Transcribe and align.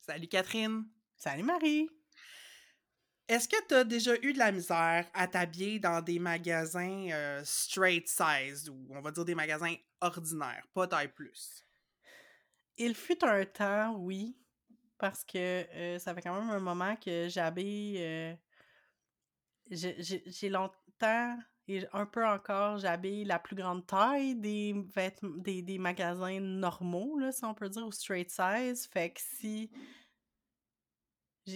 Salut 0.00 0.28
Catherine. 0.28 0.84
Salut 1.16 1.42
Marie. 1.42 1.88
Est-ce 3.28 3.48
que 3.48 3.66
tu 3.68 3.74
as 3.74 3.84
déjà 3.84 4.16
eu 4.22 4.32
de 4.32 4.38
la 4.38 4.50
misère 4.50 5.08
à 5.14 5.28
t'habiller 5.28 5.78
dans 5.78 6.00
des 6.00 6.18
magasins 6.18 7.08
euh, 7.10 7.42
straight 7.44 8.08
size 8.08 8.68
ou 8.68 8.88
on 8.90 9.00
va 9.00 9.12
dire 9.12 9.24
des 9.24 9.34
magasins 9.34 9.74
ordinaires, 10.00 10.66
pas 10.74 10.88
taille 10.88 11.12
plus? 11.12 11.64
Il 12.76 12.94
fut 12.94 13.22
un 13.24 13.44
temps, 13.44 13.94
oui, 13.98 14.36
parce 14.98 15.22
que 15.22 15.36
euh, 15.38 15.98
ça 15.98 16.14
fait 16.14 16.22
quand 16.22 16.40
même 16.40 16.50
un 16.50 16.60
moment 16.60 16.96
que 16.96 17.28
j'habille. 17.28 17.98
euh, 18.00 18.34
j'ai 19.70 20.48
longtemps 20.48 21.38
et 21.70 21.86
un 21.92 22.06
peu 22.06 22.26
encore, 22.26 22.78
j'habille 22.78 23.24
la 23.24 23.38
plus 23.38 23.54
grande 23.54 23.86
taille 23.86 24.34
des 24.34 24.74
vêtements, 24.94 25.36
des, 25.38 25.78
magasins 25.78 26.40
normaux, 26.40 27.18
là, 27.18 27.30
si 27.30 27.44
on 27.44 27.54
peut 27.54 27.68
dire, 27.68 27.86
ou 27.86 27.92
straight 27.92 28.30
size. 28.30 28.88
Fait 28.88 29.10
que 29.10 29.20
si. 29.20 29.70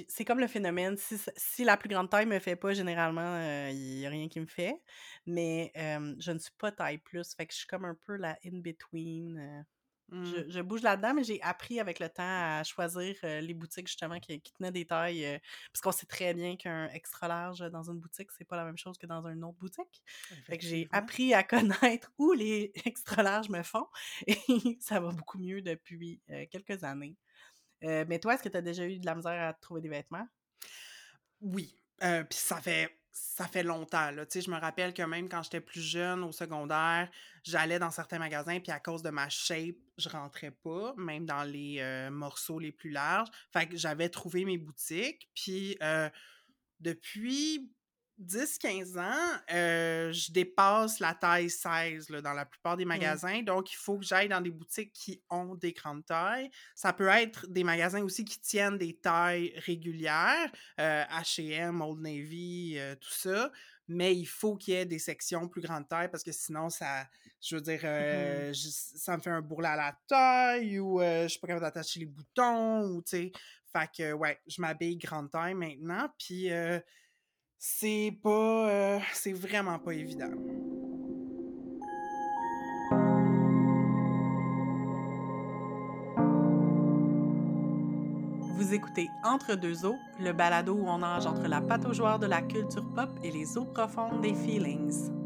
C'est 0.08 0.24
comme 0.24 0.40
le 0.40 0.46
phénomène, 0.46 0.96
si, 0.96 1.64
la 1.64 1.76
plus 1.76 1.88
grande 1.88 2.10
taille 2.10 2.26
me 2.26 2.38
fait 2.38 2.56
pas, 2.56 2.72
généralement, 2.72 3.38
il 3.70 3.98
n'y 3.98 4.06
a 4.06 4.10
rien 4.10 4.28
qui 4.28 4.40
me 4.40 4.46
fait. 4.46 4.80
Mais 5.26 5.72
euh, 5.76 6.14
je 6.18 6.32
ne 6.32 6.38
suis 6.38 6.54
pas 6.58 6.72
taille 6.72 6.98
plus, 6.98 7.34
fait 7.34 7.46
que 7.46 7.52
je 7.52 7.58
suis 7.58 7.66
comme 7.66 7.84
un 7.84 7.96
peu 8.06 8.16
la 8.16 8.38
in-between. 8.44 9.64
Hmm. 10.10 10.24
je, 10.24 10.50
je 10.50 10.60
bouge 10.60 10.82
là-dedans, 10.82 11.14
mais 11.14 11.24
j'ai 11.24 11.40
appris 11.42 11.80
avec 11.80 11.98
le 11.98 12.08
temps 12.10 12.22
à 12.22 12.62
choisir 12.62 13.16
euh, 13.24 13.40
les 13.40 13.54
boutiques 13.54 13.88
justement 13.88 14.20
qui, 14.20 14.40
qui 14.40 14.52
tenaient 14.52 14.70
des 14.70 14.84
tailles. 14.84 15.24
euh, 15.24 15.38
parce 15.72 15.80
qu'on 15.80 15.92
sait 15.92 16.06
très 16.06 16.34
bien 16.34 16.56
qu'un 16.56 16.88
extra 16.90 17.26
large 17.26 17.60
dans 17.70 17.90
une 17.90 17.98
boutique, 18.00 18.30
c'est 18.32 18.44
pas 18.44 18.56
la 18.56 18.64
même 18.64 18.76
chose 18.76 18.98
que 18.98 19.06
dans 19.06 19.26
une 19.26 19.42
autre 19.44 19.58
boutique. 19.58 20.02
Fait 20.44 20.58
que 20.58 20.64
j'ai 20.64 20.88
appris 20.92 21.32
à 21.32 21.42
connaître 22.02 22.12
où 22.18 22.32
les 22.32 22.72
extra 22.84 23.22
larges 23.22 23.48
me 23.48 23.62
font 23.62 23.86
et 24.26 24.78
ça 24.80 25.00
va 25.00 25.10
beaucoup 25.10 25.38
mieux 25.38 25.62
depuis 25.62 26.20
euh, 26.30 26.44
quelques 26.50 26.84
années. 26.84 27.16
Euh, 27.84 28.04
mais 28.08 28.18
toi, 28.18 28.34
est-ce 28.34 28.42
que 28.42 28.48
tu 28.48 28.56
as 28.56 28.62
déjà 28.62 28.86
eu 28.86 28.98
de 28.98 29.06
la 29.06 29.14
misère 29.14 29.42
à 29.48 29.54
trouver 29.54 29.80
des 29.80 29.88
vêtements? 29.88 30.26
Oui. 31.40 31.74
Puis 31.98 32.38
ça 32.38 32.60
fait 32.60 32.90
ça 33.14 33.46
fait 33.46 33.62
longtemps. 33.62 34.10
Là. 34.10 34.24
Je 34.28 34.50
me 34.50 34.58
rappelle 34.58 34.92
que 34.92 35.02
même 35.02 35.28
quand 35.28 35.44
j'étais 35.44 35.60
plus 35.60 35.80
jeune 35.80 36.24
au 36.24 36.32
secondaire, 36.32 37.08
j'allais 37.44 37.78
dans 37.78 37.92
certains 37.92 38.18
magasins, 38.18 38.58
puis 38.58 38.72
à 38.72 38.80
cause 38.80 39.02
de 39.02 39.10
ma 39.10 39.28
shape, 39.28 39.76
je 39.96 40.08
rentrais 40.08 40.50
pas, 40.50 40.94
même 40.96 41.24
dans 41.24 41.44
les 41.44 41.76
euh, 41.78 42.10
morceaux 42.10 42.58
les 42.58 42.72
plus 42.72 42.90
larges. 42.90 43.28
Fait 43.52 43.68
que 43.68 43.76
j'avais 43.76 44.08
trouvé 44.08 44.44
mes 44.44 44.58
boutiques. 44.58 45.30
Puis 45.32 45.78
euh, 45.80 46.10
depuis 46.80 47.70
10-15 48.18 48.96
ans, 48.98 49.40
euh, 49.52 50.12
je 50.12 50.30
dépasse 50.30 51.00
la 51.00 51.14
taille 51.14 51.50
16 51.50 52.10
là, 52.10 52.20
dans 52.22 52.32
la 52.32 52.44
plupart 52.46 52.76
des 52.76 52.84
magasins. 52.84 53.42
Donc, 53.42 53.72
il 53.72 53.76
faut 53.76 53.98
que 53.98 54.04
j'aille 54.04 54.28
dans 54.28 54.40
des 54.40 54.50
boutiques 54.50 54.92
qui 54.92 55.22
ont 55.30 55.54
des 55.56 55.72
grandes 55.72 56.04
tailles. 56.06 56.50
Ça 56.74 56.92
peut 56.92 57.08
être 57.08 57.46
des 57.48 57.64
magasins 57.64 58.02
aussi 58.02 58.24
qui 58.24 58.38
tiennent 58.40 58.78
des 58.78 58.94
tailles 58.96 59.52
régulières, 59.56 60.50
euh, 60.80 61.02
H&M, 61.10 61.80
Old 61.80 62.00
Navy, 62.00 62.74
euh, 62.78 62.94
tout 62.94 63.10
ça. 63.12 63.50
Mais 63.88 64.14
il 64.16 64.26
faut 64.26 64.56
qu'il 64.56 64.74
y 64.74 64.76
ait 64.78 64.86
des 64.86 64.98
sections 65.00 65.46
plus 65.48 65.60
grandes 65.60 65.88
tailles 65.88 66.08
parce 66.10 66.22
que 66.22 66.32
sinon, 66.32 66.70
ça, 66.70 67.06
je 67.42 67.56
veux 67.56 67.60
dire, 67.60 67.80
je- 67.82 68.54
ça 68.96 69.16
me 69.16 69.20
fait 69.22 69.28
un 69.30 69.42
bourrelet 69.42 69.68
à 69.68 69.76
la 69.76 69.98
taille 70.08 70.78
ou 70.78 71.00
je 71.00 71.26
suis 71.28 71.38
pas 71.40 71.48
capable 71.48 71.66
d'attacher 71.66 72.00
les 72.00 72.06
boutons 72.06 72.82
ou, 72.86 73.02
tu 73.02 73.10
sais. 73.10 73.32
Fait 73.70 73.90
que, 73.94 74.12
ouais, 74.12 74.40
je 74.46 74.60
m'habille 74.62 74.96
grande 74.96 75.30
taille 75.30 75.52
maintenant. 75.54 76.08
Puis, 76.18 76.48
c'est 77.66 78.14
pas. 78.22 78.68
euh, 78.68 78.98
c'est 79.14 79.32
vraiment 79.32 79.78
pas 79.78 79.92
évident. 79.92 80.30
Vous 88.54 88.74
écoutez 88.74 89.08
Entre 89.24 89.54
deux 89.54 89.86
eaux, 89.86 89.96
le 90.20 90.32
balado 90.32 90.74
où 90.74 90.86
on 90.86 90.98
nage 90.98 91.24
entre 91.24 91.48
la 91.48 91.62
pataugeoire 91.62 92.18
de 92.18 92.26
la 92.26 92.42
culture 92.42 92.86
pop 92.94 93.08
et 93.22 93.30
les 93.30 93.56
eaux 93.56 93.64
profondes 93.64 94.20
des 94.20 94.34
feelings. 94.34 95.23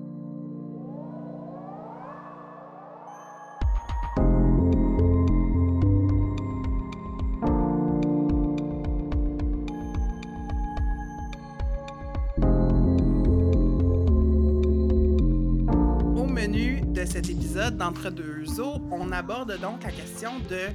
Épisode 17.58 17.76
d'Entre 17.76 18.10
deux 18.10 18.60
eaux, 18.60 18.80
on 18.92 19.10
aborde 19.10 19.58
donc 19.58 19.82
la 19.82 19.90
question 19.90 20.38
de 20.48 20.68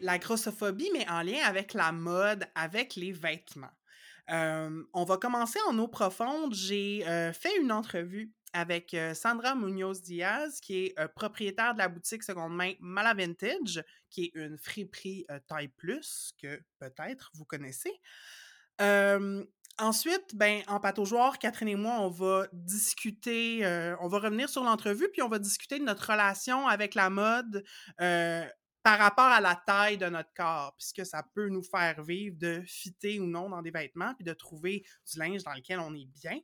la 0.00 0.16
grossophobie, 0.16 0.88
mais 0.94 1.06
en 1.10 1.20
lien 1.20 1.44
avec 1.44 1.74
la 1.74 1.92
mode, 1.92 2.46
avec 2.54 2.96
les 2.96 3.12
vêtements. 3.12 3.74
Euh, 4.30 4.82
on 4.94 5.04
va 5.04 5.18
commencer 5.18 5.58
en 5.68 5.78
eau 5.78 5.88
profonde. 5.88 6.54
J'ai 6.54 7.06
euh, 7.06 7.34
fait 7.34 7.54
une 7.60 7.70
entrevue 7.70 8.32
avec 8.54 8.94
euh, 8.94 9.12
Sandra 9.12 9.54
Munoz 9.54 10.00
Diaz, 10.00 10.58
qui 10.60 10.86
est 10.86 11.08
propriétaire 11.14 11.74
de 11.74 11.78
la 11.80 11.88
boutique 11.88 12.22
seconde 12.22 12.56
main 12.56 12.72
Mala 12.80 13.12
Vintage, 13.12 13.84
qui 14.08 14.24
est 14.24 14.32
une 14.36 14.56
friperie 14.56 15.26
taille 15.46 15.68
plus, 15.68 16.32
que 16.40 16.62
peut-être 16.78 17.30
vous 17.34 17.44
connaissez. 17.44 17.92
Ensuite, 19.78 20.34
ben, 20.34 20.62
en 20.68 20.80
pataugeoire, 20.80 21.38
Catherine 21.38 21.68
et 21.68 21.76
moi, 21.76 22.00
on 22.00 22.08
va 22.08 22.46
discuter, 22.52 23.64
euh, 23.66 23.94
on 24.00 24.08
va 24.08 24.20
revenir 24.20 24.48
sur 24.48 24.64
l'entrevue, 24.64 25.08
puis 25.12 25.20
on 25.20 25.28
va 25.28 25.38
discuter 25.38 25.78
de 25.78 25.84
notre 25.84 26.10
relation 26.10 26.66
avec 26.66 26.94
la 26.94 27.10
mode 27.10 27.62
euh, 28.00 28.46
par 28.82 28.98
rapport 28.98 29.26
à 29.26 29.40
la 29.42 29.54
taille 29.66 29.98
de 29.98 30.06
notre 30.06 30.32
corps, 30.34 30.74
puisque 30.78 31.04
ça 31.04 31.22
peut 31.34 31.48
nous 31.48 31.62
faire 31.62 32.02
vivre 32.02 32.36
de 32.38 32.62
fitter 32.66 33.20
ou 33.20 33.26
non 33.26 33.50
dans 33.50 33.60
des 33.60 33.70
vêtements, 33.70 34.14
puis 34.14 34.24
de 34.24 34.32
trouver 34.32 34.82
du 35.12 35.18
linge 35.18 35.42
dans 35.44 35.52
lequel 35.52 35.78
on 35.80 35.94
est 35.94 36.08
bien. 36.22 36.38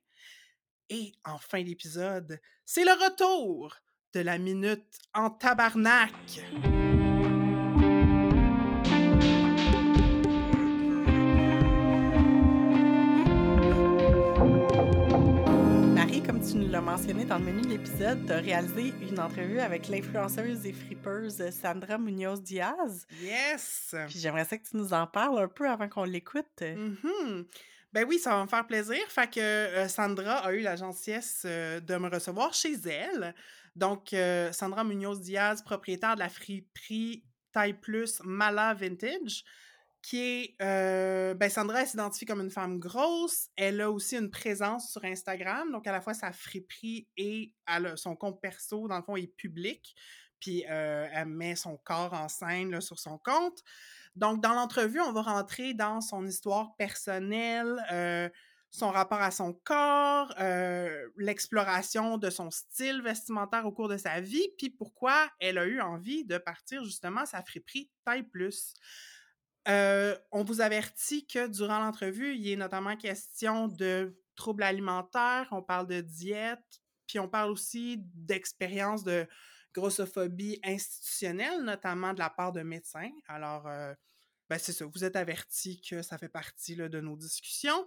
Et 0.90 1.12
en 1.24 1.38
fin 1.38 1.62
d'épisode, 1.62 2.38
c'est 2.66 2.84
le 2.84 2.92
retour 2.92 3.74
de 4.12 4.20
la 4.20 4.36
minute 4.36 4.98
en 5.14 5.30
tabarnak. 5.30 6.12
Tu 16.52 16.58
nous 16.58 16.68
l'as 16.68 16.82
mentionné 16.82 17.24
dans 17.24 17.38
le 17.38 17.44
menu 17.44 17.62
de 17.62 17.68
l'épisode, 17.68 18.26
tu 18.26 18.32
as 18.32 18.36
réalisé 18.36 18.92
une 19.00 19.18
entrevue 19.18 19.58
avec 19.58 19.88
l'influenceuse 19.88 20.66
et 20.66 20.74
fripeuse 20.74 21.42
Sandra 21.50 21.96
Munoz 21.96 22.42
Diaz. 22.42 23.06
Yes! 23.22 23.94
Puis 24.08 24.18
j'aimerais 24.18 24.44
ça 24.44 24.58
que 24.58 24.68
tu 24.68 24.76
nous 24.76 24.92
en 24.92 25.06
parles 25.06 25.38
un 25.38 25.48
peu 25.48 25.66
avant 25.66 25.88
qu'on 25.88 26.04
l'écoute. 26.04 26.60
Mhm. 26.60 27.46
Ben 27.94 28.06
oui, 28.06 28.18
ça 28.18 28.36
va 28.36 28.42
me 28.42 28.48
faire 28.48 28.66
plaisir. 28.66 28.98
Fait 29.08 29.32
que 29.32 29.40
euh, 29.40 29.88
Sandra 29.88 30.44
a 30.44 30.52
eu 30.52 30.60
la 30.60 30.76
gentillesse 30.76 31.44
euh, 31.46 31.80
de 31.80 31.96
me 31.96 32.10
recevoir 32.10 32.52
chez 32.52 32.74
elle. 32.84 33.34
Donc, 33.74 34.12
euh, 34.12 34.52
Sandra 34.52 34.84
Munoz 34.84 35.22
Diaz, 35.22 35.62
propriétaire 35.62 36.16
de 36.16 36.20
la 36.20 36.28
friperie 36.28 37.24
Taille 37.52 37.80
Plus 37.80 38.20
Mala 38.24 38.74
Vintage, 38.74 39.44
qui 40.02 40.18
est. 40.20 40.56
euh, 40.60 41.34
ben, 41.34 41.48
Sandra, 41.48 41.86
s'identifie 41.86 42.26
comme 42.26 42.40
une 42.40 42.50
femme 42.50 42.78
grosse. 42.78 43.48
Elle 43.56 43.80
a 43.80 43.90
aussi 43.90 44.16
une 44.16 44.30
présence 44.30 44.90
sur 44.90 45.04
Instagram. 45.04 45.70
Donc, 45.70 45.86
à 45.86 45.92
la 45.92 46.00
fois 46.00 46.14
sa 46.14 46.32
friperie 46.32 47.08
et 47.16 47.52
son 47.96 48.16
compte 48.16 48.40
perso, 48.40 48.88
dans 48.88 48.96
le 48.96 49.02
fond, 49.02 49.16
est 49.16 49.28
public. 49.28 49.94
Puis, 50.40 50.64
euh, 50.68 51.06
elle 51.12 51.28
met 51.28 51.54
son 51.54 51.76
corps 51.76 52.12
en 52.14 52.28
scène 52.28 52.80
sur 52.80 52.98
son 52.98 53.18
compte. 53.18 53.62
Donc, 54.16 54.42
dans 54.42 54.54
l'entrevue, 54.54 55.00
on 55.00 55.12
va 55.12 55.22
rentrer 55.22 55.72
dans 55.72 56.00
son 56.00 56.26
histoire 56.26 56.74
personnelle, 56.76 57.76
euh, 57.92 58.28
son 58.70 58.90
rapport 58.90 59.20
à 59.20 59.30
son 59.30 59.52
corps, 59.64 60.34
l'exploration 61.18 62.16
de 62.18 62.30
son 62.30 62.50
style 62.50 63.02
vestimentaire 63.02 63.66
au 63.66 63.72
cours 63.72 63.88
de 63.88 63.98
sa 63.98 64.20
vie, 64.20 64.48
puis 64.56 64.70
pourquoi 64.70 65.30
elle 65.40 65.58
a 65.58 65.66
eu 65.66 65.80
envie 65.80 66.24
de 66.24 66.38
partir 66.38 66.82
justement 66.82 67.26
sa 67.26 67.42
friperie 67.42 67.90
taille 68.04 68.22
plus. 68.22 68.72
Euh, 69.68 70.16
on 70.32 70.42
vous 70.42 70.60
avertit 70.60 71.26
que 71.26 71.46
durant 71.46 71.78
l'entrevue, 71.78 72.34
il 72.34 72.48
est 72.50 72.56
notamment 72.56 72.96
question 72.96 73.68
de 73.68 74.18
troubles 74.34 74.62
alimentaires, 74.62 75.48
on 75.52 75.62
parle 75.62 75.86
de 75.86 76.00
diète, 76.00 76.80
puis 77.06 77.18
on 77.18 77.28
parle 77.28 77.50
aussi 77.50 77.98
d'expériences 78.14 79.04
de 79.04 79.26
grossophobie 79.74 80.60
institutionnelle, 80.64 81.62
notamment 81.62 82.12
de 82.12 82.18
la 82.18 82.30
part 82.30 82.52
de 82.52 82.62
médecins. 82.62 83.10
Alors, 83.28 83.66
euh, 83.68 83.94
ben 84.50 84.58
c'est 84.58 84.72
ça, 84.72 84.84
vous 84.84 85.04
êtes 85.04 85.16
avertis 85.16 85.80
que 85.80 86.02
ça 86.02 86.18
fait 86.18 86.28
partie 86.28 86.76
de 86.76 87.00
nos 87.00 87.16
discussions. 87.16 87.86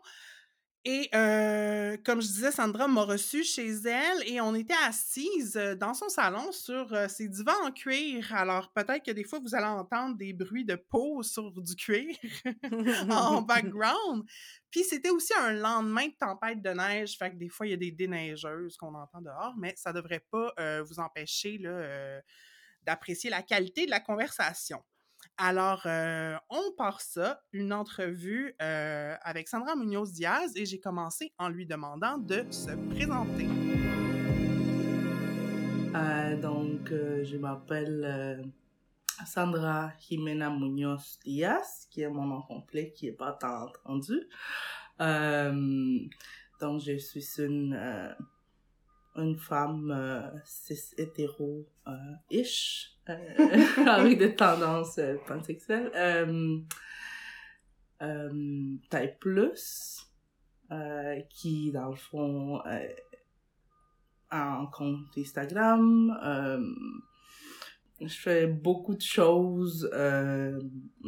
Et 0.88 1.10
euh, 1.16 1.98
comme 2.06 2.22
je 2.22 2.28
disais, 2.28 2.52
Sandra 2.52 2.88
m'a 2.88 3.02
reçue 3.02 3.44
chez 3.44 3.72
elle 3.72 4.22
et 4.28 4.40
on 4.40 4.54
était 4.54 4.76
assises 4.86 5.58
euh, 5.58 5.74
dans 5.74 5.96
son 5.96 6.10
salon 6.10 6.52
sur 6.52 6.94
euh, 6.94 7.08
ses 7.08 7.28
divans 7.28 7.66
en 7.66 7.72
cuir. 7.72 8.32
Alors 8.36 8.72
peut-être 8.72 9.04
que 9.04 9.10
des 9.10 9.24
fois, 9.24 9.40
vous 9.40 9.56
allez 9.56 9.66
entendre 9.66 10.16
des 10.16 10.32
bruits 10.32 10.64
de 10.64 10.76
peau 10.76 11.24
sur 11.24 11.52
du 11.60 11.76
cuir 11.76 12.16
en 13.10 13.42
background. 13.42 14.26
Puis 14.70 14.84
c'était 14.84 15.10
aussi 15.10 15.34
un 15.40 15.54
lendemain 15.54 16.06
de 16.06 16.16
tempête 16.20 16.62
de 16.62 16.70
neige, 16.70 17.18
fait 17.18 17.32
que 17.32 17.38
des 17.38 17.50
fois, 17.50 17.66
il 17.66 17.72
y 17.72 17.74
a 17.74 17.78
des 17.78 17.92
déneigeuses 17.92 18.78
qu'on 18.78 18.94
entend 18.94 19.22
dehors, 19.22 19.56
mais 19.58 19.74
ça 19.76 19.92
devrait 19.92 20.24
pas 20.30 20.54
euh, 20.60 20.84
vous 20.84 21.00
empêcher 21.00 21.58
là, 21.58 22.22
d'apprécier 22.84 23.32
la 23.32 23.42
qualité 23.42 23.88
de 23.88 23.92
la 23.92 24.02
conversation. 24.02 24.84
Alors, 25.38 25.82
euh, 25.86 26.38
on 26.50 26.72
part 26.78 27.02
ça, 27.02 27.42
une 27.52 27.74
entrevue 27.74 28.56
euh, 28.62 29.16
avec 29.22 29.50
Sandra 29.50 29.76
Munoz-Diaz 29.76 30.54
et 30.56 30.66
j'ai 30.66 30.80
commencé 30.80 31.34
en 31.38 31.50
lui 31.50 31.66
demandant 31.66 32.18
de 32.18 32.46
se 32.50 32.72
présenter. 32.94 33.46
Euh, 35.94 36.40
donc, 36.40 36.90
je 36.90 37.36
m'appelle 37.36 38.50
Sandra 39.26 39.92
Jimena 40.00 40.50
Munoz-Diaz, 40.50 41.88
qui 41.90 42.04
est 42.04 42.10
mon 42.10 42.28
nom 42.28 42.42
complet, 42.42 42.94
qui 42.96 43.08
n'est 43.08 43.12
pas 43.12 43.34
tant 43.34 43.66
entendu. 43.66 44.22
donc, 46.62 46.80
je 46.80 46.98
suis 46.98 47.26
une 47.40 47.78
une 49.16 49.38
femme 49.38 49.92
euh, 49.92 50.30
cis 50.44 50.94
hétéro 50.98 51.66
euh, 51.88 51.92
ish 52.30 52.98
euh, 53.10 53.16
avec 53.88 54.18
des 54.18 54.36
tendances 54.36 55.00
pansexuelles 55.28 55.92
taille 58.90 59.18
plus 59.20 60.02
qui 61.30 61.72
dans 61.72 61.90
le 61.90 61.96
fond 61.96 62.60
a 64.30 64.60
un 64.60 64.66
compte 64.68 65.18
Instagram 65.18 66.12
je 68.02 68.20
fais 68.20 68.48
beaucoup 68.48 68.94
de 68.96 69.02
choses. 69.02 69.90
Euh, 69.94 70.60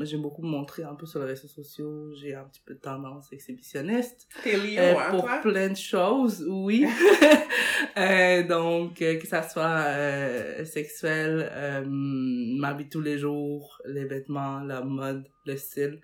J'aime 0.02 0.22
beaucoup 0.22 0.42
me 0.42 0.50
montrer 0.50 0.84
un 0.84 0.96
peu 0.96 1.06
sur 1.06 1.20
les 1.20 1.26
réseaux 1.26 1.48
sociaux. 1.48 2.14
J'ai 2.16 2.34
un 2.34 2.46
petit 2.46 2.62
peu 2.66 2.76
de 2.76 2.80
tendance 2.80 3.32
exhibitionniste. 3.34 4.28
T'es 4.44 4.56
euh, 4.56 4.98
hein, 4.98 5.10
Pour 5.12 5.28
plein 5.42 5.70
de 5.70 5.76
choses, 5.76 6.46
oui. 6.48 6.86
euh, 7.98 8.44
donc, 8.48 9.02
euh, 9.02 9.20
que 9.20 9.28
ça 9.28 9.48
soit 9.48 9.84
euh, 9.88 10.64
sexuel, 10.66 11.52
ma 11.88 12.74
vie 12.74 12.88
tous 12.88 13.02
les 13.02 13.18
jours, 13.18 13.82
les 13.86 14.06
vêtements, 14.06 14.60
la 14.60 14.82
mode, 14.82 15.28
le 15.46 15.58
style. 15.58 16.00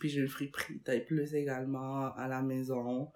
Puis 0.00 0.08
j'ai 0.08 0.20
une 0.20 0.28
friperie 0.28 0.80
taille 0.80 1.04
plus 1.04 1.34
également 1.34 2.12
à 2.14 2.26
la 2.26 2.42
maison. 2.42 3.12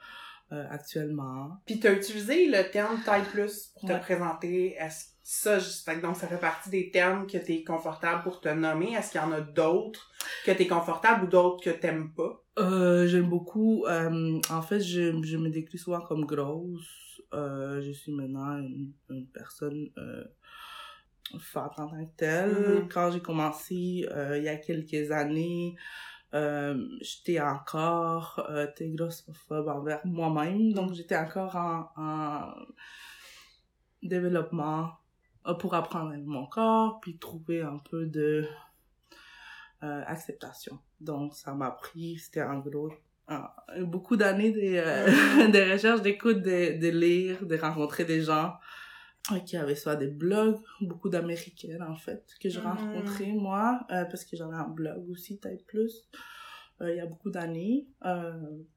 Euh, 0.52 0.66
actuellement. 0.68 1.60
Puis 1.64 1.78
tu 1.78 1.86
as 1.86 1.92
utilisé 1.92 2.48
le 2.48 2.68
terme 2.72 3.00
taille 3.04 3.22
plus 3.22 3.70
pour 3.72 3.88
te 3.88 3.96
présenter. 4.00 4.74
Est-ce 4.76 5.09
ça, 5.32 5.60
fait 5.60 6.00
donc 6.00 6.16
ça 6.16 6.26
fait 6.26 6.40
partie 6.40 6.70
des 6.70 6.90
termes 6.90 7.28
que 7.28 7.38
tu 7.38 7.52
es 7.52 7.62
confortable 7.62 8.24
pour 8.24 8.40
te 8.40 8.48
nommer. 8.48 8.94
Est-ce 8.94 9.12
qu'il 9.12 9.20
y 9.20 9.24
en 9.24 9.30
a 9.30 9.40
d'autres 9.40 10.10
que 10.44 10.50
tu 10.50 10.62
es 10.62 10.66
confortable 10.66 11.24
ou 11.24 11.26
d'autres 11.28 11.62
que 11.62 11.70
t'aimes 11.70 12.12
pas? 12.12 12.42
Euh, 12.58 13.06
j'aime 13.06 13.28
beaucoup. 13.28 13.86
Euh, 13.86 14.40
en 14.50 14.60
fait, 14.60 14.80
je, 14.80 15.22
je 15.22 15.36
me 15.36 15.48
décris 15.48 15.78
souvent 15.78 16.00
comme 16.00 16.24
grosse. 16.24 17.22
Euh, 17.32 17.80
je 17.80 17.92
suis 17.92 18.10
maintenant 18.10 18.58
une, 18.58 18.92
une 19.08 19.28
personne 19.28 19.90
forte 21.38 21.78
en 21.78 21.86
tant 21.86 22.04
que 22.04 22.16
telle. 22.16 22.80
Mhm. 22.80 22.88
Quand 22.88 23.12
j'ai 23.12 23.20
commencé 23.20 23.76
il 23.76 24.42
y 24.42 24.48
a 24.48 24.56
quelques 24.56 25.12
années, 25.12 25.76
j'étais 26.32 27.40
encore 27.40 28.44
grossophobe 28.80 29.68
envers 29.68 30.04
moi-même. 30.04 30.72
Donc, 30.72 30.92
j'étais 30.94 31.16
encore 31.16 31.54
en, 31.54 31.88
en 31.96 32.52
développement 34.02 34.99
pour 35.60 35.74
apprendre 35.74 36.14
mon 36.24 36.46
corps, 36.46 37.00
puis 37.00 37.16
trouver 37.18 37.62
un 37.62 37.78
peu 37.78 38.06
de 38.06 38.46
euh, 39.82 40.02
acceptation. 40.06 40.78
Donc, 41.00 41.34
ça 41.34 41.54
m'a 41.54 41.70
pris, 41.70 42.18
c'était 42.18 42.42
en 42.42 42.58
gros 42.58 42.92
euh, 43.30 43.84
beaucoup 43.84 44.16
d'années 44.16 44.50
de, 44.52 44.60
euh, 44.62 45.06
de 45.48 45.72
recherche, 45.72 46.02
d'écoute, 46.02 46.42
de, 46.42 46.78
de 46.78 46.88
lire, 46.88 47.46
de 47.46 47.56
rencontrer 47.56 48.04
des 48.04 48.20
gens 48.20 48.54
euh, 49.32 49.38
qui 49.40 49.56
avaient 49.56 49.76
soit 49.76 49.96
des 49.96 50.08
blogs, 50.08 50.58
beaucoup 50.80 51.08
d'Américaines 51.08 51.82
en 51.82 51.96
fait, 51.96 52.24
que 52.40 52.48
j'ai 52.48 52.60
Mhm. 52.60 52.66
rencontré 52.66 53.32
moi, 53.32 53.80
euh, 53.90 54.04
parce 54.04 54.24
que 54.24 54.36
j'avais 54.36 54.56
un 54.56 54.68
blog 54.68 55.08
aussi, 55.08 55.38
Type 55.38 55.66
Plus, 55.66 56.08
euh, 56.82 56.90
il 56.92 56.96
y 56.96 57.00
a 57.00 57.06
beaucoup 57.06 57.30
d'années. 57.30 57.86
Euh, 58.04 58.32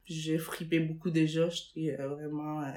j'ai 0.06 0.38
fripé 0.38 0.80
beaucoup 0.80 1.10
déjà, 1.10 1.48
j'étais 1.50 2.00
euh, 2.00 2.08
vraiment 2.08 2.62
euh, 2.62 2.70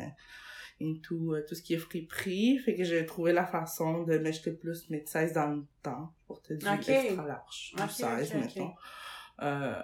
into 0.82 1.34
euh, 1.34 1.44
tout 1.48 1.56
ce 1.56 1.62
qui 1.64 1.74
est 1.74 1.78
friperie, 1.80 2.60
fait 2.60 2.76
que 2.76 2.84
j'ai 2.84 3.06
trouvé 3.06 3.34
la 3.34 3.46
façon 3.46 4.04
de 4.04 4.18
m'acheter 4.18 4.52
plus 4.52 4.90
mes 4.90 5.04
16 5.06 5.34
dans 5.34 5.48
le 5.48 5.64
temps, 5.84 6.14
pour 6.28 6.42
te 6.42 6.54
dire 6.54 6.72
Ok. 6.74 6.88
extra 6.90 7.26
large, 7.26 7.74
du 7.76 7.84
Ok, 7.84 7.90
16 7.90 8.30
ok, 8.34 8.36
ok. 8.36 8.42
mettons. 8.56 8.74
Euh, 9.42 9.82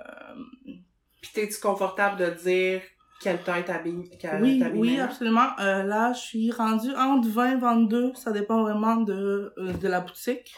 Puis 1.21 1.31
t'es-tu 1.33 1.59
confortable 1.59 2.19
de 2.19 2.29
dire 2.43 2.81
quelle 3.21 3.41
taille 3.43 3.63
t'habilles? 3.63 4.09
quelle 4.19 4.41
oui, 4.41 4.63
oui, 4.75 4.99
absolument. 4.99 5.57
Euh, 5.59 5.83
là, 5.83 6.11
je 6.13 6.19
suis 6.19 6.51
rendue 6.51 6.93
entre 6.95 7.29
20 7.29 7.51
et 7.57 7.59
22. 7.59 8.13
Ça 8.15 8.31
dépend 8.31 8.61
vraiment 8.63 8.97
de, 8.97 9.53
euh, 9.57 9.73
de 9.73 9.87
la 9.87 10.01
boutique. 10.01 10.55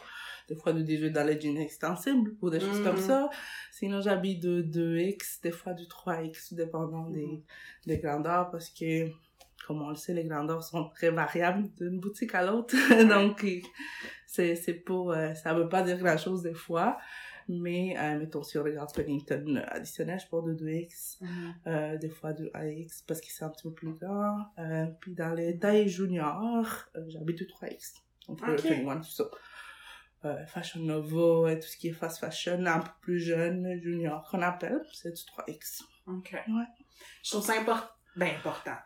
Des 0.48 0.56
fois, 0.56 0.74
de 0.74 0.82
18 0.82 1.10
dans 1.12 1.26
les 1.26 1.40
jeans 1.42 1.58
extensibles 1.58 2.36
ou 2.42 2.50
des 2.52 2.60
choses 2.60 2.82
comme 2.84 2.98
ça. 2.98 3.30
Sinon, 3.72 4.00
j'habille 4.02 4.38
de 4.40 4.62
2X, 4.62 5.42
des 5.42 5.52
fois 5.52 5.74
du 5.74 5.86
3X, 5.88 6.54
dépendant 6.54 7.10
des, 7.10 7.44
des 7.88 7.98
grandeurs 7.98 8.52
parce 8.52 8.70
que, 8.70 9.08
comme 9.66 9.82
on 9.82 9.90
le 9.90 9.96
sait, 9.96 10.14
les 10.14 10.26
grandeurs 10.26 10.64
sont 10.64 10.90
très 10.90 11.10
variables 11.10 11.70
d'une 11.76 12.00
boutique 12.00 12.36
à 12.36 12.46
l'autre. 12.46 12.76
Donc, 13.10 13.44
euh, 13.44 13.60
c'est, 14.28 14.56
c'est 14.56 14.74
pour, 14.74 15.12
euh, 15.12 15.34
ça 15.34 15.54
veut 15.54 15.70
pas 15.70 15.82
dire 15.82 15.98
grand 15.98 16.18
chose 16.18 16.44
des 16.44 16.54
fois. 16.54 16.98
Mais, 17.48 17.96
euh, 18.00 18.18
mettons, 18.18 18.42
si 18.42 18.58
on 18.58 18.64
regarde 18.64 18.92
Pennington 18.96 19.64
additionnel, 19.68 20.20
je 20.20 20.28
porte 20.28 20.48
de 20.48 20.54
2X 20.56 21.18
Mhm. 21.22 21.54
euh, 21.68 21.98
des 21.98 22.10
fois 22.10 22.34
de 22.34 22.50
AX 22.56 23.04
parce 23.04 23.22
que 23.22 23.28
c'est 23.30 23.46
un 23.46 23.50
petit 23.50 23.64
peu 23.64 23.74
plus 23.74 23.94
grand. 23.94 24.48
Euh, 24.58 24.88
puis 25.00 25.14
dans 25.14 25.32
les 25.34 25.58
tailles 25.60 25.88
juniors, 25.88 26.68
euh, 26.96 27.06
j'habite 27.08 27.38
du 27.38 27.46
3X. 27.46 28.02
Donc 28.28 28.42
le 28.46 28.56
21, 28.56 28.98
tout 28.98 29.12
ça. 29.12 29.26
Euh, 30.26 30.44
fashion 30.48 30.80
Nova, 30.80 31.52
et 31.52 31.60
tout 31.60 31.68
ce 31.68 31.78
qui 31.78 31.90
est 31.90 31.94
fast 31.94 32.20
fashion, 32.20 32.66
un 32.66 32.80
peu 32.80 32.90
plus 33.02 33.20
jeune, 33.20 33.80
junior, 33.80 34.28
qu'on 34.32 34.42
appelle, 34.42 34.82
c'est 34.92 35.12
du 35.12 35.22
3X. 35.22 35.84
OK. 36.08 36.32
Ouais. 36.34 36.64
Je 37.24 37.30
trouve 37.30 37.44
ça 37.46 37.54
ben, 38.16 38.30
important. 38.36 38.78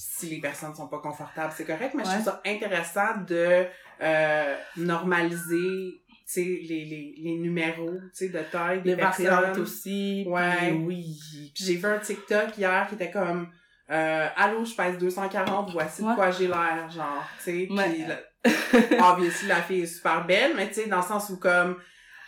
Si 0.00 0.28
les 0.30 0.40
personnes 0.40 0.74
sont 0.76 0.86
pas 0.86 1.00
confortables, 1.00 1.52
c'est 1.56 1.64
correct, 1.64 1.92
mais 1.96 2.04
je 2.04 2.10
trouve 2.10 2.24
ça 2.24 2.40
intéressant 2.46 3.16
de 3.26 3.66
euh, 4.00 4.56
normaliser 4.76 6.02
tu 6.30 6.34
sais, 6.34 6.40
les, 6.44 6.84
les, 6.84 7.14
les 7.18 7.36
numéros 7.38 7.94
tu 8.16 8.26
sais, 8.26 8.28
de 8.28 8.38
taille 8.52 8.82
des 8.82 8.90
Les 8.90 8.96
personnes. 8.96 9.58
aussi. 9.60 10.22
puis 10.24 10.32
Ouais. 10.32 10.72
oui. 10.72 11.16
Puis 11.54 11.64
j'ai 11.64 11.74
vu 11.76 11.86
un 11.86 11.98
TikTok 11.98 12.56
hier 12.58 12.86
qui 12.88 12.94
était 12.96 13.10
comme 13.10 13.48
euh, 13.90 14.28
Allô, 14.36 14.64
je 14.64 14.74
pèse 14.74 14.98
240, 14.98 15.72
voici 15.72 16.02
de 16.02 16.06
Ouais. 16.06 16.14
quoi 16.14 16.30
j'ai 16.30 16.46
l'air, 16.46 16.88
genre, 16.94 17.24
tu 17.38 17.44
sais. 17.44 17.66
Puis 17.66 17.76
Ouais. 17.76 18.06
la- 18.06 19.10
obviously, 19.12 19.48
la 19.48 19.62
fille 19.62 19.80
est 19.82 19.86
super 19.86 20.24
belle, 20.26 20.52
mais 20.54 20.68
tu 20.68 20.74
sais, 20.74 20.86
dans 20.86 20.98
le 20.98 21.02
sens 21.02 21.30
où 21.30 21.38
comme 21.38 21.76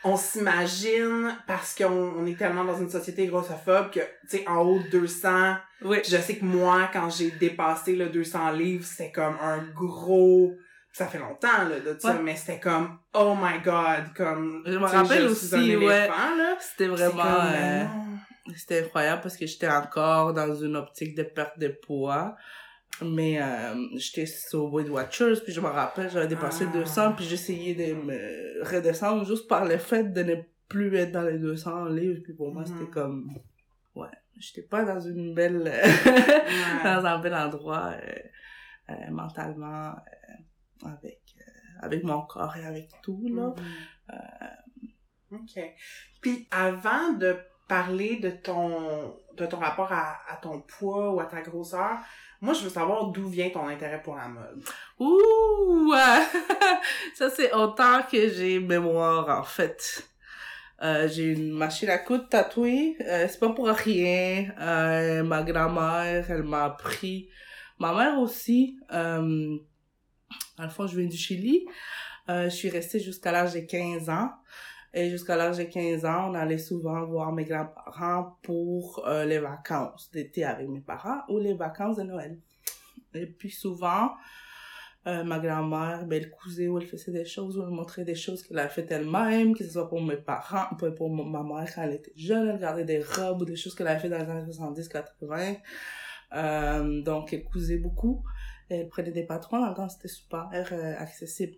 on 0.04 0.16
s'imagine 0.16 1.36
parce 1.46 1.74
qu'on 1.74 2.14
on 2.18 2.26
est 2.26 2.38
tellement 2.38 2.64
dans 2.64 2.78
une 2.78 2.88
société 2.90 3.26
grossophobe 3.26 3.90
que, 3.90 4.00
tu 4.00 4.38
sais, 4.38 4.48
en 4.48 4.58
haut 4.58 4.78
de 4.80 4.88
200, 4.88 5.56
Oui. 5.82 5.98
je 6.04 6.16
sais 6.16 6.36
que 6.36 6.44
moi, 6.44 6.88
quand 6.92 7.10
j'ai 7.10 7.30
dépassé 7.32 7.96
le 7.96 8.08
200 8.08 8.52
livres, 8.52 8.84
c'était 8.84 9.12
comme 9.12 9.36
un 9.42 9.58
gros... 9.74 10.54
Ça 10.92 11.06
fait 11.06 11.18
longtemps, 11.18 11.68
là, 11.68 11.78
de 11.78 11.96
ça, 12.00 12.14
Ouais. 12.14 12.22
mais 12.22 12.34
c'était 12.34 12.58
comme, 12.58 12.98
oh 13.14 13.36
my 13.40 13.60
god, 13.62 14.12
comme... 14.16 14.62
Je 14.66 14.76
me 14.76 14.86
rappelle 14.86 15.22
je 15.22 15.28
aussi, 15.28 15.76
ouais. 15.76 16.08
là. 16.08 16.56
C'était 16.58 16.88
vraiment... 16.88 17.22
euh. 17.24 17.84
C'était 18.56 18.82
incroyable 18.84 19.22
parce 19.22 19.36
que 19.36 19.46
j'étais 19.46 19.68
encore 19.68 20.32
dans 20.34 20.52
une 20.54 20.74
optique 20.76 21.14
de 21.14 21.22
perte 21.22 21.58
de 21.58 21.68
poids. 21.68 22.34
Mais 23.02 23.40
euh, 23.42 23.74
j'étais 23.96 24.26
sur 24.26 24.72
Weight 24.72 24.88
Watchers, 24.88 25.34
puis 25.44 25.52
je 25.52 25.60
me 25.60 25.66
rappelle, 25.68 26.10
j'avais 26.10 26.26
dépassé 26.28 26.64
Ah. 26.68 26.72
200, 26.72 27.12
puis 27.14 27.24
j'essayais 27.24 27.74
de 27.74 27.94
me 27.94 28.64
redescendre 28.64 29.24
juste 29.24 29.48
par 29.48 29.64
le 29.64 29.78
fait 29.78 30.04
de 30.12 30.22
ne 30.22 30.34
plus 30.68 30.94
être 30.96 31.12
dans 31.12 31.22
les 31.22 31.38
200 31.38 31.86
livres. 31.86 32.20
Puis 32.22 32.34
pour 32.34 32.52
moi, 32.52 32.62
Mhm. 32.62 32.66
c'était 32.78 32.90
comme... 32.90 33.32
Ouais, 33.94 34.08
j'étais 34.38 34.62
pas 34.68 34.84
dans 34.84 35.00
une 35.00 35.34
belle... 35.34 35.62
Ouais. 35.72 36.84
dans 36.84 37.04
un 37.06 37.18
bel 37.20 37.34
endroit 37.34 37.94
euh, 37.94 38.12
euh, 38.90 39.10
mentalement 39.10 39.94
avec, 40.84 41.20
avec 41.80 42.02
mon 42.04 42.22
corps 42.22 42.56
et 42.56 42.64
avec 42.66 42.88
tout, 43.02 43.26
là. 43.28 43.54
Mhm. 45.30 45.38
OK. 45.40 45.62
Puis 46.20 46.48
avant 46.50 47.12
de 47.12 47.36
parler 47.68 48.16
de 48.18 48.30
ton 48.30 49.14
de 49.36 49.46
ton 49.46 49.58
rapport 49.58 49.92
à, 49.92 50.18
à 50.28 50.36
ton 50.36 50.60
poids 50.60 51.14
ou 51.14 51.20
à 51.20 51.24
ta 51.26 51.40
grosseur, 51.40 51.98
moi 52.40 52.54
je 52.54 52.64
veux 52.64 52.70
savoir 52.70 53.08
d'où 53.08 53.28
vient 53.28 53.50
ton 53.50 53.66
intérêt 53.68 54.00
pour 54.02 54.16
la 54.16 54.28
mode. 54.28 54.62
Ouh! 54.98 55.94
ça, 57.14 57.30
c'est 57.30 57.52
autant 57.52 58.02
que 58.10 58.28
j'ai 58.28 58.60
mémoire, 58.60 59.40
en 59.40 59.42
fait. 59.42 60.06
Euh, 60.82 61.08
j'ai 61.08 61.32
une 61.32 61.52
machine 61.52 61.90
à 61.90 61.98
coudre 61.98 62.28
tatouée. 62.28 62.96
Euh, 63.02 63.26
c'est 63.28 63.38
pas 63.38 63.50
pour 63.50 63.68
rien. 63.68 64.52
Euh, 64.58 65.22
ma 65.22 65.42
grand-mère, 65.42 66.30
elle 66.30 66.42
m'a 66.42 66.64
appris. 66.64 67.28
Ma 67.78 67.94
mère 67.94 68.18
aussi. 68.18 68.78
Euh, 68.92 69.56
le 70.58 70.68
fond, 70.68 70.86
je 70.86 70.98
viens 70.98 71.08
du 71.08 71.16
Chili. 71.16 71.66
Je 72.28 72.48
suis 72.48 72.70
restée 72.70 73.00
jusqu'à 73.00 73.32
l'âge 73.32 73.54
de 73.54 73.60
15 73.60 74.08
ans. 74.08 74.30
Et 74.92 75.08
jusqu'à 75.10 75.36
l'âge 75.36 75.58
de 75.58 75.64
15 75.64 76.04
ans, 76.04 76.30
on 76.30 76.34
allait 76.34 76.58
souvent 76.58 77.04
voir 77.06 77.32
mes 77.32 77.44
grands-parents 77.44 78.36
pour 78.42 79.04
euh, 79.06 79.24
les 79.24 79.38
vacances 79.38 80.10
d'été 80.10 80.44
avec 80.44 80.68
mes 80.68 80.80
parents 80.80 81.22
ou 81.28 81.38
les 81.38 81.54
vacances 81.54 81.96
de 81.96 82.02
Noël. 82.02 82.38
Et 83.14 83.26
puis 83.26 83.50
souvent, 83.50 84.10
Euh, 85.06 85.24
ma 85.24 85.38
grand-mère, 85.38 86.06
elle 86.10 86.30
cousait 86.30 86.68
ou 86.68 86.78
elle 86.78 86.86
faisait 86.86 87.10
des 87.10 87.24
choses, 87.24 87.56
ou 87.56 87.62
elle 87.62 87.70
montrait 87.70 88.04
des 88.04 88.14
choses 88.14 88.42
qu'elle 88.42 88.58
a 88.58 88.68
fait 88.68 88.90
elle-même, 88.90 89.56
que 89.56 89.64
ce 89.64 89.70
soit 89.70 89.88
pour 89.88 90.02
mes 90.02 90.18
parents, 90.18 90.74
pour, 90.76 90.94
pour 90.94 91.10
ma 91.10 91.42
mère 91.42 91.74
quand 91.74 91.82
elle 91.82 91.94
était 91.94 92.12
jeune, 92.16 92.48
elle 92.48 92.56
regardait 92.56 92.84
des 92.84 93.02
robes 93.02 93.40
ou 93.40 93.44
des 93.46 93.56
choses 93.56 93.74
qu'elle 93.74 93.86
avait 93.86 93.98
fait 94.00 94.10
dans 94.10 94.18
les 94.18 94.28
années 94.28 94.52
70-80. 94.52 95.56
Euh, 96.34 97.02
donc, 97.02 97.32
elle 97.32 97.44
cousait 97.44 97.78
beaucoup. 97.78 98.22
Elle 98.68 98.88
prenait 98.88 99.10
des 99.10 99.24
patrons, 99.24 99.72
temps, 99.74 99.88
c'était 99.88 100.08
super 100.08 100.68
euh, 100.72 100.94
accessible. 100.98 101.54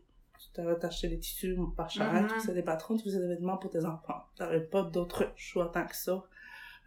Tu 0.55 0.61
avais 0.61 0.85
acheté 0.85 1.09
des 1.09 1.19
tissus 1.19 1.57
pas 1.77 1.89
cher, 1.89 2.13
Mhm. 2.13 2.29
tu 2.29 2.35
faisais 2.35 2.55
des 2.55 2.63
patrons, 2.63 2.97
tu 2.97 3.05
faisais 3.05 3.21
des 3.21 3.29
vêtements 3.29 3.57
pour 3.57 3.71
tes 3.71 3.85
enfants. 3.85 4.23
Tu 4.37 4.43
n'avais 4.43 4.61
pas 4.61 4.83
d'autre 4.83 5.33
choix 5.37 5.71
tant 5.73 5.87
que 5.87 5.97
ça 5.97 6.23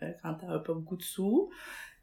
euh, 0.03 0.11
quand 0.21 0.33
tu 0.35 0.45
n'avais 0.45 0.63
pas 0.63 0.73
beaucoup 0.73 0.97
de 0.97 1.01
sous. 1.03 1.49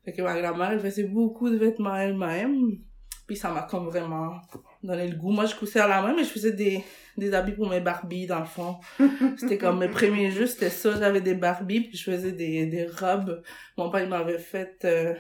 Fait 0.04 0.12
que 0.12 0.22
ma 0.22 0.40
grand-mère, 0.40 0.72
elle 0.72 0.80
faisait 0.80 1.04
beaucoup 1.04 1.48
de 1.50 1.56
vêtements 1.56 1.94
elle-même. 1.94 2.78
Puis 3.26 3.36
ça 3.36 3.50
m'a 3.52 3.62
comme 3.62 3.86
vraiment 3.86 4.40
donné 4.82 5.06
le 5.08 5.16
goût. 5.16 5.30
Moi, 5.30 5.46
je 5.46 5.54
coussais 5.54 5.78
à 5.78 5.86
la 5.86 6.02
main, 6.02 6.12
mais 6.14 6.24
je 6.24 6.30
faisais 6.30 6.52
des, 6.52 6.82
des 7.16 7.32
habits 7.32 7.52
pour 7.52 7.68
mes 7.70 7.80
Barbies, 7.80 8.26
dans 8.26 8.40
le 8.40 8.44
fond. 8.46 8.78
C'était 9.38 9.58
comme 9.58 9.78
mes 9.78 9.88
premiers 9.88 10.32
jeux, 10.32 10.46
c'était 10.46 10.70
ça. 10.70 10.98
J'avais 10.98 11.20
des 11.20 11.34
Barbies, 11.34 11.82
puis 11.82 11.96
je 11.96 12.10
faisais 12.10 12.32
des, 12.32 12.66
des 12.66 12.84
robes. 12.88 13.40
Mon 13.78 13.90
père, 13.90 14.02
il 14.02 14.08
m'avait 14.08 14.38
fait 14.40 14.76
euh, 14.84 15.14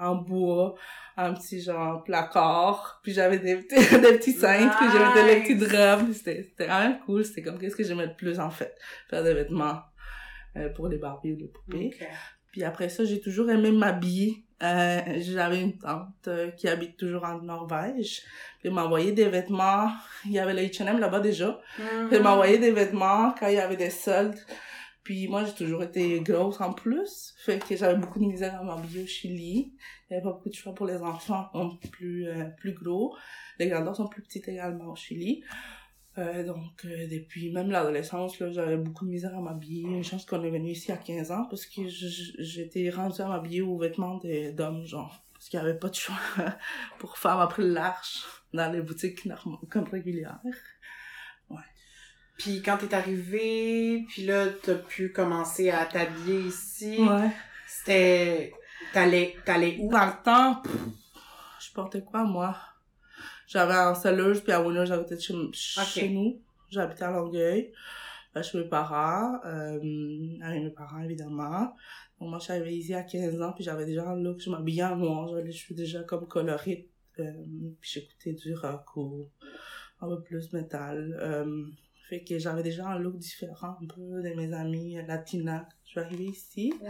en 0.00 0.14
bois, 0.16 0.74
un 1.16 1.34
petit 1.34 1.60
genre 1.60 2.02
placard. 2.04 3.00
Puis 3.02 3.12
j'avais 3.12 3.38
des, 3.38 3.56
petits- 3.56 3.76
des 4.00 4.18
petits 4.18 4.32
cintres, 4.32 4.76
puis 4.78 4.86
j'avais 4.92 5.22
des 5.34 5.40
Nice. 5.40 5.48
petites 5.58 5.72
robes. 5.76 6.12
C'était 6.12 6.42
c'était 6.42 6.66
quand 6.66 6.80
même 6.80 6.98
cool. 7.06 7.24
C'était 7.24 7.42
comme, 7.42 7.58
qu'est-ce 7.58 7.76
que 7.76 7.84
j'aimais 7.84 8.06
le 8.06 8.14
plus, 8.14 8.38
en 8.40 8.50
fait? 8.50 8.74
Faire 9.10 9.22
des 9.24 9.34
vêtements 9.34 9.80
euh, 10.56 10.68
pour 10.70 10.88
les 10.88 10.98
Barbies 10.98 11.32
ou 11.32 11.36
les 11.36 11.48
poupées. 11.48 11.90
Ok. 12.00 12.08
Puis 12.52 12.64
après 12.64 12.88
ça, 12.88 13.04
j'ai 13.04 13.20
toujours 13.20 13.50
aimé 13.50 13.70
m'habiller. 13.70 14.44
Euh, 14.62 15.00
j'avais 15.18 15.60
une 15.60 15.78
tante 15.78 16.08
euh, 16.26 16.50
qui 16.52 16.66
habite 16.66 16.96
toujours 16.96 17.24
en 17.24 17.40
Norvège. 17.42 18.22
Puis 18.58 18.68
elle 18.68 18.72
m'envoyait 18.72 19.12
des 19.12 19.28
vêtements. 19.28 19.90
Il 20.24 20.32
y 20.32 20.38
avait 20.40 20.54
le 20.54 20.62
H&M 20.62 20.98
là-bas 20.98 21.20
déjà. 21.20 21.60
Puis 21.76 21.84
elle 22.10 22.18
Mhm. 22.18 22.22
m'envoyait 22.24 22.58
des 22.58 22.72
vêtements 22.72 23.32
quand 23.38 23.46
il 23.48 23.54
y 23.54 23.60
avait 23.60 23.76
des 23.76 23.90
soldes. 23.90 24.38
Puis 25.08 25.26
moi, 25.26 25.42
j'ai 25.42 25.54
toujours 25.54 25.82
été 25.82 26.20
grosse 26.20 26.60
en 26.60 26.74
plus. 26.74 27.32
Fait 27.38 27.58
que 27.58 27.74
j'avais 27.74 27.98
beaucoup 27.98 28.18
de 28.18 28.26
misère 28.26 28.60
à 28.60 28.62
m'habiller 28.62 29.04
au 29.04 29.06
Chili. 29.06 29.72
Il 29.72 30.12
n'y 30.12 30.16
avait 30.18 30.22
pas 30.22 30.32
beaucoup 30.32 30.50
de 30.50 30.54
choix 30.54 30.74
pour 30.74 30.84
les 30.84 30.98
enfants 30.98 31.48
plus, 31.92 32.28
euh, 32.28 32.44
plus 32.58 32.74
gros. 32.74 33.16
Les 33.58 33.68
grandeurs 33.68 33.96
sont 33.96 34.06
plus 34.06 34.20
petites 34.20 34.46
également 34.48 34.92
au 34.92 34.96
Chili. 34.96 35.42
Euh, 36.18 36.44
donc, 36.44 36.84
euh, 36.84 37.08
depuis 37.10 37.50
même 37.50 37.70
l'adolescence, 37.70 38.36
j'avais 38.50 38.76
beaucoup 38.76 39.06
de 39.06 39.10
misère 39.10 39.34
à 39.34 39.40
m'habiller. 39.40 39.84
Une 39.84 40.04
chance 40.04 40.26
qu'on 40.26 40.44
est 40.44 40.50
venu 40.50 40.72
ici 40.72 40.92
à 40.92 40.98
15 40.98 41.30
ans 41.30 41.46
parce 41.48 41.64
que 41.64 41.88
j'étais 41.88 42.90
rendue 42.90 43.22
à 43.22 43.28
m'habiller 43.28 43.62
aux 43.62 43.78
vêtements 43.78 44.20
d'hommes, 44.52 44.84
genre. 44.84 45.24
Parce 45.32 45.48
qu'il 45.48 45.58
n'y 45.58 45.64
avait 45.64 45.78
pas 45.78 45.88
de 45.88 45.94
choix 45.94 46.18
pour 46.98 47.16
femmes 47.16 47.40
après 47.40 47.62
large 47.62 48.26
dans 48.52 48.70
les 48.70 48.82
boutiques 48.82 49.26
comme 49.70 49.84
régulières. 49.84 50.40
Puis 52.38 52.62
quand 52.62 52.76
t'es 52.78 52.94
arrivé, 52.94 54.04
puis 54.08 54.24
là, 54.24 54.46
t'as 54.62 54.76
pu 54.76 55.10
commencer 55.10 55.70
à 55.70 55.84
t'habiller 55.84 56.40
ici. 56.40 56.96
Ouais. 57.00 57.30
C'était... 57.66 58.52
T'allais, 58.92 59.36
t'allais 59.44 59.76
où? 59.80 59.90
Dans 59.90 60.06
le 60.06 60.22
temps, 60.24 60.62
pff, 60.62 60.72
je 61.60 61.72
portais 61.72 62.00
quoi, 62.00 62.22
moi? 62.24 62.56
J'avais 63.46 63.74
en 63.74 63.94
Selleuse, 63.94 64.40
puis 64.40 64.52
à 64.52 64.62
Winner, 64.62 64.86
j'habitais 64.86 65.18
chez, 65.18 65.34
chez 65.52 66.08
nous. 66.10 66.40
J'habitais 66.70 67.04
à 67.04 67.10
Longueuil, 67.10 67.72
euh, 68.36 68.42
chez 68.42 68.58
mes 68.58 68.68
parents, 68.68 69.40
euh, 69.44 70.38
avec 70.42 70.62
mes 70.62 70.70
parents, 70.70 71.00
évidemment. 71.02 71.74
Donc, 72.20 72.30
moi, 72.30 72.38
je 72.38 72.44
suis 72.44 72.52
arrivée 72.52 72.76
ici 72.76 72.94
à 72.94 73.02
15 73.02 73.42
ans, 73.42 73.52
puis 73.52 73.64
j'avais 73.64 73.84
déjà 73.84 74.08
un 74.08 74.16
look, 74.16 74.40
je 74.40 74.50
m'habillais 74.50 74.84
en 74.84 74.96
noir, 74.96 75.34
les 75.34 75.52
cheveux 75.52 75.74
déjà 75.74 76.02
comme 76.04 76.28
colorés, 76.28 76.88
euh, 77.18 77.32
puis 77.80 77.90
j'écoutais 77.94 78.32
du 78.32 78.54
rock 78.54 78.96
ou 78.96 79.28
un 80.00 80.08
peu 80.08 80.22
plus 80.22 80.52
métal. 80.52 81.18
Euh, 81.20 81.66
fait 82.08 82.24
que 82.24 82.38
j'avais 82.38 82.62
déjà 82.62 82.86
un 82.88 82.98
look 82.98 83.16
différent 83.18 83.76
un 83.82 83.86
peu 83.86 84.22
de 84.22 84.34
mes 84.34 84.52
amis 84.54 84.96
latinas. 85.06 85.66
Je 85.84 85.90
suis 85.90 86.00
arrivée 86.00 86.24
ici 86.24 86.72
Ouais. 86.80 86.88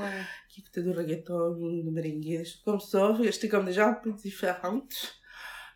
qui 0.48 0.60
écoutait 0.60 0.82
du 0.82 0.90
reggaeton 0.90 1.54
du 1.56 1.90
merengue, 1.90 2.20
des 2.20 2.44
choses 2.44 2.62
comme 2.64 2.80
ça. 2.80 3.16
J'étais 3.22 3.48
comme 3.48 3.64
déjà 3.66 3.88
un 3.88 3.94
peu 3.94 4.12
différente. 4.12 5.20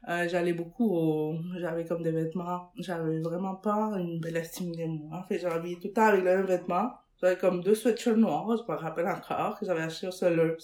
Euh, 0.08 0.28
j'allais 0.28 0.52
beaucoup 0.52 0.90
au... 0.96 1.37
J'avais 1.58 1.84
comme 1.84 2.02
des 2.02 2.11
vêtements... 2.11 2.72
J'avais 2.76 3.20
vraiment 3.20 3.54
pas 3.54 3.92
une 3.99 4.20
belle 4.20 4.37
estime 4.37 4.75
de 4.75 4.84
moi. 4.84 5.25
Fait 5.28 5.38
j'avais 5.38 5.75
tout 5.75 5.88
le 5.88 5.92
temps 5.92 6.06
avec 6.06 6.25
le 6.25 6.37
même 6.37 6.46
vêtement. 6.46 6.90
J'avais 7.20 7.37
comme 7.37 7.62
deux 7.62 7.75
sweatshirts 7.76 8.16
noirs, 8.16 8.56
je 8.56 8.72
me 8.72 8.76
rappelle 8.76 9.06
encore, 9.06 9.58
que 9.58 9.64
j'avais 9.66 9.82
acheté 9.82 10.08
au 10.08 10.11
Sellers. 10.11 10.56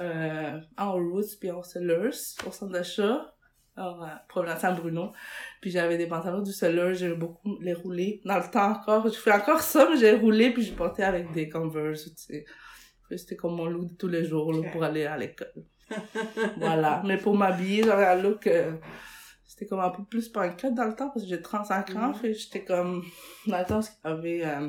Euh, 0.00 0.60
en 0.78 0.92
Roots 0.94 1.36
puis 1.38 1.50
en 1.52 1.62
Sellers, 1.62 2.10
au 2.46 2.50
centre 2.50 2.72
d'achat. 2.72 3.34
Euh, 3.80 4.06
provenance 4.28 4.62
à 4.64 4.72
Bruno. 4.72 5.12
Puis 5.60 5.70
j'avais 5.70 5.96
des 5.96 6.06
pantalons 6.06 6.42
du 6.42 6.52
Sellers, 6.52 6.94
j'aimais 6.94 7.16
beaucoup 7.16 7.58
les 7.60 7.72
rouler. 7.72 8.20
Dans 8.24 8.36
le 8.36 8.50
temps 8.50 8.72
encore, 8.72 9.08
je 9.08 9.18
fais 9.18 9.32
encore 9.32 9.60
ça, 9.60 9.88
mais 9.90 9.96
j'ai 9.96 10.12
roulé 10.12 10.52
puis 10.52 10.62
je 10.62 10.72
portais 10.72 11.02
avec 11.02 11.32
des 11.32 11.48
Converse, 11.48 12.04
tu 12.04 12.10
sais. 12.16 12.44
C'était 13.10 13.36
comme 13.36 13.56
mon 13.56 13.66
look 13.66 13.88
de 13.88 13.94
tous 13.94 14.06
les 14.06 14.24
jours 14.24 14.52
là, 14.52 14.70
pour 14.70 14.84
aller 14.84 15.04
à 15.04 15.16
l'école. 15.16 15.52
voilà. 16.58 17.02
Mais 17.04 17.16
pour 17.16 17.36
m'habiller, 17.36 17.82
j'avais 17.82 18.06
un 18.06 18.16
look... 18.16 18.46
euh, 18.46 18.76
c'était 19.44 19.66
comme 19.66 19.80
un 19.80 19.90
peu 19.90 20.04
plus 20.04 20.28
punkette 20.28 20.74
dans 20.74 20.84
le 20.84 20.94
temps 20.94 21.08
parce 21.08 21.22
que 21.22 21.28
j'ai 21.28 21.42
35 21.42 21.96
ans. 21.96 22.14
Fait 22.14 22.32
que 22.32 22.38
j'étais 22.38 22.64
comme... 22.64 23.02
Dans 23.46 23.58
le 23.58 23.64
temps, 23.64 23.74
parce 23.74 23.90
qu'il 23.90 24.10
y 24.10 24.12
avait... 24.12 24.46
Euh, 24.46 24.68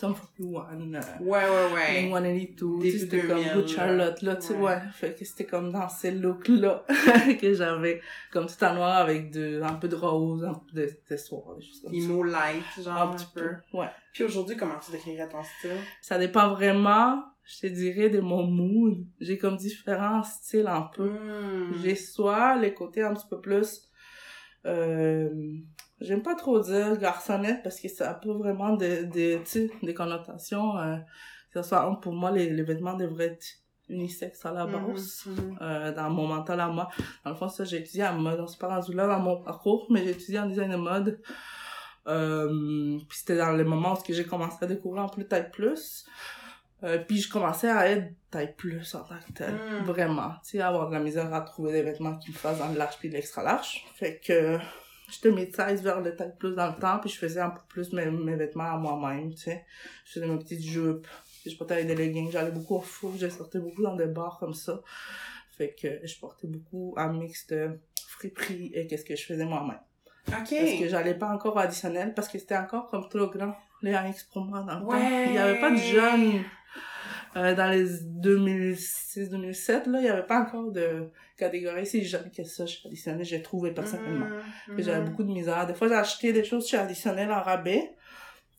Some 0.00 0.14
41, 0.36 0.94
euh, 0.94 1.00
Ouais, 1.20 1.38
ouais, 1.44 1.74
ouais. 1.74 2.00
Blink 2.02 2.14
182, 2.14 2.78
Début 2.78 2.82
tu 2.82 2.90
sais, 2.90 2.98
c'était 2.98 3.22
2000, 3.22 3.28
comme 3.28 3.54
Good 3.54 3.68
Charlotte, 3.68 4.22
là, 4.22 4.36
tu 4.36 4.46
sais, 4.46 4.54
ouais. 4.54 4.78
Fait 4.92 5.14
que 5.14 5.24
c'était 5.24 5.44
comme 5.44 5.72
dans 5.72 5.88
ces 5.88 6.10
looks-là 6.10 6.84
que 7.40 7.54
j'avais, 7.54 8.00
comme 8.32 8.46
tout 8.46 8.64
en 8.64 8.74
noir 8.74 8.96
avec 8.96 9.30
de, 9.30 9.62
un 9.62 9.74
peu 9.74 9.88
de 9.88 9.96
rose, 9.96 10.44
un 10.44 10.54
peu 10.54 10.80
de, 10.80 10.90
des 11.08 11.16
choses 11.16 11.80
comme. 11.82 11.94
Emo 11.94 12.22
light, 12.22 12.64
genre, 12.82 12.96
Un 12.96 13.10
un, 13.10 13.14
petit 13.14 13.26
peu. 13.34 13.40
peu, 13.70 13.78
ouais. 13.78 13.88
Puis 14.12 14.24
aujourd'hui, 14.24 14.56
comment 14.56 14.78
tu 14.84 14.92
décrirais 14.92 15.28
ton 15.28 15.42
style? 15.42 15.78
Ça 16.00 16.18
dépend 16.18 16.54
vraiment, 16.54 17.22
je 17.44 17.60
te 17.60 17.66
dirais, 17.66 18.10
de 18.10 18.20
mon 18.20 18.44
mood. 18.44 19.04
J'ai 19.20 19.38
comme 19.38 19.56
différents 19.56 20.22
styles 20.22 20.66
un 20.68 20.82
peu. 20.94 21.08
Hmm. 21.08 21.72
J'ai 21.82 21.94
soit 21.94 22.56
les 22.56 22.74
côtés 22.74 23.02
un 23.02 23.14
petit 23.14 23.26
peu 23.28 23.40
plus, 23.40 23.88
euh, 24.66 25.28
j'aime 26.04 26.22
pas 26.22 26.34
trop 26.34 26.60
dire 26.60 26.96
garçonnette 26.98 27.62
parce 27.62 27.80
que 27.80 27.88
ça 27.88 28.14
peut 28.14 28.32
vraiment 28.32 28.74
des, 28.74 29.40
tu 29.44 29.70
connotations, 29.94 30.78
euh, 30.78 30.96
que 31.52 31.62
ce 31.62 31.68
soit, 31.68 31.98
pour 32.00 32.12
moi, 32.12 32.30
les, 32.30 32.50
les 32.50 32.62
vêtements 32.62 32.94
devraient 32.94 33.26
être 33.26 33.46
unisexe 33.88 34.44
à 34.46 34.52
la 34.52 34.66
base. 34.66 35.24
Mhm, 35.26 35.34
mhm. 35.34 35.58
euh, 35.60 35.92
dans 35.92 36.10
mon 36.10 36.26
mental 36.26 36.60
à 36.60 36.68
moi. 36.68 36.88
Dans 37.24 37.30
le 37.30 37.36
fond, 37.36 37.48
ça, 37.48 37.64
j'ai 37.64 37.78
étudié 37.78 38.04
en 38.04 38.14
mode. 38.14 38.40
On 38.40 38.58
pas 38.58 38.68
rendu 38.68 38.94
là 38.94 39.06
dans 39.06 39.20
mon 39.20 39.42
parcours, 39.42 39.86
mais 39.90 40.04
j'ai 40.04 40.10
étudié 40.10 40.38
en 40.38 40.46
design 40.46 40.70
de 40.70 40.76
mode. 40.76 41.20
Euh, 42.06 42.98
puis 43.08 43.18
c'était 43.18 43.36
dans 43.36 43.52
les 43.52 43.64
moments 43.64 43.94
où 43.94 44.12
j'ai 44.12 44.24
commencé 44.24 44.62
à 44.62 44.66
découvrir 44.66 45.04
un 45.04 45.08
peu 45.08 45.24
taille 45.24 45.50
plus. 45.50 46.06
Euh, 46.82 46.98
puis 46.98 47.18
je 47.18 47.30
commençais 47.30 47.70
à 47.70 47.88
être 47.90 48.12
taille 48.30 48.54
plus 48.56 48.94
en 48.94 49.04
tant 49.04 49.14
que 49.26 49.32
tel. 49.32 49.54
Mm. 49.54 49.84
Vraiment. 49.84 50.32
Tu 50.42 50.50
sais, 50.50 50.60
avoir 50.60 50.88
de 50.88 50.94
la 50.94 51.00
misère 51.00 51.32
à 51.32 51.40
trouver 51.40 51.72
des 51.72 51.82
vêtements 51.82 52.18
qui 52.18 52.30
me 52.30 52.36
fassent 52.36 52.58
dans 52.58 52.68
le 52.68 52.76
large 52.76 52.96
puis 52.98 53.08
de 53.08 53.14
l'extra 53.14 53.42
large. 53.42 53.84
Fait 53.94 54.20
que 54.20 54.58
j'étais 55.10 55.30
mid-size 55.30 55.82
vers 55.82 56.00
le 56.00 56.14
taille 56.14 56.34
plus 56.38 56.54
dans 56.54 56.68
le 56.68 56.74
temps, 56.74 56.98
puis 56.98 57.10
je 57.10 57.18
faisais 57.18 57.40
un 57.40 57.50
peu 57.50 57.60
plus 57.68 57.92
mes, 57.92 58.06
mes 58.06 58.36
vêtements 58.36 58.74
à 58.74 58.76
moi-même, 58.76 59.34
tu 59.34 59.42
sais. 59.42 59.64
Je 60.04 60.12
faisais 60.12 60.26
mes 60.26 60.38
petites 60.38 60.62
jupes, 60.62 61.06
puis 61.42 61.50
je 61.50 61.56
portais 61.56 61.74
avec 61.74 61.86
des 61.86 61.94
leggings, 61.94 62.30
j'allais 62.30 62.50
beaucoup 62.50 62.76
au 62.76 62.80
four, 62.80 63.14
je 63.18 63.28
sortais 63.28 63.58
beaucoup 63.58 63.82
dans 63.82 63.96
des 63.96 64.06
bars 64.06 64.38
comme 64.38 64.54
ça. 64.54 64.80
Fait 65.56 65.74
que 65.80 66.06
je 66.06 66.18
portais 66.18 66.48
beaucoup 66.48 66.94
un 66.96 67.12
mix 67.12 67.46
de 67.46 67.78
friperie 68.08 68.72
et 68.74 68.86
qu'est-ce 68.86 69.04
que 69.04 69.14
je 69.14 69.24
faisais 69.24 69.44
moi-même. 69.44 69.78
OK. 70.28 70.34
Parce 70.34 70.50
que 70.50 70.88
j'allais 70.88 71.14
pas 71.14 71.28
encore 71.28 71.56
au 71.56 71.58
additionnel, 71.58 72.14
parce 72.14 72.28
que 72.28 72.38
c'était 72.38 72.56
encore 72.56 72.88
comme 72.88 73.08
trop 73.08 73.26
grand, 73.26 73.54
les 73.82 73.94
AX 73.94 74.24
pour 74.24 74.44
moi 74.44 74.60
dans 74.62 74.80
le 74.80 74.86
temps. 74.86 74.92
Ouais. 74.92 75.26
Il 75.28 75.34
y 75.34 75.38
avait 75.38 75.60
pas 75.60 75.70
de 75.70 75.76
jeunes 75.76 76.44
euh, 77.36 77.54
dans 77.54 77.70
les 77.70 77.84
2006-2007, 78.20 79.90
là, 79.90 79.98
il 80.00 80.04
y 80.04 80.08
avait 80.08 80.26
pas 80.26 80.40
encore 80.40 80.70
de 80.70 81.08
catégorie 81.36 81.86
si 81.86 82.04
jeune 82.04 82.30
que 82.36 82.44
ça 82.44 82.66
chez 82.66 82.86
additionnel, 82.86 83.24
j'ai 83.24 83.42
trouvé 83.42 83.72
personnellement. 83.72 84.26
Puis 84.74 84.84
j'avais 84.84 85.00
mhm. 85.00 85.10
beaucoup 85.10 85.24
de 85.24 85.32
misère. 85.32 85.66
Des 85.66 85.74
fois, 85.74 85.88
j'ai 85.88 85.94
acheté 85.94 86.32
des 86.32 86.44
choses 86.44 86.72
additionnel 86.74 87.30
en 87.32 87.42
rabais, 87.42 87.90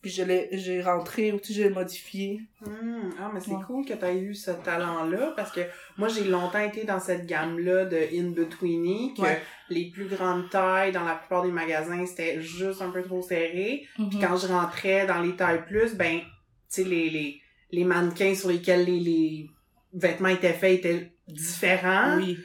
puis 0.01 0.11
je 0.11 0.23
l'ai, 0.23 0.49
j'ai 0.51 0.81
rentré 0.81 1.31
ou 1.31 1.39
j'ai 1.41 1.69
modifié. 1.69 2.41
Hmm, 2.61 3.09
Ah, 3.19 3.31
mais 3.33 3.39
c'est 3.39 3.51
Ouais. 3.51 3.63
cool 3.65 3.85
que 3.85 3.93
tu 3.93 4.05
aies 4.05 4.19
eu 4.19 4.35
ce 4.35 4.51
talent-là 4.51 5.33
parce 5.35 5.51
que 5.51 5.61
moi, 5.97 6.09
j'ai 6.09 6.25
longtemps 6.25 6.59
été 6.59 6.83
dans 6.83 6.99
cette 6.99 7.25
gamme-là 7.25 7.85
de 7.85 7.97
in-betweeny, 8.13 9.13
que 9.15 9.21
Ouais. 9.21 9.41
les 9.69 9.89
plus 9.89 10.05
grandes 10.05 10.49
tailles 10.49 10.91
dans 10.91 11.03
la 11.05 11.15
plupart 11.15 11.43
des 11.43 11.51
magasins, 11.51 12.05
c'était 12.05 12.39
juste 12.41 12.81
un 12.81 12.89
peu 12.91 13.01
trop 13.03 13.21
serré. 13.21 13.87
Puis 13.95 14.05
Mhm. 14.17 14.21
quand 14.21 14.37
je 14.37 14.47
rentrais 14.47 15.07
dans 15.07 15.21
les 15.21 15.35
tailles 15.35 15.65
plus, 15.65 15.95
ben, 15.95 16.19
tu 16.19 16.25
sais, 16.67 16.83
les, 16.83 17.09
les, 17.09 17.41
les 17.71 17.83
mannequins 17.83 18.35
sur 18.35 18.49
lesquels 18.49 18.85
les, 18.85 18.99
les 18.99 19.49
vêtements 19.93 20.29
étaient 20.29 20.53
faits 20.53 20.79
étaient 20.79 21.13
différents. 21.27 22.17
Oui. 22.17 22.37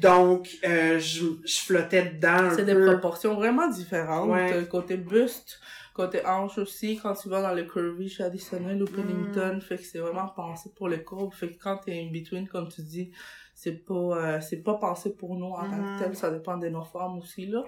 Donc, 0.00 0.48
euh, 0.64 0.98
je, 0.98 1.24
je 1.44 1.56
flottais 1.58 2.06
dedans 2.12 2.50
C'est 2.56 2.64
des 2.64 2.74
peu. 2.74 2.86
proportions 2.86 3.34
vraiment 3.34 3.68
différentes. 3.68 4.30
Ouais. 4.30 4.52
Euh, 4.52 4.64
Côté 4.64 4.96
buste, 4.96 5.60
Côté 5.92 6.24
hanche 6.26 6.58
aussi, 6.58 6.98
quand 7.00 7.14
tu 7.14 7.28
vas 7.28 7.42
dans 7.42 7.52
le 7.54 7.64
curvy 7.64 8.08
chez 8.08 8.24
Additionnel 8.24 8.82
ou 8.82 8.86
Mm. 8.86 8.94
Pennington, 8.96 9.60
fait 9.60 9.76
que 9.76 9.84
c'est 9.84 9.98
vraiment 9.98 10.26
pensé 10.28 10.70
pour 10.74 10.88
les 10.88 11.02
courbes. 11.04 11.32
Fait 11.34 11.50
que 11.52 11.62
quand 11.62 11.76
t'es 11.84 11.92
in 12.00 12.10
between, 12.12 12.48
comme 12.48 12.68
tu 12.68 12.82
dis, 12.82 13.12
c'est 13.54 13.84
pas, 13.84 13.94
euh, 13.94 14.40
c'est 14.40 14.62
pas 14.62 14.74
pensé 14.74 15.14
pour 15.14 15.36
nous 15.36 15.46
en 15.52 15.62
tant 15.70 15.76
que 15.98 16.02
tel, 16.02 16.16
ça 16.16 16.30
dépend 16.30 16.56
de 16.56 16.68
nos 16.68 16.82
formes 16.82 17.18
aussi, 17.18 17.46
là. 17.46 17.62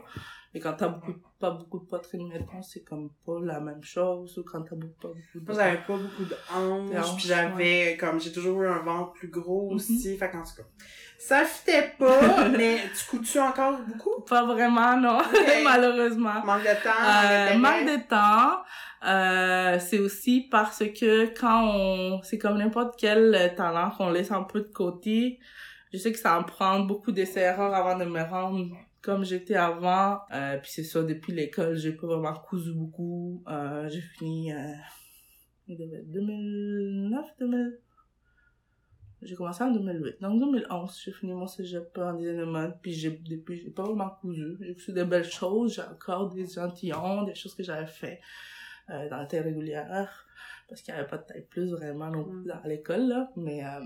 Et 0.56 0.60
quand 0.60 0.72
t'as 0.72 0.88
beaucoup, 0.88 1.12
pas 1.38 1.50
beaucoup 1.50 1.78
de 1.80 1.84
poitrine, 1.84 2.28
mettons, 2.28 2.62
c'est 2.62 2.82
comme 2.82 3.10
pas 3.26 3.38
la 3.42 3.60
même 3.60 3.82
chose, 3.84 4.38
ou 4.38 4.42
quand 4.42 4.62
t'as 4.62 4.74
beaucoup, 4.74 4.94
pas 5.02 5.08
beaucoup 5.08 5.38
de... 5.40 5.44
Moi, 5.44 5.54
j'avais 5.54 5.76
pas 5.86 5.96
beaucoup 5.98 6.24
de 6.24 6.36
hanches, 6.50 7.16
puis 7.16 7.26
j'avais, 7.28 7.96
comme, 8.00 8.18
j'ai 8.18 8.32
toujours 8.32 8.62
eu 8.62 8.66
un 8.66 8.78
ventre 8.78 9.12
plus 9.12 9.28
gros 9.28 9.68
Mhm. 9.68 9.76
aussi, 9.76 10.16
fait 10.16 10.30
qu'en 10.30 10.42
tout 10.44 10.56
cas, 10.56 10.62
ça 11.18 11.44
fitait 11.44 11.92
pas, 11.98 12.48
mais 12.48 12.78
tu 12.96 13.04
couds-tu 13.10 13.38
encore 13.38 13.78
beaucoup? 13.82 14.22
Pas 14.22 14.46
vraiment, 14.46 14.96
non, 14.96 15.18
malheureusement. 15.64 16.42
Manque 16.42 16.62
de 16.62 16.82
temps, 16.82 17.04
Euh, 17.04 17.58
manque 17.58 17.84
de 17.84 18.08
temps, 18.08 18.62
euh, 19.06 19.78
c'est 19.78 19.98
aussi 19.98 20.48
parce 20.50 20.78
que 20.78 21.26
quand 21.38 21.64
on, 21.74 22.22
c'est 22.22 22.38
comme 22.38 22.56
n'importe 22.56 22.94
quel 22.96 23.52
talent 23.58 23.90
qu'on 23.90 24.08
laisse 24.08 24.30
un 24.32 24.44
peu 24.44 24.60
de 24.60 24.72
côté. 24.72 25.38
Je 25.92 25.98
sais 25.98 26.12
que 26.12 26.18
ça 26.18 26.38
en 26.38 26.44
prend 26.44 26.80
beaucoup 26.80 27.12
d'essais-erreurs 27.12 27.74
avant 27.74 27.96
de 27.98 28.04
me 28.06 28.22
rendre 28.22 28.74
comme 29.06 29.24
j'étais 29.24 29.54
avant. 29.54 30.18
Euh, 30.32 30.58
puis 30.58 30.72
c'est 30.72 30.82
ça, 30.82 31.00
depuis 31.04 31.32
l'école, 31.32 31.76
j'ai 31.76 31.92
pas 31.92 32.08
vraiment 32.08 32.34
cousu 32.34 32.72
beaucoup. 32.72 33.44
Euh, 33.48 33.88
j'ai 33.88 34.00
fini, 34.00 34.52
euh, 34.52 34.72
il 35.68 35.78
devait 35.78 35.98
être 35.98 36.10
2009, 36.10 37.24
2000. 37.38 37.78
J'ai 39.22 39.36
commencé 39.36 39.62
en 39.62 39.70
2008. 39.70 40.20
Donc 40.20 40.40
2011, 40.40 41.00
j'ai 41.04 41.12
fini 41.12 41.32
mon 41.34 41.46
cégep 41.46 41.96
en 41.98 42.14
design 42.14 42.38
de 42.38 42.44
mode. 42.44 42.74
Puis 42.82 42.92
j'ai, 42.94 43.10
depuis, 43.12 43.60
j'ai 43.62 43.70
pas 43.70 43.84
vraiment 43.84 44.10
cousu. 44.10 44.56
J'ai 44.60 44.74
cousu 44.74 44.92
des 44.92 45.04
belles 45.04 45.24
choses. 45.24 45.76
J'ai 45.76 45.82
encore 45.82 46.28
des 46.30 46.42
échantillons, 46.42 47.22
des 47.22 47.34
choses 47.36 47.54
que 47.54 47.62
j'avais 47.62 47.86
fait 47.86 48.20
euh, 48.90 49.08
dans 49.08 49.18
la 49.18 49.26
taille 49.26 49.40
régulière. 49.40 50.26
Parce 50.68 50.82
qu'il 50.82 50.92
y 50.92 50.96
avait 50.96 51.06
pas 51.06 51.18
de 51.18 51.24
taille 51.24 51.46
plus 51.48 51.70
vraiment 51.70 52.10
non 52.10 52.24
plus 52.24 52.40
Mm. 52.40 52.46
dans 52.48 52.62
l'école, 52.64 53.06
là. 53.06 53.30
Mais 53.36 53.64
euh, 53.64 53.80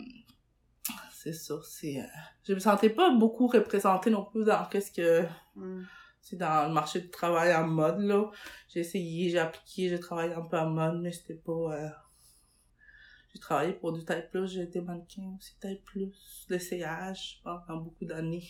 c'est 1.23 1.35
ça, 1.35 1.55
c'est... 1.63 2.01
euh, 2.01 2.05
je 2.45 2.55
me 2.55 2.59
sentais 2.59 2.89
pas 2.89 3.11
beaucoup 3.11 3.47
représentée 3.47 4.09
non 4.09 4.25
plus 4.25 4.45
dans 4.45 4.65
qu'est-ce 4.71 4.91
que... 4.91 5.23
Mm. 5.55 5.83
C'est 6.23 6.37
dans 6.37 6.69
le 6.69 6.73
marché 6.75 7.01
du 7.01 7.11
travail 7.11 7.55
en 7.55 7.67
mode, 7.67 8.01
là. 8.01 8.31
J'ai 8.69 8.81
essayé, 8.81 9.31
j'ai 9.31 9.39
appliqué, 9.39 9.89
j'ai 9.89 9.99
travaillé 10.01 10.33
un 10.35 10.43
peu 10.43 10.59
en 10.59 10.71
mode, 10.71 11.01
mais 11.01 11.13
c'était 11.13 11.35
pas... 11.35 11.53
euh, 11.53 11.89
J'ai 13.35 13.41
travaillé 13.41 13.73
pour 13.75 13.93
du 13.93 14.05
taille 14.05 14.29
plus, 14.31 14.49
j'ai 14.49 14.63
été 14.63 14.81
mannequin 14.81 15.35
aussi 15.39 15.59
taille 15.59 15.83
plus, 15.85 16.47
l'essayage 16.49 17.41
pendant 17.45 17.81
beaucoup 17.83 18.05
d'années. 18.07 18.49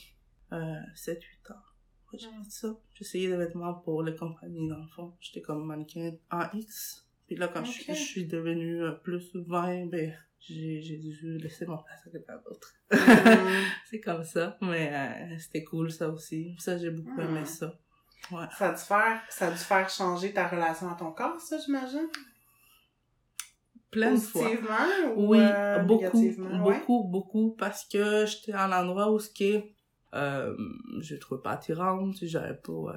Euh, 0.52 0.80
7-8 0.96 1.52
ans. 1.52 1.54
Ouais, 2.12 2.18
j'ai 2.18 2.26
fait 2.26 2.50
ça. 2.50 2.68
J'essayais 2.94 3.28
des 3.28 3.36
vêtements 3.36 3.74
pour 3.74 4.02
les 4.02 4.14
compagnies, 4.16 4.68
dans 4.68 4.78
le 4.78 4.88
fond. 4.88 5.16
J'étais 5.20 5.40
comme 5.40 5.64
mannequin 5.64 6.12
en 6.30 6.46
X. 6.52 7.06
Puis 7.26 7.36
là, 7.36 7.46
quand 7.48 7.64
je, 7.64 7.82
je 7.86 7.92
suis 7.94 8.26
devenue 8.26 8.82
euh, 8.82 8.92
plus 8.92 9.30
20, 9.34 9.86
ben, 9.86 10.12
j'ai 10.40 10.96
dû 10.98 11.38
laisser 11.38 11.66
mon 11.66 11.78
place 11.78 12.00
à 12.06 12.10
quelqu'un 12.10 12.38
d'autre. 12.44 12.72
Mm. 12.90 13.64
C'est 13.90 14.00
comme 14.00 14.24
ça, 14.24 14.56
mais 14.60 14.90
euh, 14.92 15.38
c'était 15.38 15.64
cool 15.64 15.90
ça 15.90 16.08
aussi. 16.08 16.54
Ça, 16.58 16.76
j'ai 16.78 16.90
beaucoup 16.90 17.20
aimé 17.20 17.40
Hmm. 17.42 17.46
ça. 17.46 17.74
Ouais. 18.32 18.46
Ça 18.56 18.68
a 18.70 18.72
dû 18.74 18.80
faire, 18.82 19.22
ça 19.30 19.48
a 19.48 19.50
dû 19.50 19.56
faire 19.58 19.88
changer 19.88 20.32
ta 20.32 20.46
relation 20.48 20.90
à 20.90 20.94
ton 20.94 21.12
corps, 21.12 21.40
ça, 21.40 21.56
j'imagine? 21.64 22.08
Plein 23.90 24.12
de 24.14 24.18
fois. 24.20 24.42
Positivement 24.44 25.14
ou 25.16 25.30
Oui, 25.30 25.38
euh, 25.40 25.78
beaucoup? 25.80 26.18
Ouais? 26.22 26.58
beaucoup, 26.58 27.04
beaucoup, 27.08 27.50
parce 27.58 27.84
que 27.84 28.24
j'étais 28.26 28.52
à 28.52 28.64
un 28.66 28.72
endroit 28.72 29.10
où 29.10 29.18
ce 29.18 29.30
qui 29.30 29.44
est, 29.52 29.74
euh, 30.14 30.54
je 31.00 31.16
trouvais 31.16 31.40
pas 31.42 31.52
attirante, 31.52 32.14
j'avais 32.22 32.54
pas 32.54 32.92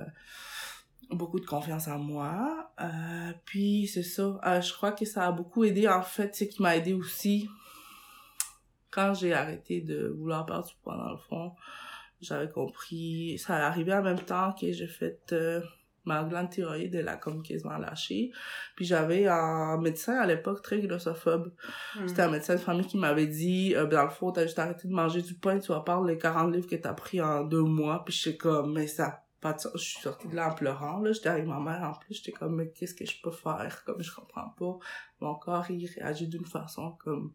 beaucoup 1.15 1.39
de 1.39 1.45
confiance 1.45 1.87
en 1.87 1.99
moi. 1.99 2.71
Euh, 2.81 3.31
puis 3.45 3.87
c'est 3.87 4.03
ça, 4.03 4.39
euh, 4.45 4.61
je 4.61 4.73
crois 4.73 4.91
que 4.91 5.05
ça 5.05 5.27
a 5.27 5.31
beaucoup 5.31 5.63
aidé 5.63 5.87
en 5.87 6.01
fait, 6.01 6.35
c'est 6.35 6.47
qui 6.47 6.61
m'a 6.61 6.75
aidé 6.75 6.93
aussi 6.93 7.49
quand 8.91 9.13
j'ai 9.13 9.33
arrêté 9.33 9.81
de 9.81 10.07
vouloir 10.07 10.45
perdre 10.45 10.67
du 10.67 10.73
poids 10.83 10.95
dans 10.95 11.11
le 11.11 11.17
fond. 11.17 11.53
J'avais 12.21 12.49
compris, 12.49 13.37
ça 13.37 13.55
arrivait 13.67 13.93
en 13.93 14.03
même 14.03 14.21
temps 14.21 14.53
que 14.53 14.71
j'ai 14.71 14.87
fait 14.87 15.19
euh, 15.33 15.61
ma 16.05 16.23
glande 16.23 16.49
thyroïde, 16.49 16.95
elle 16.95 17.07
a 17.07 17.15
comme 17.15 17.41
quasiment 17.41 17.77
lâché. 17.77 18.31
Puis 18.75 18.85
j'avais 18.85 19.27
un 19.27 19.77
médecin 19.77 20.15
à 20.19 20.25
l'époque 20.25 20.61
très 20.61 20.79
glossophobe. 20.79 21.51
Mm. 21.95 22.07
C'était 22.07 22.21
un 22.21 22.29
médecin 22.29 22.55
de 22.55 22.59
famille 22.59 22.85
qui 22.85 22.97
m'avait 22.97 23.27
dit, 23.27 23.73
euh, 23.75 23.87
dans 23.87 24.03
le 24.03 24.09
fond, 24.09 24.31
t'as 24.31 24.43
juste 24.43 24.59
arrêté 24.59 24.87
de 24.87 24.93
manger 24.93 25.21
du 25.21 25.33
pain, 25.33 25.59
tu 25.59 25.71
vas 25.71 25.81
perdre 25.81 26.05
les 26.05 26.17
40 26.17 26.53
livres 26.53 26.67
que 26.67 26.75
t'as 26.75 26.93
pris 26.93 27.21
en 27.21 27.43
deux 27.43 27.63
mois. 27.63 28.03
Puis 28.05 28.13
j'étais 28.13 28.37
comme, 28.37 28.73
mais 28.73 28.87
ça 28.87 29.22
de. 29.51 29.59
Je 29.75 29.83
suis 29.83 29.99
sortie 29.99 30.29
de 30.29 30.35
là 30.37 30.49
en 30.49 30.55
pleurant, 30.55 30.99
là. 30.99 31.11
J'étais 31.11 31.27
avec 31.27 31.45
ma 31.45 31.59
mère 31.59 31.83
en 31.83 31.99
plus. 31.99 32.13
J'étais 32.15 32.31
comme, 32.31 32.55
mais 32.55 32.69
qu'est-ce 32.69 32.93
que 32.93 33.05
je 33.05 33.21
peux 33.21 33.31
faire? 33.31 33.83
Comme, 33.85 34.01
je 34.01 34.15
comprends 34.15 34.49
pas. 34.57 34.77
Mon 35.19 35.35
corps, 35.35 35.69
il 35.69 35.85
réagit 35.87 36.27
d'une 36.29 36.45
façon 36.45 36.93
comme... 37.03 37.33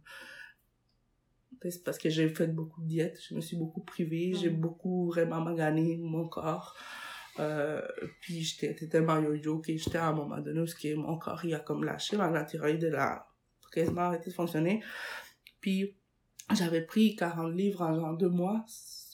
C'est 1.63 1.83
parce 1.85 1.99
que 1.99 2.09
j'ai 2.09 2.29
fait 2.31 2.47
beaucoup 2.47 2.81
de 2.81 2.87
diètes. 2.87 3.19
Je 3.29 3.35
me 3.35 3.41
suis 3.43 3.57
beaucoup 3.59 3.83
privée. 3.83 4.33
J'ai 4.33 4.49
beaucoup 4.49 5.09
vraiment 5.09 5.41
magané 5.43 5.99
mon 5.99 6.29
corps. 6.29 6.75
Euh, 7.41 7.83
puis 8.21 8.43
j'étais 8.43 8.75
tellement 8.89 9.19
yo-yo 9.21 9.61
que 9.61 9.77
j'étais 9.77 9.99
à 9.99 10.09
un 10.09 10.13
moment 10.13 10.39
donné 10.41 10.61
où 10.61 10.67
ce 10.67 10.75
qui 10.75 10.89
est- 10.89 10.97
mon 10.97 11.19
corps 11.19 11.45
il 11.45 11.55
a 11.55 11.61
comme 11.61 11.85
lâché, 11.85 12.17
ma 12.17 12.43
thyroïde 12.45 12.83
elle 12.83 12.97
a 12.97 13.29
quasiment 13.73 14.01
arrêté 14.03 14.31
de 14.31 14.35
fonctionner. 14.35 14.83
Puis 15.61 15.97
j'avais 16.53 16.83
pris 16.83 17.15
40 17.15 17.53
livres 17.55 17.83
en 17.83 17.95
genre 17.95 18.17
deux 18.17 18.29
mois 18.29 18.65